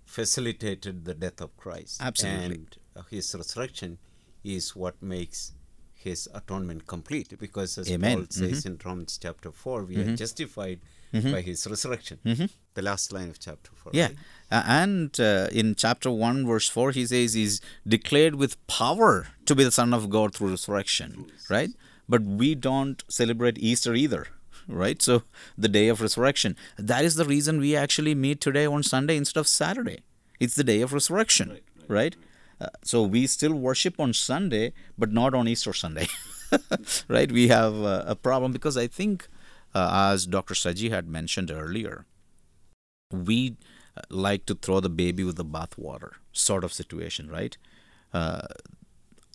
facilitated 0.04 1.04
the 1.04 1.14
death 1.14 1.40
of 1.40 1.50
Christ. 1.56 2.00
Absolutely. 2.00 2.56
And 2.56 2.76
uh, 2.96 3.02
his 3.10 3.34
resurrection 3.34 3.98
is 4.42 4.74
what 4.74 5.00
makes 5.02 5.52
his 5.94 6.28
atonement 6.34 6.86
complete. 6.86 7.38
Because 7.38 7.78
as 7.78 7.90
Amen. 7.90 8.16
Paul 8.16 8.26
says 8.30 8.64
in 8.66 8.78
Romans 8.84 9.18
chapter 9.20 9.50
4, 9.52 9.84
we 9.84 9.96
are 9.96 10.16
justified 10.16 10.80
by 11.12 11.40
his 11.40 11.66
resurrection. 11.66 12.18
The 12.78 12.82
last 12.90 13.12
line 13.16 13.28
of 13.34 13.38
chapter 13.46 13.70
4. 13.82 13.90
Yeah. 14.00 14.06
right? 14.08 14.16
A- 14.58 14.66
And 14.82 15.10
uh, 15.20 15.48
in 15.60 15.74
chapter 15.74 16.10
1, 16.10 16.46
verse 16.46 16.68
4, 16.68 16.92
he 16.92 17.04
says 17.12 17.34
he's 17.34 17.60
declared 17.96 18.36
with 18.42 18.52
power 18.68 19.12
to 19.46 19.54
be 19.58 19.64
the 19.64 19.72
Son 19.80 19.92
of 19.98 20.08
God 20.16 20.28
through 20.34 20.50
resurrection, 20.50 21.10
right? 21.50 21.70
But 22.08 22.22
we 22.42 22.54
don't 22.54 23.02
celebrate 23.08 23.58
Easter 23.70 23.94
either, 24.04 24.22
right? 24.68 25.02
So 25.02 25.14
the 25.64 25.68
day 25.78 25.88
of 25.88 26.00
resurrection. 26.00 26.54
That 26.90 27.04
is 27.08 27.16
the 27.16 27.24
reason 27.34 27.58
we 27.66 27.74
actually 27.84 28.14
meet 28.14 28.40
today 28.40 28.66
on 28.66 28.82
Sunday 28.84 29.16
instead 29.16 29.40
of 29.40 29.48
Saturday. 29.48 29.98
It's 30.38 30.54
the 30.54 30.64
day 30.72 30.80
of 30.82 30.92
resurrection, 30.92 31.58
right? 31.88 32.14
Uh, 32.60 32.68
so 32.84 33.02
we 33.02 33.26
still 33.26 33.54
worship 33.54 33.94
on 33.98 34.12
Sunday, 34.14 34.72
but 34.96 35.10
not 35.20 35.34
on 35.34 35.48
Easter 35.48 35.72
Sunday, 35.72 36.06
right? 37.16 37.30
We 37.40 37.48
have 37.48 37.74
uh, 37.94 38.04
a 38.06 38.14
problem 38.28 38.52
because 38.52 38.76
I 38.76 38.86
think, 38.86 39.26
uh, 39.74 40.12
as 40.14 40.26
Dr. 40.26 40.54
Saji 40.54 40.90
had 40.90 41.08
mentioned 41.08 41.50
earlier, 41.50 41.96
we 43.10 43.56
uh, 43.96 44.02
like 44.10 44.46
to 44.46 44.54
throw 44.54 44.80
the 44.80 44.88
baby 44.88 45.24
with 45.24 45.36
the 45.36 45.44
bathwater 45.44 46.12
sort 46.32 46.64
of 46.64 46.72
situation, 46.72 47.30
right? 47.30 47.56
Uh, 48.12 48.46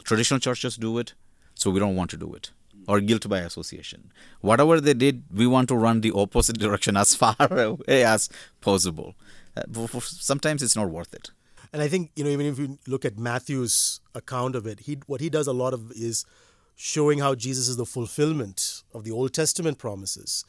traditional 0.03 0.39
churches 0.39 0.75
do 0.75 0.97
it, 0.97 1.13
so 1.55 1.69
we 1.69 1.79
don't 1.79 1.95
want 1.95 2.09
to 2.11 2.17
do 2.17 2.33
it. 2.33 2.51
Or 2.87 2.99
guilt 2.99 3.29
by 3.29 3.39
association. 3.39 4.11
Whatever 4.41 4.81
they 4.81 4.93
did, 4.93 5.23
we 5.33 5.47
want 5.47 5.69
to 5.69 5.75
run 5.75 6.01
the 6.01 6.11
opposite 6.11 6.59
direction 6.65 6.97
as 6.97 7.15
far 7.15 7.35
away 7.39 8.03
as 8.03 8.29
possible. 8.59 9.15
Uh, 9.55 9.61
sometimes 10.01 10.61
it's 10.61 10.75
not 10.75 10.89
worth 10.89 11.13
it. 11.13 11.31
And 11.71 11.81
I 11.81 11.87
think 11.87 12.11
you 12.15 12.23
know 12.23 12.29
even 12.29 12.45
if 12.45 12.59
you 12.59 12.77
look 12.87 13.03
at 13.03 13.17
Matthew's 13.17 13.99
account 14.13 14.55
of 14.55 14.67
it, 14.67 14.81
he 14.81 14.99
what 15.07 15.21
he 15.21 15.29
does 15.29 15.47
a 15.47 15.53
lot 15.53 15.73
of 15.73 15.91
is 15.91 16.25
showing 16.75 17.19
how 17.19 17.35
Jesus 17.35 17.67
is 17.67 17.77
the 17.77 17.85
fulfillment 17.85 18.83
of 18.93 19.03
the 19.03 19.11
Old 19.11 19.33
Testament 19.33 19.79
promises, 19.79 20.45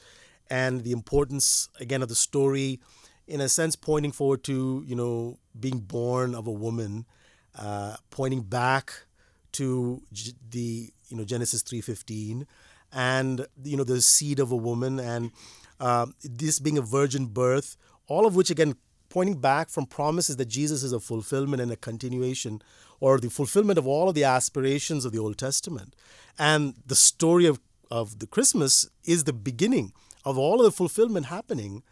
and 0.50 0.84
the 0.84 0.92
importance 0.92 1.68
again 1.80 2.02
of 2.02 2.08
the 2.08 2.14
story, 2.14 2.80
in 3.26 3.40
a 3.40 3.48
sense 3.48 3.76
pointing 3.76 4.12
forward 4.12 4.44
to 4.44 4.84
you 4.86 4.94
know 4.94 5.38
being 5.58 5.78
born 5.78 6.34
of 6.34 6.46
a 6.46 6.52
woman, 6.52 7.06
uh, 7.58 7.96
pointing 8.10 8.42
back 8.42 8.92
to 9.52 10.02
G- 10.12 10.34
the 10.50 10.92
you 11.08 11.16
know 11.16 11.24
Genesis 11.24 11.62
three 11.62 11.80
fifteen, 11.80 12.46
and 12.92 13.46
you 13.62 13.76
know 13.76 13.84
the 13.84 14.00
seed 14.00 14.38
of 14.38 14.52
a 14.52 14.56
woman, 14.56 14.98
and 14.98 15.30
uh, 15.80 16.06
this 16.22 16.58
being 16.58 16.78
a 16.78 16.82
virgin 16.82 17.26
birth, 17.26 17.76
all 18.06 18.26
of 18.26 18.36
which 18.36 18.50
again 18.50 18.76
pointing 19.08 19.38
back 19.38 19.68
from 19.68 19.86
promises 19.86 20.36
that 20.36 20.46
Jesus 20.46 20.82
is 20.82 20.92
a 20.92 20.98
fulfillment 20.98 21.62
and 21.62 21.70
a 21.70 21.76
continuation 21.76 22.60
or 22.98 23.18
the 23.18 23.30
fulfillment 23.30 23.78
of 23.78 23.86
all 23.86 24.08
of 24.08 24.14
the 24.16 24.24
aspirations 24.24 25.04
of 25.04 25.12
the 25.12 25.20
Old 25.20 25.38
Testament. 25.38 25.94
And 26.36 26.74
the 26.84 26.96
story 26.96 27.46
of, 27.46 27.60
of 27.92 28.18
the 28.18 28.26
Christmas 28.26 28.88
is 29.04 29.22
the 29.22 29.32
beginning 29.32 29.92
of 30.24 30.36
all 30.36 30.58
of 30.58 30.64
the 30.64 30.72
fulfillment 30.72 31.26
happening 31.26 31.84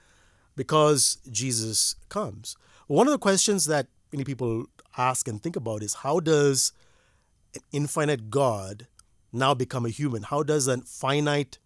because 0.57 1.19
Jesus 1.31 1.97
comes. 2.09 2.57
One 2.87 3.07
of 3.07 3.13
the 3.13 3.19
questions 3.19 3.67
that 3.67 3.87
many 4.13 4.25
people 4.25 4.67
ask 4.97 5.27
and 5.27 5.43
think 5.43 5.57
about 5.57 5.83
is 5.83 5.95
how 5.95 6.21
does 6.21 6.73
an 7.55 7.63
infinite 7.73 8.31
God 8.31 8.87
now 9.33 9.55
become 9.55 9.87
a 9.87 9.91
human? 9.91 10.25
How 10.25 10.43
does 10.43 10.69
an 10.69 10.83
finite, 10.83 11.59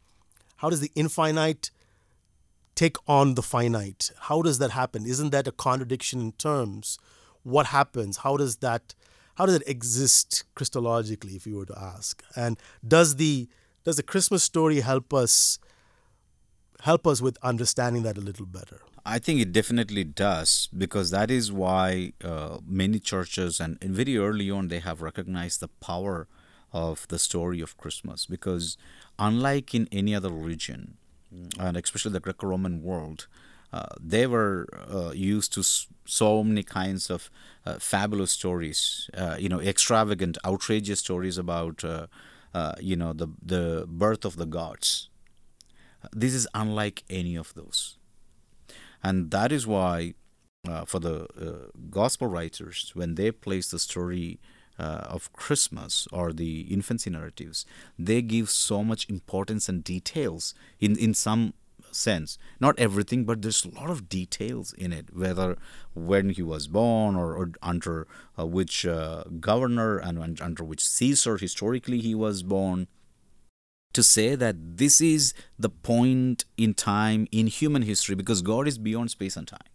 how 0.57 0.71
does 0.71 0.81
the 0.81 0.93
infinite 0.95 1.71
take 2.75 2.97
on 3.09 3.35
the 3.35 3.43
finite? 3.43 4.13
How 4.21 4.43
does 4.43 4.59
that 4.59 4.71
happen? 4.71 5.07
Isn't 5.07 5.31
that 5.31 5.49
a 5.49 5.53
contradiction 5.53 6.21
in 6.21 6.33
terms? 6.33 6.99
What 7.43 7.67
happens? 7.67 8.19
How 8.19 8.37
does 8.37 8.57
that 8.57 8.95
how 9.37 9.45
does 9.45 9.57
it 9.57 9.65
exist 9.67 10.45
Christologically, 10.57 11.37
if 11.37 11.47
you 11.47 11.59
were 11.59 11.67
to 11.67 11.79
ask? 11.79 12.23
And 12.35 12.59
does 12.87 13.17
the 13.17 13.49
does 13.85 13.97
the 13.97 14.03
Christmas 14.03 14.43
story 14.43 14.81
help 14.81 15.13
us 15.13 15.59
help 16.83 17.07
us 17.07 17.21
with 17.21 17.39
understanding 17.43 18.03
that 18.03 18.17
a 18.17 18.21
little 18.21 18.47
better? 18.47 18.81
I 19.05 19.19
think 19.19 19.41
it 19.41 19.53
definitely 19.53 20.05
does 20.05 20.69
because 20.77 21.11
that 21.11 21.31
is 21.31 21.53
why 21.53 22.13
uh, 22.25 22.59
many 22.67 22.99
churches 22.99 23.61
and, 23.61 23.79
very 23.81 24.19
early 24.19 24.51
on 24.51 24.69
they 24.69 24.81
have 24.81 25.01
recognized 25.01 25.61
the 25.61 25.69
power 25.69 26.27
of 26.73 27.07
the 27.09 27.19
story 27.19 27.61
of 27.61 27.77
Christmas 27.77 28.27
because 28.27 28.77
unlike 29.19 29.75
in 29.75 29.89
any 29.93 30.15
other 30.15 30.31
religion, 30.31 30.97
and 31.59 31.77
especially 31.77 32.13
the 32.13 32.21
Greco-Roman 32.21 32.83
world, 32.83 33.27
uh, 33.73 33.87
they 34.01 34.27
were 34.27 34.67
uh, 34.91 35.11
used 35.13 35.53
to 35.53 35.63
so 36.05 36.45
many 36.45 36.63
kinds 36.63 37.11
of 37.11 37.31
uh, 37.65 37.79
fabulous 37.79 38.33
stories, 38.33 39.11
uh, 39.17 39.37
you 39.39 39.49
know, 39.49 39.61
extravagant, 39.61 40.39
outrageous 40.45 41.01
stories 41.01 41.37
about, 41.37 41.85
uh, 41.85 42.07
you 42.81 42.97
know, 42.97 43.13
the 43.13 43.29
the 43.45 43.85
birth 43.87 44.25
of 44.25 44.37
the 44.37 44.47
gods. 44.47 45.09
This 46.13 46.35
is 46.35 46.47
unlike 46.55 47.05
any 47.11 47.37
of 47.37 47.55
those, 47.55 47.99
and 49.03 49.31
that 49.31 49.53
is 49.53 49.67
why, 49.67 50.15
for 50.87 50.99
the 50.99 51.71
gospel 51.91 52.29
writers, 52.29 52.93
when 52.95 53.15
they 53.15 53.31
place 53.31 53.71
the 53.71 53.79
story 53.79 54.41
uh, 54.79 55.07
of 55.09 55.33
Christmas 55.33 56.07
or 56.13 56.33
the 56.33 56.61
infancy 56.63 57.11
narratives, 57.11 57.65
they 57.99 58.23
give 58.23 58.51
so 58.51 58.85
much 58.85 59.09
importance 59.09 59.69
and 59.69 59.83
details 59.83 60.55
in, 60.81 60.99
in 60.99 61.15
some 61.15 61.55
sense. 61.93 62.39
Not 62.61 62.79
everything, 62.79 63.25
but 63.25 63.43
there's 63.43 63.65
a 63.65 63.71
lot 63.71 63.91
of 63.91 64.09
details 64.09 64.73
in 64.75 64.93
it, 64.93 65.17
whether 65.17 65.57
when 65.95 66.31
he 66.31 66.43
was 66.43 66.67
born 66.67 67.17
or, 67.17 67.35
or 67.35 67.53
under 67.63 68.07
uh, 68.39 68.47
which 68.47 68.85
uh, 68.85 69.25
governor 69.41 69.97
and 69.99 70.41
under 70.41 70.63
which 70.63 70.87
Caesar 70.87 71.39
historically 71.39 72.01
he 72.01 72.15
was 72.15 72.43
born. 72.43 72.89
To 73.97 74.03
say 74.03 74.35
that 74.35 74.57
this 74.77 75.01
is 75.01 75.33
the 75.59 75.71
point 75.71 76.45
in 76.59 76.75
time 76.75 77.27
in 77.33 77.47
human 77.47 77.81
history 77.81 78.15
because 78.15 78.43
God 78.43 78.69
is 78.69 78.77
beyond 78.77 79.11
space 79.11 79.37
and 79.39 79.49
time. 79.49 79.71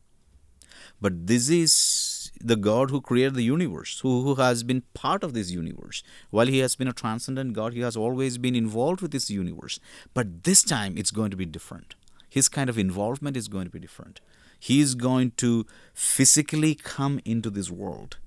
But 1.02 1.26
this 1.26 1.50
is 1.50 2.32
the 2.40 2.56
God 2.56 2.92
who 2.92 3.02
created 3.02 3.34
the 3.34 3.42
universe, 3.42 4.00
who, 4.02 4.22
who 4.22 4.36
has 4.36 4.62
been 4.62 4.84
part 4.94 5.24
of 5.24 5.34
this 5.34 5.50
universe. 5.50 6.04
While 6.30 6.46
he 6.46 6.60
has 6.60 6.76
been 6.76 6.88
a 6.88 6.94
transcendent 6.94 7.54
God, 7.54 7.74
he 7.74 7.80
has 7.80 7.98
always 7.98 8.38
been 8.38 8.56
involved 8.56 9.02
with 9.02 9.10
this 9.10 9.32
universe. 9.32 9.80
But 10.14 10.44
this 10.44 10.62
time 10.62 11.00
it's 11.00 11.10
going 11.10 11.32
to 11.32 11.38
be 11.38 11.48
different. 11.48 11.96
His 12.30 12.48
kind 12.48 12.70
of 12.70 12.78
involvement 12.78 13.36
is 13.36 13.48
going 13.48 13.66
to 13.66 13.72
be 13.72 13.80
different. 13.80 14.22
He 14.60 14.82
is 14.82 14.94
going 14.94 15.32
to 15.38 15.66
physically 15.96 16.76
come 16.76 17.20
into 17.26 17.50
this 17.50 17.72
world, 17.72 18.18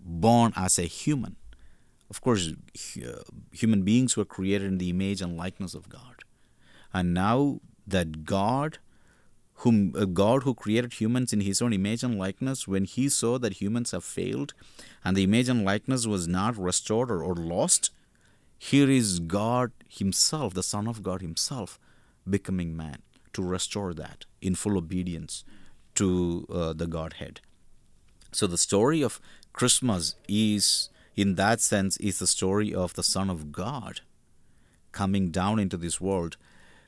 born 0.00 0.52
as 0.56 0.76
a 0.76 0.82
human. 0.82 1.36
Of 2.08 2.20
course, 2.20 2.52
human 3.52 3.82
beings 3.82 4.16
were 4.16 4.24
created 4.24 4.68
in 4.68 4.78
the 4.78 4.90
image 4.90 5.20
and 5.20 5.36
likeness 5.36 5.74
of 5.74 5.88
God. 5.88 6.22
And 6.92 7.12
now 7.12 7.60
that 7.86 8.24
God 8.24 8.78
whom 9.60 9.94
a 9.96 10.06
God 10.06 10.42
who 10.42 10.54
created 10.54 10.94
humans 10.94 11.32
in 11.32 11.40
his 11.40 11.62
own 11.62 11.72
image 11.72 12.02
and 12.02 12.18
likeness, 12.18 12.68
when 12.68 12.84
he 12.84 13.08
saw 13.08 13.38
that 13.38 13.54
humans 13.54 13.92
have 13.92 14.04
failed 14.04 14.52
and 15.04 15.16
the 15.16 15.24
image 15.24 15.48
and 15.48 15.64
likeness 15.64 16.06
was 16.06 16.28
not 16.28 16.58
restored 16.58 17.10
or, 17.10 17.22
or 17.22 17.34
lost, 17.34 17.90
here 18.58 18.90
is 18.90 19.18
God 19.18 19.72
himself, 19.88 20.52
the 20.54 20.62
Son 20.62 20.86
of 20.86 21.02
God 21.02 21.22
himself, 21.22 21.78
becoming 22.28 22.76
man 22.76 22.98
to 23.32 23.42
restore 23.42 23.94
that 23.94 24.26
in 24.42 24.54
full 24.54 24.76
obedience 24.76 25.44
to 25.94 26.46
uh, 26.52 26.72
the 26.72 26.86
Godhead. 26.86 27.40
So 28.32 28.46
the 28.46 28.58
story 28.58 29.02
of 29.02 29.20
Christmas 29.54 30.16
is, 30.28 30.90
in 31.16 31.34
that 31.36 31.60
sense, 31.60 31.96
is 31.98 32.18
the 32.18 32.26
story 32.26 32.74
of 32.74 32.94
the 32.94 33.02
Son 33.02 33.30
of 33.30 33.52
God 33.52 34.00
coming 34.92 35.30
down 35.30 35.58
into 35.58 35.76
this 35.76 36.00
world. 36.00 36.36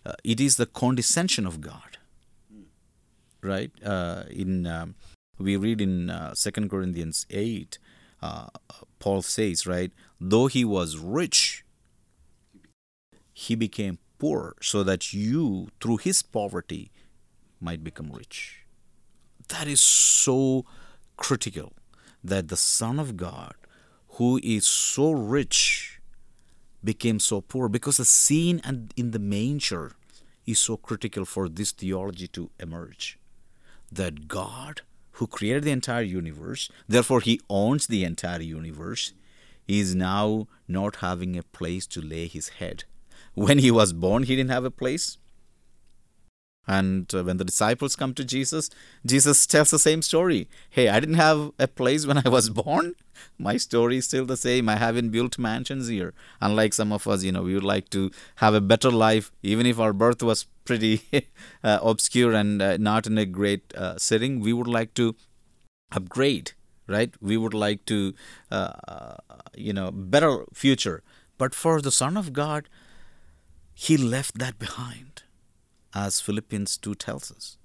Uh, 0.05 0.13
it 0.25 0.41
is 0.41 0.57
the 0.57 0.67
condescension 0.67 1.47
of 1.47 1.61
God 1.61 1.99
right? 3.43 3.71
Uh, 3.85 4.25
in 4.31 4.67
um, 4.67 4.95
we 5.39 5.57
read 5.57 5.81
in 5.81 6.11
uh, 6.11 6.35
Second 6.35 6.71
Corinthians 6.71 7.27
eight, 7.31 7.79
uh, 8.21 8.49
Paul 8.99 9.23
says, 9.23 9.67
right, 9.67 9.93
though 10.21 10.47
he 10.47 10.65
was 10.65 10.99
rich, 10.99 11.65
he 13.33 13.55
became 13.55 13.99
poor, 14.19 14.57
so 14.61 14.83
that 14.83 15.13
you, 15.13 15.69
through 15.81 15.99
his 15.99 16.23
poverty, 16.23 16.91
might 17.61 17.85
become 17.85 18.11
rich. 18.11 18.65
That 19.49 19.69
is 19.69 19.81
so 19.81 20.65
critical 21.17 21.73
that 22.23 22.49
the 22.49 22.57
Son 22.57 22.99
of 22.99 23.17
God, 23.17 23.55
who 24.19 24.41
is 24.43 24.67
so 24.67 25.13
rich, 25.13 26.01
became 26.83 27.21
so 27.21 27.41
poor 27.41 27.69
because 27.69 27.99
the 27.99 28.05
scene 28.05 28.61
and 28.65 28.93
in 28.97 29.13
the 29.13 29.19
manger 29.19 29.93
is 30.45 30.59
so 30.59 30.77
critical 30.77 31.25
for 31.25 31.49
this 31.49 31.71
theology 31.71 32.27
to 32.27 32.51
emerge 32.59 33.17
that 33.93 34.27
God, 34.27 34.83
who 35.13 35.27
created 35.29 35.63
the 35.63 35.71
entire 35.71 36.03
universe, 36.03 36.69
therefore 36.89 37.21
he 37.21 37.41
owns 37.49 37.87
the 37.87 38.05
entire 38.05 38.43
universe, 38.43 39.13
is 39.69 39.95
now 39.95 40.49
not 40.67 40.97
having 40.97 41.37
a 41.37 41.43
place 41.43 41.87
to 41.87 42.01
lay 42.01 42.27
his 42.27 42.49
head. 42.61 42.85
When 43.35 43.59
he 43.59 43.71
was 43.71 43.93
born, 43.93 44.25
he 44.25 44.35
didn't 44.35 44.51
have 44.51 44.65
a 44.65 44.71
place. 44.71 45.19
And 46.69 47.13
uh, 47.15 47.25
when 47.25 47.39
the 47.39 47.47
disciples 47.47 47.97
come 47.97 48.13
to 48.13 48.25
Jesus, 48.25 48.69
Jesus 49.05 49.47
tells 49.47 49.71
the 49.71 49.79
same 49.79 50.03
story. 50.03 50.49
Hey, 50.69 50.91
I 50.91 51.01
didn't 51.01 51.15
have 51.15 51.53
a 51.59 51.67
place 51.67 52.07
when 52.07 52.19
I 52.19 52.29
was 52.29 52.51
born. 52.63 52.95
My 53.39 53.57
story 53.57 53.97
is 53.97 54.05
still 54.05 54.27
the 54.27 54.37
same. 54.37 54.69
I 54.69 54.77
haven't 54.77 55.11
built 55.11 55.39
mansions 55.39 55.89
here. 55.89 56.13
Unlike 56.43 56.75
some 56.75 56.93
of 56.93 57.09
us, 57.09 57.25
you 57.25 57.33
know, 57.33 57.43
we 57.43 57.55
would 57.55 57.65
like 57.65 57.89
to 57.91 58.11
have 58.37 58.53
a 58.53 58.61
better 58.61 58.91
life, 58.91 59.33
even 59.43 59.65
if 59.65 59.81
our 59.81 59.95
birth 59.95 60.23
was 60.23 60.45
pretty 60.67 61.01
uh, 61.65 61.79
obscure 61.83 62.35
and 62.35 62.61
uh, 62.61 62.77
not 62.77 63.07
in 63.07 63.17
a 63.17 63.25
great 63.25 63.75
uh, 63.75 63.97
setting. 63.97 64.41
We 64.41 64.53
would 64.53 64.69
like 64.69 64.93
to 64.95 65.17
upgrade, 65.91 66.53
right? 66.87 67.15
We 67.19 67.39
would 67.39 67.55
like 67.55 67.87
to, 67.87 68.13
uh, 68.51 69.17
you 69.57 69.73
know, 69.73 69.91
better 69.91 70.45
future. 70.53 71.03
But 71.39 71.55
for 71.55 71.81
the 71.81 71.91
Son 71.91 72.19
of 72.19 72.35
God, 72.35 72.69
He 73.73 73.97
left 73.97 74.39
that 74.39 74.59
behind 74.59 75.08
as 75.95 76.21
Philippians 76.21 76.77
2 76.77 76.95
tells 76.95 77.31
us. 77.31 77.57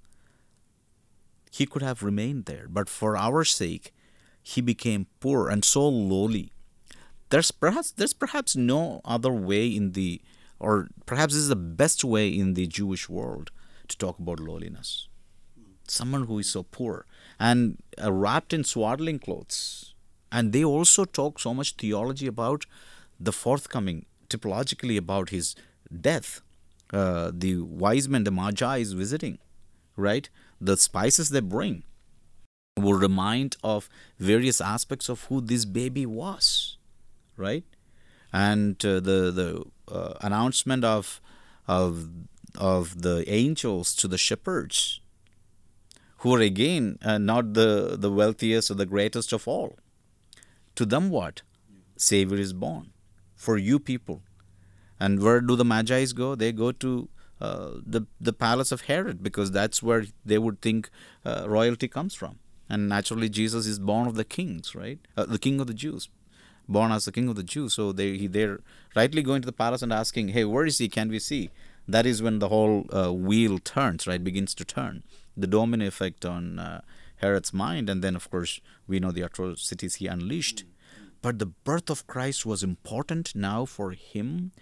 He 1.50 1.66
could 1.66 1.82
have 1.82 2.02
remained 2.02 2.46
there, 2.46 2.66
but 2.68 2.88
for 2.88 3.16
our 3.16 3.44
sake, 3.44 3.92
he 4.42 4.60
became 4.60 5.06
poor 5.20 5.48
and 5.48 5.64
so 5.64 5.88
lowly. 5.88 6.52
There's 7.30 7.50
perhaps 7.50 7.90
there's 7.92 8.12
perhaps 8.12 8.54
no 8.54 9.00
other 9.04 9.32
way 9.32 9.66
in 9.68 9.92
the 9.92 10.20
or 10.60 10.88
perhaps 11.06 11.32
this 11.32 11.42
is 11.42 11.48
the 11.48 11.56
best 11.56 12.04
way 12.04 12.28
in 12.28 12.54
the 12.54 12.66
Jewish 12.66 13.08
world 13.08 13.50
to 13.88 13.96
talk 13.96 14.18
about 14.18 14.40
lowliness. 14.40 15.08
Someone 15.86 16.24
who 16.24 16.38
is 16.38 16.48
so 16.48 16.62
poor 16.62 17.06
and 17.38 17.78
uh, 18.02 18.12
wrapped 18.12 18.52
in 18.52 18.64
swaddling 18.64 19.18
clothes. 19.18 19.94
And 20.32 20.52
they 20.52 20.64
also 20.64 21.04
talk 21.04 21.38
so 21.38 21.54
much 21.54 21.76
theology 21.76 22.26
about 22.26 22.66
the 23.20 23.32
forthcoming, 23.32 24.06
typologically 24.28 24.96
about 24.96 25.30
his 25.30 25.54
death 26.00 26.40
uh, 26.92 27.30
the 27.32 27.60
wise 27.60 28.08
men, 28.08 28.24
the 28.24 28.30
magi, 28.30 28.78
is 28.78 28.92
visiting, 28.92 29.38
right? 29.96 30.28
The 30.60 30.76
spices 30.76 31.30
they 31.30 31.40
bring 31.40 31.84
will 32.76 32.94
remind 32.94 33.56
of 33.62 33.88
various 34.18 34.60
aspects 34.60 35.08
of 35.08 35.24
who 35.24 35.40
this 35.40 35.64
baby 35.64 36.06
was, 36.06 36.76
right? 37.36 37.64
And 38.32 38.84
uh, 38.84 39.00
the 39.00 39.30
the 39.30 39.64
uh, 39.88 40.14
announcement 40.20 40.84
of 40.84 41.20
of 41.68 42.08
of 42.56 43.02
the 43.02 43.24
angels 43.28 43.94
to 43.96 44.08
the 44.08 44.18
shepherds, 44.18 45.00
who 46.18 46.34
are 46.34 46.40
again 46.40 46.98
uh, 47.02 47.18
not 47.18 47.54
the 47.54 47.96
the 47.98 48.10
wealthiest 48.10 48.70
or 48.70 48.74
the 48.74 48.86
greatest 48.86 49.32
of 49.32 49.46
all. 49.46 49.78
To 50.74 50.84
them, 50.84 51.10
what 51.10 51.42
Savior 51.96 52.38
is 52.38 52.52
born 52.52 52.90
for 53.36 53.56
you 53.56 53.78
people 53.78 54.22
and 55.00 55.20
where 55.20 55.40
do 55.40 55.56
the 55.56 55.64
Magi's 55.64 56.12
go? 56.12 56.34
They 56.34 56.52
go 56.52 56.72
to 56.72 57.08
uh, 57.40 57.70
the 57.84 58.06
the 58.20 58.32
palace 58.32 58.72
of 58.72 58.82
Herod 58.82 59.22
because 59.22 59.50
that's 59.50 59.82
where 59.82 60.04
they 60.24 60.38
would 60.38 60.60
think 60.60 60.90
uh, 61.24 61.44
royalty 61.48 61.88
comes 61.88 62.14
from. 62.14 62.38
And 62.68 62.88
naturally, 62.88 63.28
Jesus 63.28 63.66
is 63.66 63.78
born 63.78 64.06
of 64.06 64.14
the 64.14 64.24
kings, 64.24 64.74
right? 64.74 64.98
Uh, 65.16 65.26
the 65.26 65.38
king 65.38 65.60
of 65.60 65.66
the 65.66 65.74
Jews, 65.74 66.08
born 66.68 66.92
as 66.92 67.04
the 67.04 67.12
king 67.12 67.28
of 67.28 67.36
the 67.36 67.42
Jews. 67.42 67.74
So 67.74 67.92
they 67.92 68.16
he, 68.16 68.26
they're 68.26 68.60
rightly 68.94 69.22
going 69.22 69.42
to 69.42 69.46
the 69.46 69.52
palace 69.52 69.82
and 69.82 69.92
asking, 69.92 70.28
"Hey, 70.28 70.44
where 70.44 70.64
is 70.64 70.78
he? 70.78 70.88
Can 70.88 71.08
we 71.08 71.18
see?" 71.18 71.50
That 71.86 72.06
is 72.06 72.22
when 72.22 72.38
the 72.38 72.48
whole 72.48 72.86
uh, 72.90 73.12
wheel 73.12 73.58
turns, 73.58 74.06
right? 74.06 74.22
Begins 74.22 74.54
to 74.54 74.64
turn. 74.64 75.02
The 75.36 75.46
domino 75.46 75.86
effect 75.86 76.24
on 76.24 76.58
uh, 76.58 76.80
Herod's 77.16 77.52
mind, 77.52 77.90
and 77.90 78.02
then 78.02 78.16
of 78.16 78.30
course 78.30 78.60
we 78.86 79.00
know 79.00 79.12
the 79.12 79.22
atrocities 79.22 79.96
he 79.96 80.06
unleashed. 80.06 80.64
But 81.20 81.38
the 81.38 81.46
birth 81.46 81.90
of 81.90 82.06
Christ 82.06 82.46
was 82.46 82.62
important 82.62 83.34
now 83.34 83.64
for 83.64 83.92
him 83.92 84.52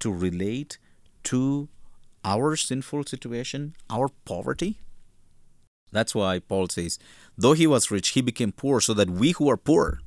to 0.00 0.12
relate 0.12 0.78
to 1.24 1.68
our 2.24 2.56
sinful 2.56 3.04
situation, 3.04 3.74
our 3.88 4.08
poverty. 4.24 4.80
That's 5.92 6.14
why 6.14 6.40
Paul 6.40 6.68
says, 6.68 6.98
though 7.36 7.54
he 7.54 7.66
was 7.66 7.90
rich, 7.90 8.10
he 8.10 8.20
became 8.20 8.52
poor 8.52 8.80
so 8.80 8.94
that 8.94 9.08
we 9.08 9.32
who 9.32 9.48
are 9.48 9.56
poor 9.56 10.00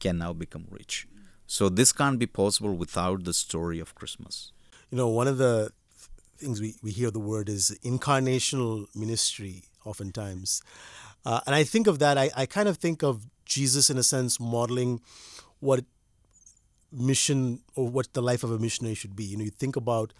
can 0.00 0.18
now 0.18 0.32
become 0.32 0.66
rich. 0.70 1.06
So 1.46 1.68
this 1.68 1.92
can't 1.92 2.18
be 2.18 2.26
possible 2.26 2.74
without 2.76 3.24
the 3.24 3.34
story 3.34 3.78
of 3.78 3.94
Christmas. 3.94 4.52
You 4.90 4.98
know, 4.98 5.08
one 5.08 5.26
of 5.26 5.38
the 5.38 5.70
things 6.38 6.60
we, 6.60 6.74
we 6.82 6.90
hear 6.90 7.10
the 7.10 7.20
word 7.20 7.48
is 7.48 7.76
incarnational 7.84 8.86
ministry 8.94 9.64
oftentimes. 9.84 10.62
Uh, 11.24 11.40
and 11.46 11.54
I 11.54 11.64
think 11.64 11.86
of 11.86 11.98
that, 11.98 12.18
I, 12.18 12.30
I 12.36 12.46
kind 12.46 12.68
of 12.68 12.76
think 12.78 13.02
of 13.02 13.26
Jesus 13.44 13.90
in 13.90 13.98
a 13.98 14.02
sense 14.02 14.40
modeling 14.40 15.00
what 15.60 15.84
mission 16.92 17.60
or 17.74 17.88
what 17.88 18.12
the 18.12 18.22
life 18.22 18.44
of 18.44 18.50
a 18.50 18.58
missionary 18.58 18.94
should 18.94 19.16
be. 19.16 19.24
You 19.24 19.36
know, 19.36 19.44
you 19.44 19.50
think 19.50 19.76
about 19.76 20.12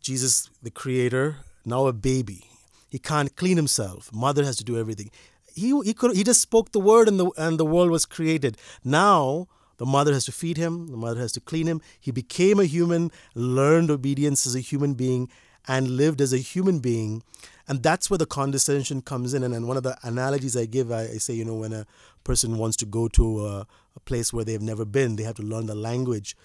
Jesus, 0.00 0.50
the 0.62 0.70
creator, 0.70 1.36
now 1.64 1.86
a 1.86 1.92
baby. 1.92 2.44
He 2.90 2.98
can't 2.98 3.34
clean 3.36 3.56
himself. 3.56 4.12
Mother 4.12 4.44
has 4.44 4.56
to 4.56 4.64
do 4.64 4.78
everything. 4.78 5.10
He, 5.54 5.78
he 5.82 5.94
could 5.94 6.14
he 6.14 6.22
just 6.22 6.40
spoke 6.40 6.72
the 6.72 6.80
word 6.80 7.08
and 7.08 7.18
the 7.18 7.30
and 7.38 7.58
the 7.58 7.64
world 7.64 7.90
was 7.90 8.04
created. 8.04 8.58
Now 8.84 9.48
the 9.78 9.86
mother 9.86 10.12
has 10.12 10.24
to 10.26 10.32
feed 10.32 10.56
him, 10.56 10.88
the 10.88 10.96
mother 10.96 11.20
has 11.20 11.32
to 11.32 11.40
clean 11.40 11.66
him. 11.66 11.80
He 12.00 12.10
became 12.10 12.60
a 12.60 12.64
human, 12.64 13.10
learned 13.34 13.90
obedience 13.90 14.46
as 14.46 14.54
a 14.54 14.60
human 14.60 14.94
being, 14.94 15.28
and 15.68 15.90
lived 15.90 16.20
as 16.20 16.32
a 16.32 16.38
human 16.38 16.78
being. 16.78 17.22
And 17.68 17.82
that's 17.82 18.08
where 18.08 18.18
the 18.18 18.26
condescension 18.26 19.02
comes 19.02 19.34
in. 19.34 19.42
And, 19.42 19.54
and 19.54 19.66
one 19.66 19.76
of 19.76 19.82
the 19.82 19.98
analogies 20.02 20.56
I 20.56 20.66
give, 20.66 20.92
I, 20.92 21.02
I 21.02 21.18
say, 21.18 21.34
you 21.34 21.44
know, 21.44 21.56
when 21.56 21.72
a 21.72 21.86
person 22.22 22.58
wants 22.58 22.76
to 22.78 22.86
go 22.86 23.08
to 23.08 23.46
a, 23.46 23.66
a 23.96 24.00
place 24.00 24.32
where 24.32 24.44
they've 24.44 24.62
never 24.62 24.84
been, 24.84 25.16
they 25.16 25.24
have 25.24 25.36
to 25.36 25.42
learn 25.42 25.66
the 25.66 25.74
language. 25.74 26.36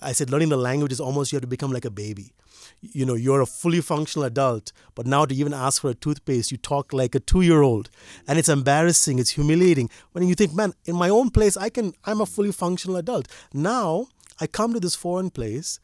I 0.00 0.12
said, 0.12 0.30
learning 0.30 0.50
the 0.50 0.56
language 0.56 0.92
is 0.92 1.00
almost 1.00 1.32
you 1.32 1.36
have 1.36 1.42
to 1.42 1.48
become 1.48 1.72
like 1.72 1.84
a 1.84 1.90
baby. 1.90 2.32
You 2.80 3.04
know, 3.04 3.14
you're 3.14 3.40
a 3.40 3.46
fully 3.46 3.80
functional 3.80 4.24
adult, 4.24 4.72
but 4.94 5.06
now 5.06 5.24
to 5.24 5.34
even 5.34 5.52
ask 5.52 5.82
for 5.82 5.90
a 5.90 5.94
toothpaste, 5.94 6.52
you 6.52 6.58
talk 6.58 6.92
like 6.92 7.14
a 7.14 7.20
two 7.20 7.40
year 7.40 7.62
old. 7.62 7.90
And 8.28 8.38
it's 8.38 8.48
embarrassing, 8.48 9.18
it's 9.18 9.30
humiliating. 9.30 9.90
When 10.12 10.26
you 10.28 10.34
think, 10.34 10.54
man, 10.54 10.74
in 10.84 10.94
my 10.94 11.08
own 11.08 11.30
place, 11.30 11.56
I 11.56 11.68
can, 11.70 11.94
I'm 12.04 12.20
a 12.20 12.26
fully 12.26 12.52
functional 12.52 12.96
adult. 12.96 13.26
Now 13.52 14.08
I 14.40 14.46
come 14.46 14.72
to 14.74 14.80
this 14.80 14.94
foreign 14.94 15.30
place 15.30 15.80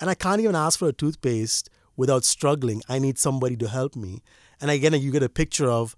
and 0.00 0.08
I 0.08 0.14
can't 0.14 0.40
even 0.40 0.54
ask 0.54 0.78
for 0.78 0.88
a 0.88 0.92
toothpaste 0.92 1.68
without 1.96 2.24
struggling. 2.24 2.82
I 2.88 2.98
need 2.98 3.18
somebody 3.18 3.56
to 3.56 3.68
help 3.68 3.96
me. 3.96 4.22
And 4.60 4.70
again, 4.70 4.94
you 4.94 5.10
get 5.10 5.22
a 5.22 5.28
picture 5.28 5.68
of, 5.68 5.96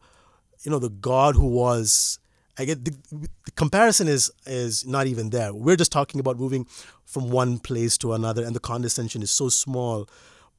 you 0.63 0.71
know, 0.71 0.79
the 0.79 0.91
God 0.91 1.37
who 1.37 1.47
was. 1.47 2.19
I 2.61 2.67
get 2.67 2.85
the, 2.85 2.95
the 3.11 3.51
comparison 3.57 4.07
is 4.07 4.31
is 4.47 4.87
not 4.87 5.07
even 5.07 5.31
there. 5.31 5.55
We're 5.55 5.77
just 5.77 5.93
talking 5.93 6.21
about 6.21 6.39
moving 6.39 6.67
from 7.07 7.31
one 7.31 7.59
place 7.59 7.97
to 7.99 8.13
another, 8.13 8.45
and 8.45 8.55
the 8.55 8.61
condescension 8.61 9.23
is 9.23 9.31
so 9.31 9.49
small. 9.49 10.09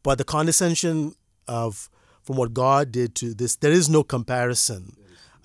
But 0.01 0.17
the 0.17 0.23
condescension 0.23 1.13
of 1.47 1.89
from 2.23 2.37
what 2.37 2.53
God 2.53 2.91
did 2.91 3.13
to 3.15 3.33
this, 3.35 3.55
there 3.55 3.71
is 3.71 3.87
no 3.87 4.03
comparison 4.03 4.95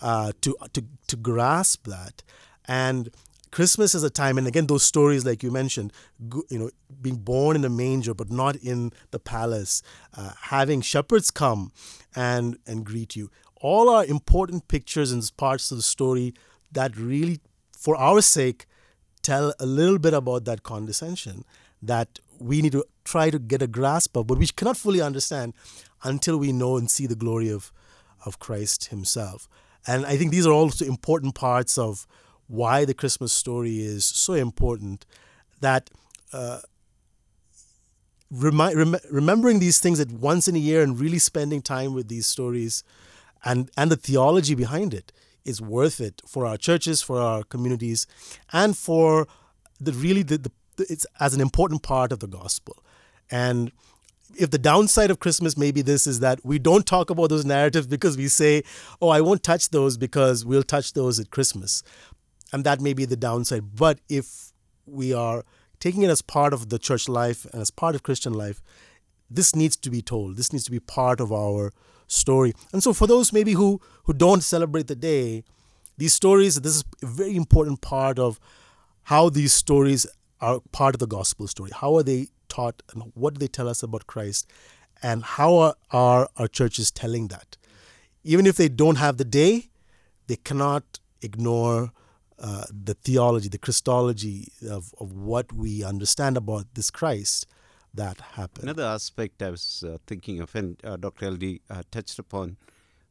uh, 0.00 0.32
to 0.40 0.56
to 0.72 0.84
to 1.08 1.16
grasp 1.16 1.86
that. 1.86 2.22
And 2.66 3.10
Christmas 3.50 3.94
is 3.94 4.02
a 4.02 4.10
time, 4.10 4.38
and 4.38 4.46
again, 4.46 4.66
those 4.66 4.82
stories 4.82 5.24
like 5.24 5.42
you 5.42 5.50
mentioned, 5.50 5.92
you 6.48 6.58
know, 6.58 6.70
being 7.02 7.16
born 7.16 7.56
in 7.56 7.64
a 7.64 7.70
manger 7.70 8.14
but 8.14 8.30
not 8.30 8.56
in 8.56 8.92
the 9.10 9.18
palace, 9.18 9.82
uh, 10.16 10.32
having 10.40 10.80
shepherds 10.80 11.30
come 11.30 11.70
and 12.14 12.58
and 12.66 12.84
greet 12.84 13.14
you, 13.14 13.30
all 13.60 13.88
are 13.88 14.04
important 14.04 14.68
pictures 14.68 15.12
and 15.12 15.30
parts 15.36 15.70
of 15.70 15.78
the 15.78 15.82
story 15.82 16.34
that 16.72 16.96
really, 16.96 17.40
for 17.76 17.96
our 17.96 18.20
sake, 18.20 18.66
tell 19.22 19.54
a 19.58 19.66
little 19.66 19.98
bit 19.98 20.14
about 20.14 20.44
that 20.44 20.62
condescension 20.62 21.44
that 21.82 22.20
we 22.38 22.62
need 22.62 22.72
to 22.72 22.84
try 23.04 23.30
to 23.30 23.38
get 23.38 23.62
a 23.62 23.66
grasp 23.66 24.16
of, 24.16 24.26
but 24.26 24.38
we 24.38 24.46
cannot 24.46 24.76
fully 24.76 25.00
understand 25.00 25.54
until 26.02 26.36
we 26.36 26.52
know 26.52 26.76
and 26.76 26.90
see 26.90 27.06
the 27.06 27.16
glory 27.16 27.48
of 27.50 27.72
of 28.24 28.38
Christ 28.38 28.86
Himself. 28.86 29.48
And 29.86 30.04
I 30.04 30.16
think 30.16 30.32
these 30.32 30.46
are 30.46 30.52
also 30.52 30.84
important 30.84 31.34
parts 31.34 31.78
of 31.78 32.06
why 32.48 32.84
the 32.84 32.94
Christmas 32.94 33.32
story 33.32 33.78
is 33.80 34.04
so 34.04 34.34
important 34.34 35.06
that 35.60 35.90
uh, 36.32 36.60
remi- 38.30 38.74
rem- 38.74 38.96
remembering 39.10 39.58
these 39.60 39.78
things 39.78 40.00
at 40.00 40.10
once 40.10 40.48
in 40.48 40.56
a 40.56 40.58
year 40.58 40.82
and 40.82 40.98
really 40.98 41.18
spending 41.18 41.62
time 41.62 41.94
with 41.94 42.08
these 42.08 42.26
stories 42.26 42.82
and, 43.46 43.70
and 43.76 43.90
the 43.90 43.96
theology 43.96 44.54
behind 44.54 44.92
it 44.92 45.12
is 45.44 45.60
worth 45.60 46.00
it 46.00 46.20
for 46.26 46.44
our 46.44 46.56
churches, 46.56 47.02
for 47.02 47.20
our 47.20 47.44
communities, 47.44 48.06
and 48.52 48.76
for 48.76 49.26
the 49.80 49.92
really 49.92 50.22
the, 50.22 50.38
the 50.38 50.50
it's 50.78 51.06
as 51.20 51.32
an 51.34 51.40
important 51.40 51.82
part 51.82 52.12
of 52.12 52.18
the 52.18 52.26
gospel. 52.26 52.76
And 53.30 53.72
if 54.36 54.50
the 54.50 54.58
downside 54.58 55.10
of 55.10 55.20
Christmas 55.20 55.56
maybe 55.56 55.80
this 55.80 56.06
is 56.06 56.20
that 56.20 56.44
we 56.44 56.58
don't 56.58 56.84
talk 56.84 57.08
about 57.08 57.30
those 57.30 57.44
narratives 57.44 57.86
because 57.86 58.16
we 58.16 58.28
say, 58.28 58.62
oh, 59.00 59.08
I 59.08 59.20
won't 59.20 59.42
touch 59.42 59.70
those 59.70 59.96
because 59.96 60.44
we'll 60.44 60.62
touch 60.62 60.92
those 60.92 61.18
at 61.18 61.30
Christmas 61.30 61.82
and 62.52 62.64
that 62.64 62.80
may 62.80 62.92
be 62.92 63.04
the 63.04 63.16
downside. 63.16 63.76
But 63.76 64.00
if 64.08 64.52
we 64.86 65.12
are 65.12 65.44
taking 65.80 66.02
it 66.02 66.10
as 66.10 66.22
part 66.22 66.52
of 66.52 66.68
the 66.68 66.78
church 66.78 67.08
life 67.08 67.44
and 67.52 67.60
as 67.60 67.70
part 67.70 67.94
of 67.94 68.02
Christian 68.02 68.32
life, 68.32 68.62
this 69.30 69.54
needs 69.54 69.76
to 69.76 69.90
be 69.90 70.02
told. 70.02 70.36
This 70.36 70.52
needs 70.52 70.64
to 70.64 70.70
be 70.70 70.80
part 70.80 71.20
of 71.20 71.32
our 71.32 71.72
story. 72.06 72.54
And 72.72 72.82
so, 72.82 72.92
for 72.92 73.06
those 73.06 73.32
maybe 73.32 73.52
who 73.52 73.80
who 74.04 74.12
don't 74.12 74.42
celebrate 74.42 74.86
the 74.86 74.96
day, 74.96 75.44
these 75.96 76.14
stories. 76.14 76.60
This 76.60 76.76
is 76.76 76.84
a 77.02 77.06
very 77.06 77.36
important 77.36 77.80
part 77.80 78.18
of 78.18 78.38
how 79.04 79.28
these 79.28 79.52
stories 79.52 80.06
are 80.40 80.60
part 80.72 80.94
of 80.94 80.98
the 80.98 81.06
gospel 81.06 81.46
story. 81.46 81.70
How 81.74 81.96
are 81.96 82.02
they 82.02 82.28
taught, 82.48 82.82
and 82.92 83.12
what 83.14 83.34
do 83.34 83.38
they 83.38 83.48
tell 83.48 83.68
us 83.68 83.82
about 83.82 84.06
Christ, 84.06 84.50
and 85.02 85.22
how 85.22 85.56
are, 85.56 85.74
are 85.90 86.28
our 86.36 86.48
churches 86.48 86.90
telling 86.90 87.28
that? 87.28 87.56
Even 88.24 88.46
if 88.46 88.56
they 88.56 88.68
don't 88.68 88.96
have 88.96 89.16
the 89.16 89.24
day, 89.24 89.70
they 90.26 90.36
cannot 90.36 91.00
ignore 91.22 91.92
uh, 92.38 92.64
the 92.70 92.94
theology, 92.94 93.48
the 93.48 93.58
Christology 93.58 94.52
of, 94.68 94.94
of 95.00 95.12
what 95.12 95.52
we 95.52 95.82
understand 95.82 96.36
about 96.36 96.66
this 96.74 96.90
Christ 96.90 97.46
that 97.96 98.20
happened. 98.20 98.64
Another 98.64 98.84
aspect 98.84 99.42
I 99.42 99.50
was 99.50 99.84
uh, 99.86 99.98
thinking 100.06 100.40
of, 100.40 100.54
and 100.54 100.76
uh, 100.84 100.96
Dr. 100.96 101.30
Eldy 101.30 101.60
uh, 101.68 101.82
touched 101.90 102.18
upon, 102.18 102.56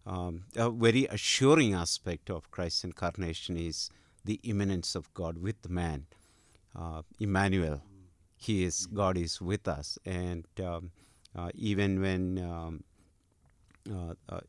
um, 0.06 0.44
a 0.56 0.70
very 0.70 1.06
assuring 1.06 1.74
aspect 1.74 2.30
of 2.30 2.50
Christ's 2.52 2.84
incarnation 2.84 3.58
is 3.58 3.90
the 4.24 4.40
immanence 4.44 4.96
of 4.96 5.14
God 5.14 5.38
with 5.38 5.70
man. 5.70 6.06
Uh, 6.76 7.02
Emmanuel, 7.20 7.82
He 8.38 8.64
is, 8.64 8.86
God 8.86 9.18
is 9.18 9.42
with 9.42 9.68
us. 9.68 9.98
And 10.06 10.46
um, 10.64 10.92
even 11.56 12.02
when, 12.02 12.40
um, 12.40 12.84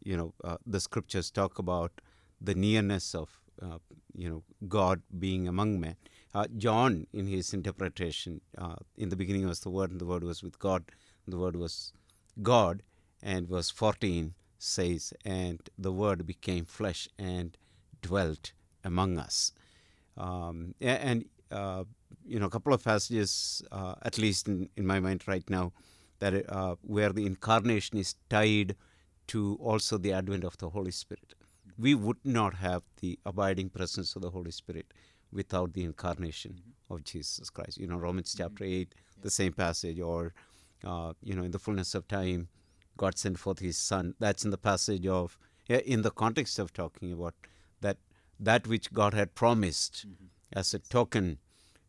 you 0.03 0.17
know, 0.17 0.35
the 0.67 0.81
scriptures 0.81 1.31
talk 1.31 1.59
about 1.59 1.93
the 2.41 2.55
nearness 2.55 3.15
of 3.15 3.41
uh, 3.63 3.79
you 4.15 4.29
know 4.29 4.43
God 4.69 5.03
being 5.19 5.49
among 5.49 5.81
men. 5.81 5.97
Uh, 6.37 6.47
John, 6.59 7.07
in 7.15 7.27
his 7.27 7.55
interpretation, 7.55 8.43
uh, 8.59 8.77
in 8.95 9.09
the 9.09 9.17
beginning 9.17 9.49
was 9.49 9.61
the 9.61 9.71
Word, 9.71 9.91
and 9.91 9.99
the 9.99 10.05
Word 10.05 10.23
was 10.23 10.43
with 10.43 10.59
God, 10.59 10.85
the 11.27 11.39
Word 11.39 11.57
was 11.57 11.95
God, 12.43 12.83
and 13.23 13.49
verse 13.49 13.71
14 13.71 14.35
says, 14.59 15.15
and 15.25 15.59
the 15.79 15.93
Word 15.93 16.27
became 16.27 16.67
flesh 16.67 17.09
and 17.19 17.57
dwelt 18.03 18.53
among 18.85 19.17
us. 19.17 19.53
Um, 20.19 20.75
and 20.79 21.25
uh, 21.51 21.85
you 22.27 22.39
know, 22.39 22.47
a 22.47 22.51
couple 22.51 22.75
of 22.75 22.85
passages, 22.85 23.63
uh, 23.73 23.95
at 24.03 24.19
least 24.19 24.47
in, 24.47 24.69
in 24.77 24.87
my 24.87 25.01
mind 25.01 25.27
right 25.27 25.49
now, 25.49 25.73
that 26.19 26.35
uh, 26.53 26.77
where 26.83 27.15
the 27.15 27.25
incarnation 27.25 27.97
is 27.97 28.15
tied 28.29 28.77
to 29.29 29.57
also 29.59 29.97
the 29.97 30.13
advent 30.13 30.45
of 30.45 30.59
the 30.59 30.69
Holy 30.69 30.91
Spirit 30.91 31.35
we 31.79 31.95
would 31.95 32.17
not 32.25 32.55
have 32.55 32.83
the 33.01 33.19
abiding 33.27 33.69
presence 33.69 34.17
of 34.17 34.23
the 34.23 34.31
Holy 34.31 34.51
Spirit 34.51 34.93
without 35.33 35.73
the 35.73 35.85
incarnation 35.85 36.53
mm-hmm. 36.53 36.95
of 36.95 37.05
Jesus 37.05 37.51
Christ. 37.51 37.79
You 37.79 37.87
know, 37.87 37.97
Romans 37.97 38.35
mm-hmm. 38.35 38.45
chapter 38.45 38.65
8, 38.65 38.95
the 39.23 39.31
same 39.31 39.53
passage, 39.53 40.01
or, 40.01 40.35
uh, 40.85 41.13
you 41.23 41.35
know, 41.35 41.43
in 41.43 41.51
the 41.51 41.59
fullness 41.59 41.95
of 41.95 42.07
time, 42.09 42.49
God 42.97 43.19
sent 43.19 43.39
forth 43.39 43.59
his 43.59 43.77
Son. 43.77 44.15
That's 44.19 44.45
in 44.45 44.51
the 44.51 44.59
passage 44.59 45.07
of, 45.07 45.39
in 45.69 46.03
the 46.03 46.11
context 46.11 46.59
of 46.59 46.73
talking 46.73 47.13
about 47.13 47.35
that 47.81 47.99
that 48.39 48.67
which 48.67 48.93
God 48.93 49.15
had 49.15 49.35
promised 49.35 50.07
mm-hmm. 50.07 50.27
as 50.53 50.75
a 50.75 50.79
token 50.79 51.39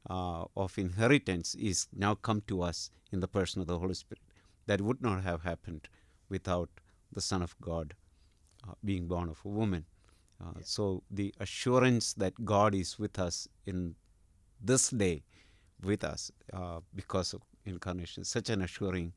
uh, 0.10 0.46
of 0.56 0.78
inheritance 0.78 1.56
is 1.56 1.88
now 1.94 2.16
come 2.16 2.42
to 2.48 2.62
us 2.62 2.90
in 3.12 3.20
the 3.20 3.28
person 3.28 3.62
of 3.62 3.68
the 3.68 3.80
Holy 3.80 3.94
Spirit. 3.94 4.22
that 4.68 4.82
would 4.82 5.02
not 5.02 5.24
have 5.24 5.44
happened 5.44 5.90
without 6.30 6.70
the 7.12 7.22
Son 7.22 7.42
of 7.42 7.60
God 7.60 7.96
uh, 8.68 8.74
being 8.84 9.08
born 9.08 9.30
of 9.30 9.40
a 9.44 9.50
woman. 9.50 9.86
Uh, 10.44 10.60
So 10.64 11.04
the 11.10 11.34
assurance 11.40 12.14
that 12.14 12.34
God 12.46 12.76
is 12.76 13.00
with 13.00 13.20
us 13.20 13.48
in 13.66 13.96
this 14.64 14.90
day, 14.90 15.24
with 15.84 16.04
us 16.04 16.32
uh, 16.54 16.80
because 16.94 17.34
of 17.34 17.42
incarnation, 17.66 18.22
is 18.22 18.30
such 18.30 18.50
an 18.50 18.62
assuring, 18.62 19.14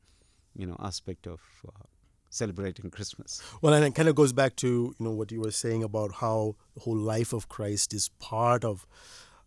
you 0.55 0.65
know, 0.65 0.75
aspect 0.79 1.27
of 1.27 1.39
uh, 1.67 1.83
celebrating 2.29 2.89
Christmas. 2.89 3.41
Well, 3.61 3.73
and 3.73 3.85
it 3.85 3.93
kind 3.95 4.09
of 4.09 4.15
goes 4.15 4.33
back 4.33 4.55
to 4.57 4.67
you 4.67 4.95
know 5.05 5.11
what 5.11 5.31
you 5.31 5.41
were 5.41 5.51
saying 5.51 5.83
about 5.83 6.15
how 6.15 6.55
the 6.75 6.81
whole 6.81 6.97
life 6.97 7.33
of 7.33 7.49
Christ 7.49 7.93
is 7.93 8.09
part 8.19 8.63
of 8.63 8.87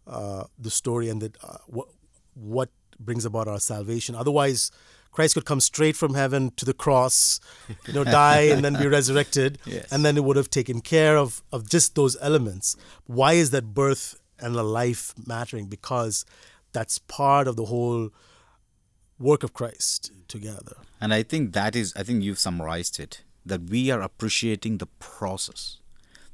uh, 0.06 0.44
the 0.58 0.70
story, 0.70 1.08
and 1.08 1.20
that 1.22 1.36
uh, 1.42 1.58
what 1.66 1.88
what 2.34 2.70
brings 3.00 3.24
about 3.24 3.48
our 3.48 3.60
salvation. 3.60 4.14
Otherwise, 4.14 4.70
Christ 5.14 5.34
could 5.34 5.44
come 5.52 5.60
straight 5.60 5.96
from 5.96 6.14
heaven 6.14 6.50
to 6.56 6.64
the 6.64 6.74
cross, 6.84 7.40
you 7.86 7.92
know, 7.96 8.02
die 8.04 8.42
and 8.52 8.64
then 8.64 8.74
be 8.84 8.88
resurrected, 8.98 9.58
Yes. 9.64 9.86
and 9.92 10.04
then 10.04 10.16
it 10.18 10.24
would 10.24 10.36
have 10.36 10.50
taken 10.50 10.80
care 10.80 11.16
of 11.24 11.42
of 11.52 11.60
just 11.74 11.94
those 11.94 12.16
elements. 12.20 12.76
Why 13.06 13.32
is 13.42 13.48
that 13.54 13.66
birth 13.82 14.06
and 14.40 14.54
the 14.56 14.64
life 14.82 15.14
mattering? 15.32 15.66
Because 15.76 16.24
that's 16.72 16.98
part 16.98 17.46
of 17.48 17.54
the 17.56 17.66
whole 17.66 18.10
work 19.18 19.42
of 19.44 19.52
Christ 19.54 20.10
together. 20.26 20.76
And 21.00 21.14
I 21.14 21.22
think 21.22 21.52
that 21.52 21.76
is, 21.76 21.92
I 21.96 22.02
think 22.02 22.22
you've 22.24 22.40
summarized 22.48 22.98
it, 22.98 23.22
that 23.46 23.62
we 23.70 23.90
are 23.92 24.00
appreciating 24.02 24.78
the 24.78 24.86
process. 24.98 25.78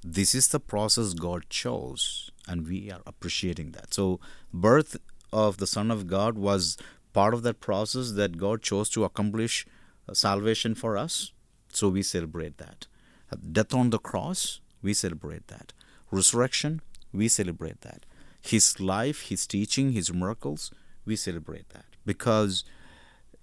This 0.02 0.34
is 0.34 0.48
the 0.48 0.60
process 0.60 1.12
God 1.12 1.42
chose, 1.50 2.30
and 2.48 2.66
we 2.66 2.90
are 2.90 3.02
appreciating 3.06 3.72
that. 3.72 3.92
So, 3.92 4.18
birth 4.54 4.96
of 5.32 5.58
the 5.58 5.66
Son 5.66 5.90
of 5.90 6.06
God 6.06 6.38
was 6.38 6.78
part 7.12 7.34
of 7.34 7.42
that 7.42 7.60
process 7.60 8.12
that 8.12 8.38
God 8.38 8.62
chose 8.62 8.88
to 8.90 9.04
accomplish 9.04 9.66
uh, 10.08 10.14
salvation 10.14 10.74
for 10.74 10.96
us. 10.96 11.32
So, 11.72 11.88
we 11.88 12.02
celebrate 12.02 12.58
that. 12.58 12.86
Uh, 13.32 13.36
Death 13.52 13.74
on 13.74 13.90
the 13.90 13.98
cross, 13.98 14.60
we 14.82 14.92
celebrate 14.94 15.48
that. 15.48 15.72
Resurrection, 16.10 16.80
we 17.12 17.28
celebrate 17.28 17.80
that. 17.82 18.06
His 18.40 18.80
life, 18.80 19.28
His 19.28 19.46
teaching, 19.46 19.92
His 19.92 20.12
miracles, 20.12 20.70
we 21.04 21.16
celebrate 21.16 21.68
that. 21.70 21.84
Because 22.04 22.64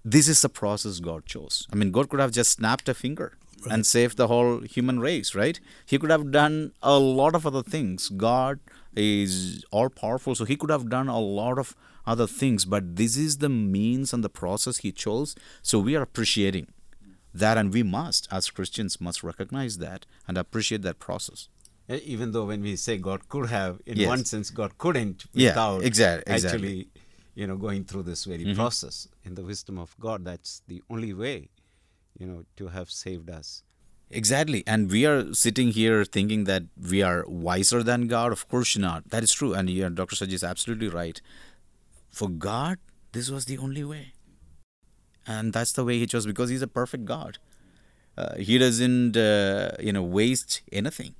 this 0.04 0.28
is 0.28 0.42
the 0.42 0.48
process 0.48 1.00
God 1.00 1.26
chose. 1.26 1.66
I 1.72 1.76
mean, 1.76 1.90
God 1.90 2.08
could 2.08 2.20
have 2.20 2.32
just 2.32 2.52
snapped 2.52 2.88
a 2.88 2.94
finger 2.94 3.36
and 3.70 3.86
saved 3.86 4.16
the 4.16 4.28
whole 4.28 4.60
human 4.60 5.00
race, 5.00 5.34
right? 5.34 5.58
He 5.84 5.98
could 5.98 6.10
have 6.10 6.30
done 6.30 6.72
a 6.82 6.98
lot 6.98 7.34
of 7.34 7.46
other 7.46 7.62
things. 7.62 8.08
God 8.08 8.60
is 8.94 9.64
all 9.70 9.88
powerful, 9.88 10.34
so 10.34 10.44
He 10.44 10.56
could 10.56 10.70
have 10.70 10.88
done 10.88 11.08
a 11.08 11.18
lot 11.18 11.58
of 11.58 11.74
other 12.08 12.26
things, 12.26 12.64
but 12.64 12.96
this 12.96 13.16
is 13.16 13.38
the 13.38 13.48
means 13.48 14.12
and 14.12 14.24
the 14.24 14.34
process 14.42 14.78
He 14.78 14.90
chose. 14.92 15.36
So 15.62 15.78
we 15.78 15.94
are 15.96 16.02
appreciating 16.02 16.68
that, 17.34 17.58
and 17.58 17.72
we 17.72 17.82
must, 17.82 18.26
as 18.32 18.50
Christians, 18.50 19.00
must 19.00 19.22
recognize 19.22 19.78
that 19.78 20.06
and 20.26 20.38
appreciate 20.38 20.82
that 20.82 20.98
process. 20.98 21.48
Even 21.88 22.32
though 22.32 22.46
when 22.46 22.62
we 22.62 22.76
say 22.76 22.98
God 22.98 23.28
could 23.28 23.48
have, 23.48 23.80
in 23.86 23.96
Yes. 23.98 24.08
one 24.08 24.24
sense, 24.24 24.50
God 24.50 24.76
couldn't 24.78 25.26
without 25.34 25.84
exact- 25.84 26.28
exactly. 26.28 26.48
actually, 26.48 26.88
you 27.34 27.46
know, 27.46 27.56
going 27.56 27.84
through 27.84 28.02
this 28.02 28.24
very 28.24 28.44
mm-hmm. 28.44 28.54
process. 28.62 29.08
In 29.24 29.34
the 29.34 29.42
wisdom 29.42 29.78
of 29.78 29.94
God, 29.98 30.24
that's 30.24 30.62
the 30.66 30.82
only 30.90 31.12
way, 31.14 31.50
you 32.18 32.26
know, 32.26 32.44
to 32.56 32.68
have 32.68 32.90
saved 32.90 33.30
us. 33.30 33.62
Exactly. 34.10 34.64
And 34.66 34.90
we 34.90 35.04
are 35.06 35.34
sitting 35.34 35.68
here 35.70 36.04
thinking 36.04 36.44
that 36.44 36.64
we 36.90 37.02
are 37.02 37.24
wiser 37.28 37.82
than 37.82 38.06
God. 38.08 38.32
Of 38.32 38.48
course 38.48 38.76
not. 38.76 39.10
That 39.10 39.22
is 39.22 39.32
true. 39.32 39.52
And 39.54 39.68
yeah, 39.68 39.90
Dr. 39.90 40.16
Saji 40.16 40.32
is 40.32 40.44
absolutely 40.44 40.88
right. 40.88 41.20
For 42.18 42.28
God, 42.28 42.78
this 43.12 43.30
was 43.30 43.44
the 43.44 43.58
only 43.58 43.84
way. 43.84 44.12
And 45.24 45.52
that's 45.52 45.72
the 45.72 45.84
way 45.84 46.00
He 46.00 46.06
chose 46.06 46.26
because 46.26 46.50
He's 46.50 46.62
a 46.62 46.66
perfect 46.66 47.04
God. 47.04 47.38
Uh, 48.16 48.34
he 48.34 48.58
doesn't, 48.58 49.16
uh, 49.16 49.70
you 49.78 49.92
know, 49.92 50.02
waste 50.02 50.62
anything, 50.72 51.14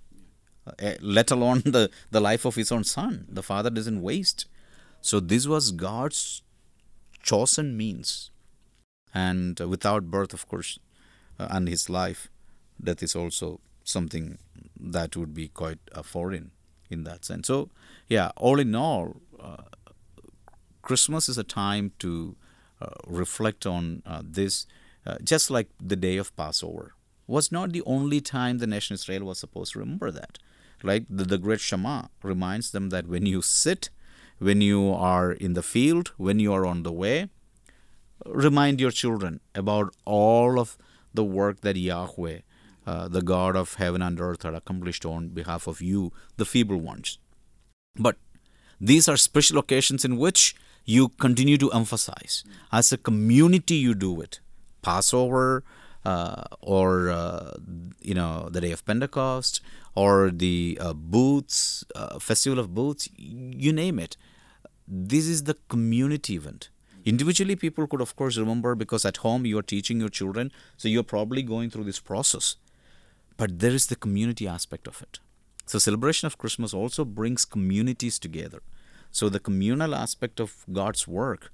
uh, 0.67 0.95
let 1.01 1.31
alone 1.31 1.63
the, 1.65 1.89
the 2.11 2.19
life 2.19 2.45
of 2.45 2.57
His 2.57 2.73
own 2.73 2.83
Son. 2.83 3.27
The 3.29 3.45
Father 3.45 3.71
doesn't 3.71 4.03
waste. 4.03 4.47
So 5.01 5.21
this 5.21 5.47
was 5.47 5.71
God's 5.71 6.43
chosen 7.23 7.77
means. 7.77 8.33
And 9.15 9.61
without 9.61 10.11
birth, 10.11 10.35
of 10.35 10.49
course, 10.49 10.81
uh, 11.39 11.47
and 11.49 11.69
His 11.69 11.89
life, 11.89 12.29
death 12.83 13.05
is 13.05 13.15
also 13.15 13.61
something 13.85 14.39
that 14.81 15.17
would 15.17 15.33
be 15.33 15.47
quite 15.47 15.79
foreign 16.03 16.51
in 16.91 17.05
that 17.05 17.25
sense. 17.25 17.47
So, 17.47 17.71
yeah, 18.09 18.33
all 18.35 18.59
in 18.59 18.75
all, 18.75 19.21
uh, 19.41 19.63
Christmas 20.89 21.29
is 21.29 21.37
a 21.37 21.45
time 21.45 21.93
to 21.99 22.35
uh, 22.81 22.87
reflect 23.07 23.67
on 23.67 24.03
uh, 24.07 24.23
this, 24.25 24.67
uh, 25.07 25.17
just 25.23 25.51
like 25.51 25.69
the 25.79 25.97
day 25.97 26.17
of 26.17 26.35
Passover 26.35 26.95
was 27.27 27.53
not 27.53 27.73
the 27.73 27.83
only 27.85 28.21
time 28.23 28.57
the 28.57 28.67
nation 28.67 28.95
Israel 28.95 29.25
was 29.25 29.39
supposed 29.39 29.75
to 29.75 29.81
remember 29.81 30.11
that. 30.11 30.39
Right? 30.83 31.05
The, 31.11 31.25
the 31.25 31.37
great 31.37 31.61
Shema 31.61 32.05
reminds 32.23 32.71
them 32.71 32.89
that 32.89 33.07
when 33.07 33.27
you 33.27 33.43
sit, 33.43 33.91
when 34.39 34.63
you 34.63 34.91
are 34.93 35.33
in 35.33 35.53
the 35.53 35.63
field, 35.63 36.13
when 36.17 36.39
you 36.41 36.55
are 36.55 36.65
on 36.65 36.85
the 36.85 36.93
way, 36.93 37.29
remind 38.25 38.81
your 38.81 38.91
children 38.91 39.41
about 39.55 39.95
all 40.07 40.59
of 40.59 40.79
the 41.13 41.25
work 41.25 41.61
that 41.61 41.77
Yahweh, 41.77 42.39
uh, 42.87 43.09
the 43.09 43.21
God 43.21 43.57
of 43.57 43.75
heaven 43.75 44.01
and 44.01 44.19
earth, 44.21 44.45
had 44.45 44.55
accomplished 44.55 45.05
on 45.05 45.29
behalf 45.41 45.67
of 45.67 45.83
you, 45.83 46.13
the 46.39 46.47
feeble 46.47 46.81
ones. 46.81 47.19
But 47.97 48.17
these 48.81 49.07
are 49.07 49.19
special 49.19 49.59
occasions 49.59 50.07
in 50.07 50.17
which 50.17 50.55
you 50.89 51.11
continue 51.21 51.59
to 51.59 51.71
emphasize. 51.73 52.45
As 52.73 52.91
a 52.93 52.97
community, 52.97 53.75
you 53.75 53.95
do 53.95 54.23
it. 54.23 54.41
Passover, 54.81 55.63
uh, 56.07 56.45
or 56.63 57.11
uh, 57.11 57.53
you 58.01 58.15
know 58.15 58.49
the 58.51 58.63
day 58.63 58.73
of 58.73 58.85
Pentecost, 58.87 59.61
or 59.95 60.31
the 60.31 60.79
uh, 60.81 60.95
booths, 60.95 61.85
uh, 61.95 62.19
festival 62.19 62.59
of 62.59 62.75
booths, 62.75 63.07
you 63.17 63.71
name 63.71 63.99
it. 63.99 64.17
This 64.87 65.27
is 65.27 65.45
the 65.45 65.59
community 65.69 66.37
event. 66.37 66.71
Individually, 67.05 67.55
people 67.55 67.87
could, 67.87 68.01
of 68.01 68.17
course, 68.17 68.39
remember 68.39 68.75
because 68.75 69.05
at 69.05 69.19
home 69.19 69.45
you 69.45 69.59
are 69.59 69.69
teaching 69.75 70.01
your 70.01 70.09
children, 70.09 70.51
so 70.79 70.89
you're 70.89 71.03
probably 71.03 71.43
going 71.43 71.69
through 71.69 71.85
this 71.85 72.01
process. 72.01 72.57
But 73.37 73.59
there 73.59 73.73
is 73.73 73.89
the 73.89 73.97
community 73.97 74.49
aspect 74.49 74.89
of 74.89 75.03
it. 75.03 75.21
So, 75.67 75.79
celebration 75.79 76.27
of 76.27 76.39
Christmas 76.39 76.73
also 76.73 77.05
brings 77.05 77.45
communities 77.45 78.19
together. 78.19 78.63
So, 79.11 79.29
the 79.29 79.41
communal 79.41 79.95
aspect 79.95 80.41
of 80.41 80.65
God's 80.73 81.09
work, 81.09 81.53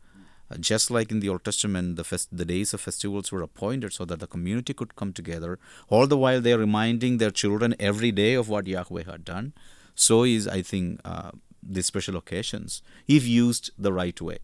uh, 0.51 0.57
just 0.59 0.91
like 0.91 1.11
in 1.11 1.21
the 1.21 1.29
Old 1.29 1.45
Testament, 1.45 1.97
the, 1.97 2.05
fest- 2.05 2.37
the 2.37 2.45
days 2.45 2.75
of 2.75 2.81
festivals 2.81 3.33
were 3.33 3.43
appointed 3.43 3.93
so 3.93 4.05
that 4.05 4.21
the 4.21 4.27
community 4.27 4.75
could 4.75 4.97
come 4.97 5.13
together, 5.13 5.59
all 5.89 6.07
the 6.07 6.19
while 6.19 6.41
they're 6.41 6.59
reminding 6.59 7.19
their 7.19 7.31
children 7.31 7.75
every 7.79 8.13
day 8.13 8.35
of 8.35 8.49
what 8.49 8.67
Yahweh 8.67 9.05
had 9.05 9.25
done. 9.25 9.53
So 9.95 10.25
is, 10.25 10.47
I 10.49 10.63
think, 10.63 11.01
uh, 11.05 11.31
these 11.63 11.87
special 11.87 12.17
occasions, 12.17 12.83
if 13.09 13.27
used 13.27 13.71
the 13.79 13.93
right 13.93 14.21
way. 14.21 14.39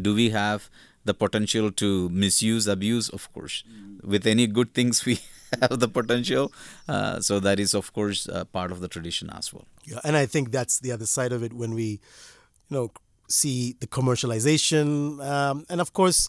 Do 0.00 0.14
we 0.14 0.30
have 0.30 0.70
the 1.04 1.14
potential 1.14 1.70
to 1.72 2.08
misuse, 2.10 2.66
abuse? 2.66 3.08
Of 3.08 3.32
course. 3.32 3.64
With 4.02 4.26
any 4.26 4.46
good 4.46 4.74
things, 4.74 5.04
we 5.04 5.20
have 5.60 5.80
the 5.80 5.88
potential. 5.88 6.52
Uh, 6.88 7.20
so 7.20 7.40
that 7.40 7.60
is, 7.60 7.74
of 7.74 7.92
course, 7.92 8.28
uh, 8.28 8.44
part 8.46 8.72
of 8.72 8.80
the 8.80 8.88
tradition 8.88 9.30
as 9.30 9.52
well. 9.52 9.66
Yeah, 9.84 10.00
and 10.04 10.16
I 10.16 10.26
think 10.26 10.50
that's 10.50 10.80
the 10.80 10.92
other 10.92 11.06
side 11.06 11.32
of 11.32 11.42
it 11.42 11.52
when 11.52 11.74
we, 11.74 12.00
you 12.68 12.76
know, 12.76 12.92
see 13.28 13.76
the 13.80 13.86
commercialization, 13.86 15.24
um, 15.26 15.64
and 15.68 15.80
of 15.80 15.92
course, 15.92 16.28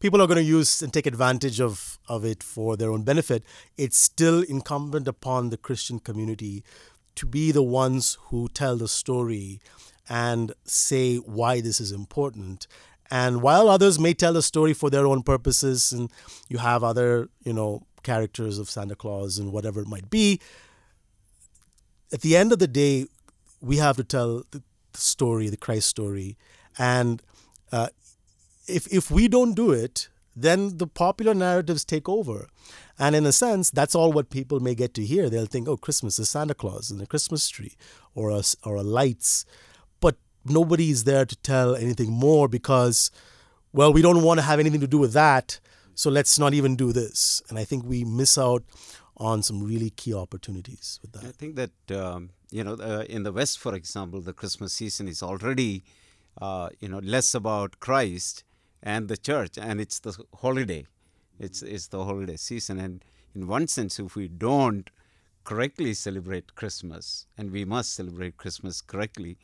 people 0.00 0.20
are 0.20 0.26
going 0.26 0.36
to 0.36 0.42
use 0.42 0.82
and 0.82 0.92
take 0.92 1.06
advantage 1.06 1.60
of 1.60 1.98
of 2.08 2.24
it 2.24 2.42
for 2.42 2.76
their 2.76 2.90
own 2.90 3.02
benefit. 3.02 3.44
It's 3.76 3.98
still 3.98 4.42
incumbent 4.42 5.06
upon 5.06 5.50
the 5.50 5.56
Christian 5.56 6.00
community 6.00 6.64
to 7.14 7.26
be 7.26 7.52
the 7.52 7.62
ones 7.62 8.18
who 8.28 8.48
tell 8.48 8.76
the 8.76 8.88
story 8.88 9.60
and 10.08 10.52
say 10.64 11.16
why 11.16 11.60
this 11.60 11.80
is 11.80 11.92
important. 11.92 12.66
And 13.10 13.42
while 13.42 13.68
others 13.68 13.98
may 13.98 14.14
tell 14.14 14.36
a 14.36 14.42
story 14.42 14.72
for 14.72 14.88
their 14.88 15.06
own 15.06 15.22
purposes, 15.22 15.92
and 15.92 16.10
you 16.48 16.58
have 16.58 16.84
other, 16.84 17.28
you 17.44 17.52
know, 17.52 17.82
characters 18.02 18.58
of 18.58 18.70
Santa 18.70 18.94
Claus 18.94 19.38
and 19.38 19.52
whatever 19.52 19.80
it 19.80 19.88
might 19.88 20.08
be, 20.10 20.40
at 22.12 22.20
the 22.20 22.36
end 22.36 22.52
of 22.52 22.58
the 22.58 22.68
day, 22.68 23.06
we 23.60 23.76
have 23.76 23.96
to 23.96 24.04
tell 24.04 24.44
the, 24.50 24.62
story, 24.94 25.48
the 25.48 25.56
Christ 25.56 25.88
story, 25.88 26.36
and 26.76 27.22
uh, 27.70 27.88
if 28.66 28.92
if 28.92 29.08
we 29.10 29.28
don't 29.28 29.54
do 29.54 29.70
it, 29.70 30.08
then 30.34 30.78
the 30.78 30.86
popular 30.86 31.32
narratives 31.32 31.84
take 31.84 32.08
over, 32.08 32.48
and 32.98 33.14
in 33.14 33.24
a 33.24 33.32
sense, 33.32 33.70
that's 33.70 33.94
all 33.94 34.12
what 34.12 34.30
people 34.30 34.58
may 34.58 34.74
get 34.74 34.94
to 34.94 35.04
hear. 35.04 35.30
They'll 35.30 35.46
think, 35.46 35.68
"Oh, 35.68 35.76
Christmas 35.76 36.18
is 36.18 36.28
Santa 36.28 36.54
Claus 36.54 36.90
and 36.90 37.00
a 37.00 37.06
Christmas 37.06 37.48
tree, 37.48 37.76
or 38.14 38.30
a 38.30 38.42
or 38.64 38.74
a 38.74 38.82
lights," 38.82 39.44
nobody 40.44 40.90
is 40.90 41.04
there 41.04 41.24
to 41.24 41.36
tell 41.36 41.74
anything 41.74 42.10
more 42.10 42.48
because, 42.48 43.10
well, 43.72 43.92
we 43.92 44.02
don't 44.02 44.22
want 44.22 44.38
to 44.38 44.46
have 44.46 44.60
anything 44.60 44.80
to 44.80 44.86
do 44.86 44.98
with 44.98 45.12
that, 45.12 45.60
so 45.94 46.10
let's 46.10 46.38
not 46.38 46.54
even 46.54 46.76
do 46.76 46.92
this. 46.92 47.42
And 47.48 47.58
I 47.58 47.64
think 47.64 47.84
we 47.84 48.04
miss 48.04 48.38
out 48.38 48.64
on 49.16 49.42
some 49.42 49.62
really 49.62 49.90
key 49.90 50.14
opportunities 50.14 50.98
with 51.02 51.12
that. 51.12 51.24
I 51.24 51.32
think 51.32 51.56
that 51.56 51.96
um, 51.96 52.30
you 52.50 52.64
know 52.64 52.74
uh, 52.74 53.04
in 53.08 53.22
the 53.22 53.32
West, 53.32 53.58
for 53.58 53.74
example, 53.74 54.20
the 54.20 54.32
Christmas 54.32 54.72
season 54.72 55.08
is 55.08 55.22
already 55.22 55.84
uh, 56.40 56.70
you 56.80 56.88
know 56.88 57.00
less 57.00 57.34
about 57.34 57.80
Christ 57.80 58.44
and 58.82 59.08
the 59.08 59.16
church, 59.16 59.58
and 59.58 59.80
it's 59.80 59.98
the 60.00 60.16
holiday 60.40 60.86
It's 61.38 61.62
it's 61.62 61.88
the 61.88 62.04
holiday 62.04 62.36
season, 62.36 62.78
and 62.78 63.04
in 63.34 63.46
one 63.46 63.66
sense, 63.68 63.98
if 63.98 64.16
we 64.16 64.28
don't 64.28 64.90
correctly 65.44 65.94
celebrate 65.94 66.54
Christmas, 66.54 67.26
and 67.36 67.50
we 67.50 67.64
must 67.64 67.94
celebrate 67.94 68.36
Christmas 68.36 68.80
correctly, 68.80 69.38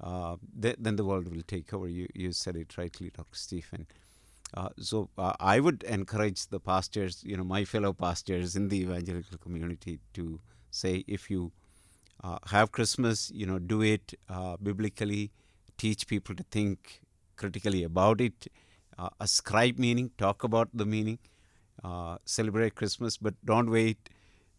uh, 0.00 0.36
th- 0.60 0.76
then 0.78 0.96
the 0.96 1.04
world 1.04 1.28
will 1.28 1.42
take 1.46 1.72
over. 1.74 1.88
You 1.88 2.08
you 2.14 2.32
said 2.32 2.56
it 2.56 2.76
rightly, 2.78 3.10
Dr. 3.10 3.36
Stephen. 3.36 3.86
Uh, 4.54 4.68
so 4.78 5.08
uh, 5.18 5.34
I 5.40 5.60
would 5.60 5.84
encourage 5.84 6.46
the 6.48 6.60
pastors, 6.60 7.22
you 7.24 7.36
know, 7.36 7.44
my 7.44 7.64
fellow 7.64 7.92
pastors 7.92 8.56
in 8.56 8.68
the 8.68 8.80
evangelical 8.80 9.38
community 9.38 10.00
to 10.14 10.40
say, 10.70 11.04
if 11.06 11.30
you 11.30 11.52
uh, 12.24 12.38
have 12.48 12.72
Christmas, 12.72 13.30
you 13.34 13.46
know, 13.46 13.58
do 13.58 13.82
it 13.82 14.14
uh, 14.28 14.56
biblically, 14.62 15.30
teach 15.78 16.06
people 16.06 16.34
to 16.34 16.44
think 16.50 17.00
critically 17.36 17.84
about 17.84 18.20
it, 18.20 18.48
uh, 18.98 19.08
ascribe 19.20 19.78
meaning, 19.78 20.10
talk 20.18 20.44
about 20.44 20.68
the 20.74 20.84
meaning, 20.86 21.18
celebrate 22.24 22.74
Christmas, 22.74 23.16
but 23.16 23.34
don't 23.44 23.70
wait 23.70 24.08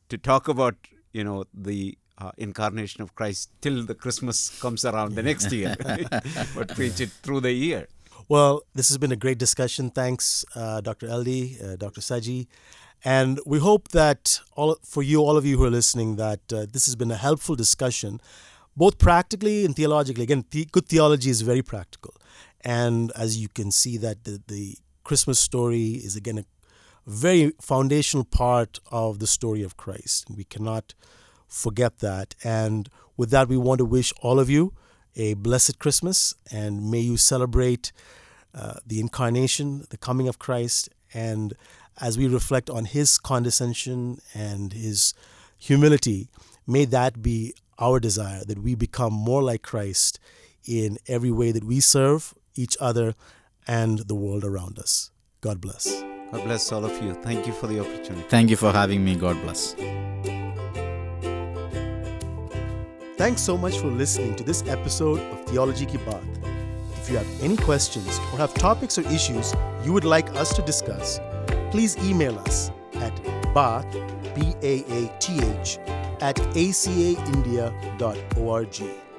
to 0.09 0.17
talk 0.17 0.47
about, 0.47 0.75
you 1.13 1.23
know, 1.23 1.45
the 1.53 1.97
incarnation 2.37 3.01
of 3.01 3.15
Christ 3.15 3.49
till 3.61 3.83
the 3.83 3.95
Christmas 3.95 4.49
comes 4.59 4.85
around 4.85 5.15
the 5.15 5.23
next 5.23 5.51
year, 5.51 5.75
but 6.55 6.75
preach 6.75 6.99
it 6.99 7.09
through 7.23 7.41
the 7.41 7.51
year. 7.51 7.87
Well, 8.29 8.61
this 8.73 8.87
has 8.89 8.97
been 8.97 9.11
a 9.11 9.17
great 9.17 9.37
discussion. 9.37 9.89
Thanks, 9.89 10.45
uh, 10.55 10.81
Dr. 10.81 11.07
Eldy, 11.07 11.61
uh, 11.61 11.75
Dr. 11.75 12.01
Saji. 12.01 12.47
And 13.03 13.39
we 13.45 13.59
hope 13.59 13.89
that 13.89 14.39
all 14.55 14.77
for 14.83 15.01
you, 15.01 15.21
all 15.21 15.35
of 15.35 15.45
you 15.45 15.57
who 15.57 15.65
are 15.65 15.71
listening, 15.71 16.17
that 16.17 16.53
uh, 16.53 16.65
this 16.71 16.85
has 16.85 16.95
been 16.95 17.11
a 17.11 17.17
helpful 17.17 17.55
discussion, 17.55 18.21
both 18.77 18.99
practically 18.99 19.65
and 19.65 19.75
theologically. 19.75 20.23
Again, 20.23 20.45
the, 20.51 20.65
good 20.71 20.87
theology 20.87 21.29
is 21.29 21.41
very 21.41 21.63
practical, 21.63 22.13
and 22.61 23.11
as 23.15 23.37
you 23.37 23.49
can 23.49 23.71
see, 23.71 23.97
that 23.97 24.23
the, 24.23 24.41
the 24.47 24.77
Christmas 25.03 25.39
story 25.39 25.93
is 25.93 26.15
again 26.15 26.37
a 26.37 26.45
very 27.07 27.53
foundational 27.59 28.23
part 28.23 28.79
of 28.91 29.17
the 29.17 29.27
story 29.27 29.63
of 29.63 29.77
Christ. 29.77 30.27
We 30.29 30.43
cannot 30.43 30.93
forget 31.51 31.99
that. 31.99 32.33
And 32.43 32.89
with 33.17 33.29
that, 33.31 33.47
we 33.47 33.57
want 33.57 33.79
to 33.79 33.85
wish 33.85 34.13
all 34.21 34.39
of 34.39 34.49
you 34.49 34.73
a 35.15 35.33
blessed 35.35 35.77
Christmas, 35.77 36.33
and 36.49 36.89
may 36.89 36.99
you 36.99 37.17
celebrate 37.17 37.91
uh, 38.55 38.75
the 38.87 38.99
incarnation, 38.99 39.85
the 39.89 39.97
coming 39.97 40.27
of 40.27 40.39
Christ, 40.39 40.89
and 41.13 41.53
as 41.99 42.17
we 42.17 42.27
reflect 42.27 42.69
on 42.69 42.85
his 42.85 43.17
condescension 43.17 44.19
and 44.33 44.71
his 44.71 45.13
humility, 45.57 46.29
may 46.65 46.85
that 46.85 47.21
be 47.21 47.53
our 47.77 47.99
desire 47.99 48.43
that 48.45 48.59
we 48.59 48.73
become 48.73 49.11
more 49.11 49.43
like 49.43 49.61
Christ 49.61 50.19
in 50.65 50.97
every 51.07 51.31
way 51.31 51.51
that 51.51 51.63
we 51.63 51.79
serve 51.79 52.33
each 52.55 52.77
other 52.79 53.13
and 53.67 53.99
the 53.99 54.15
world 54.15 54.43
around 54.43 54.79
us. 54.79 55.11
God 55.41 55.59
bless. 55.59 56.01
God 56.31 56.43
bless 56.45 56.71
all 56.71 56.85
of 56.85 57.03
you. 57.03 57.13
Thank 57.15 57.45
you 57.45 57.53
for 57.53 57.67
the 57.67 57.79
opportunity. 57.79 58.25
Thank 58.29 58.49
you 58.49 58.55
for 58.55 58.71
having 58.71 59.03
me. 59.03 59.15
God 59.15 59.41
bless. 59.41 59.75
Thanks 63.21 63.43
so 63.43 63.53
much 63.55 63.77
for 63.77 63.85
listening 63.85 64.35
to 64.37 64.43
this 64.43 64.67
episode 64.67 65.19
of 65.19 65.45
Theology 65.45 65.85
Ki 65.85 65.99
Baat. 65.99 66.23
If 66.93 67.07
you 67.07 67.17
have 67.17 67.43
any 67.43 67.55
questions 67.55 68.17
or 68.33 68.39
have 68.39 68.51
topics 68.55 68.97
or 68.97 69.07
issues 69.09 69.53
you 69.85 69.93
would 69.93 70.05
like 70.05 70.35
us 70.35 70.55
to 70.55 70.63
discuss, 70.63 71.19
please 71.69 71.95
email 71.99 72.39
us 72.39 72.71
at 72.95 73.15
baath, 73.53 73.93
B-A-A-T-H, 74.33 75.77
at 76.19 76.37
acaindia.org. 76.55 79.10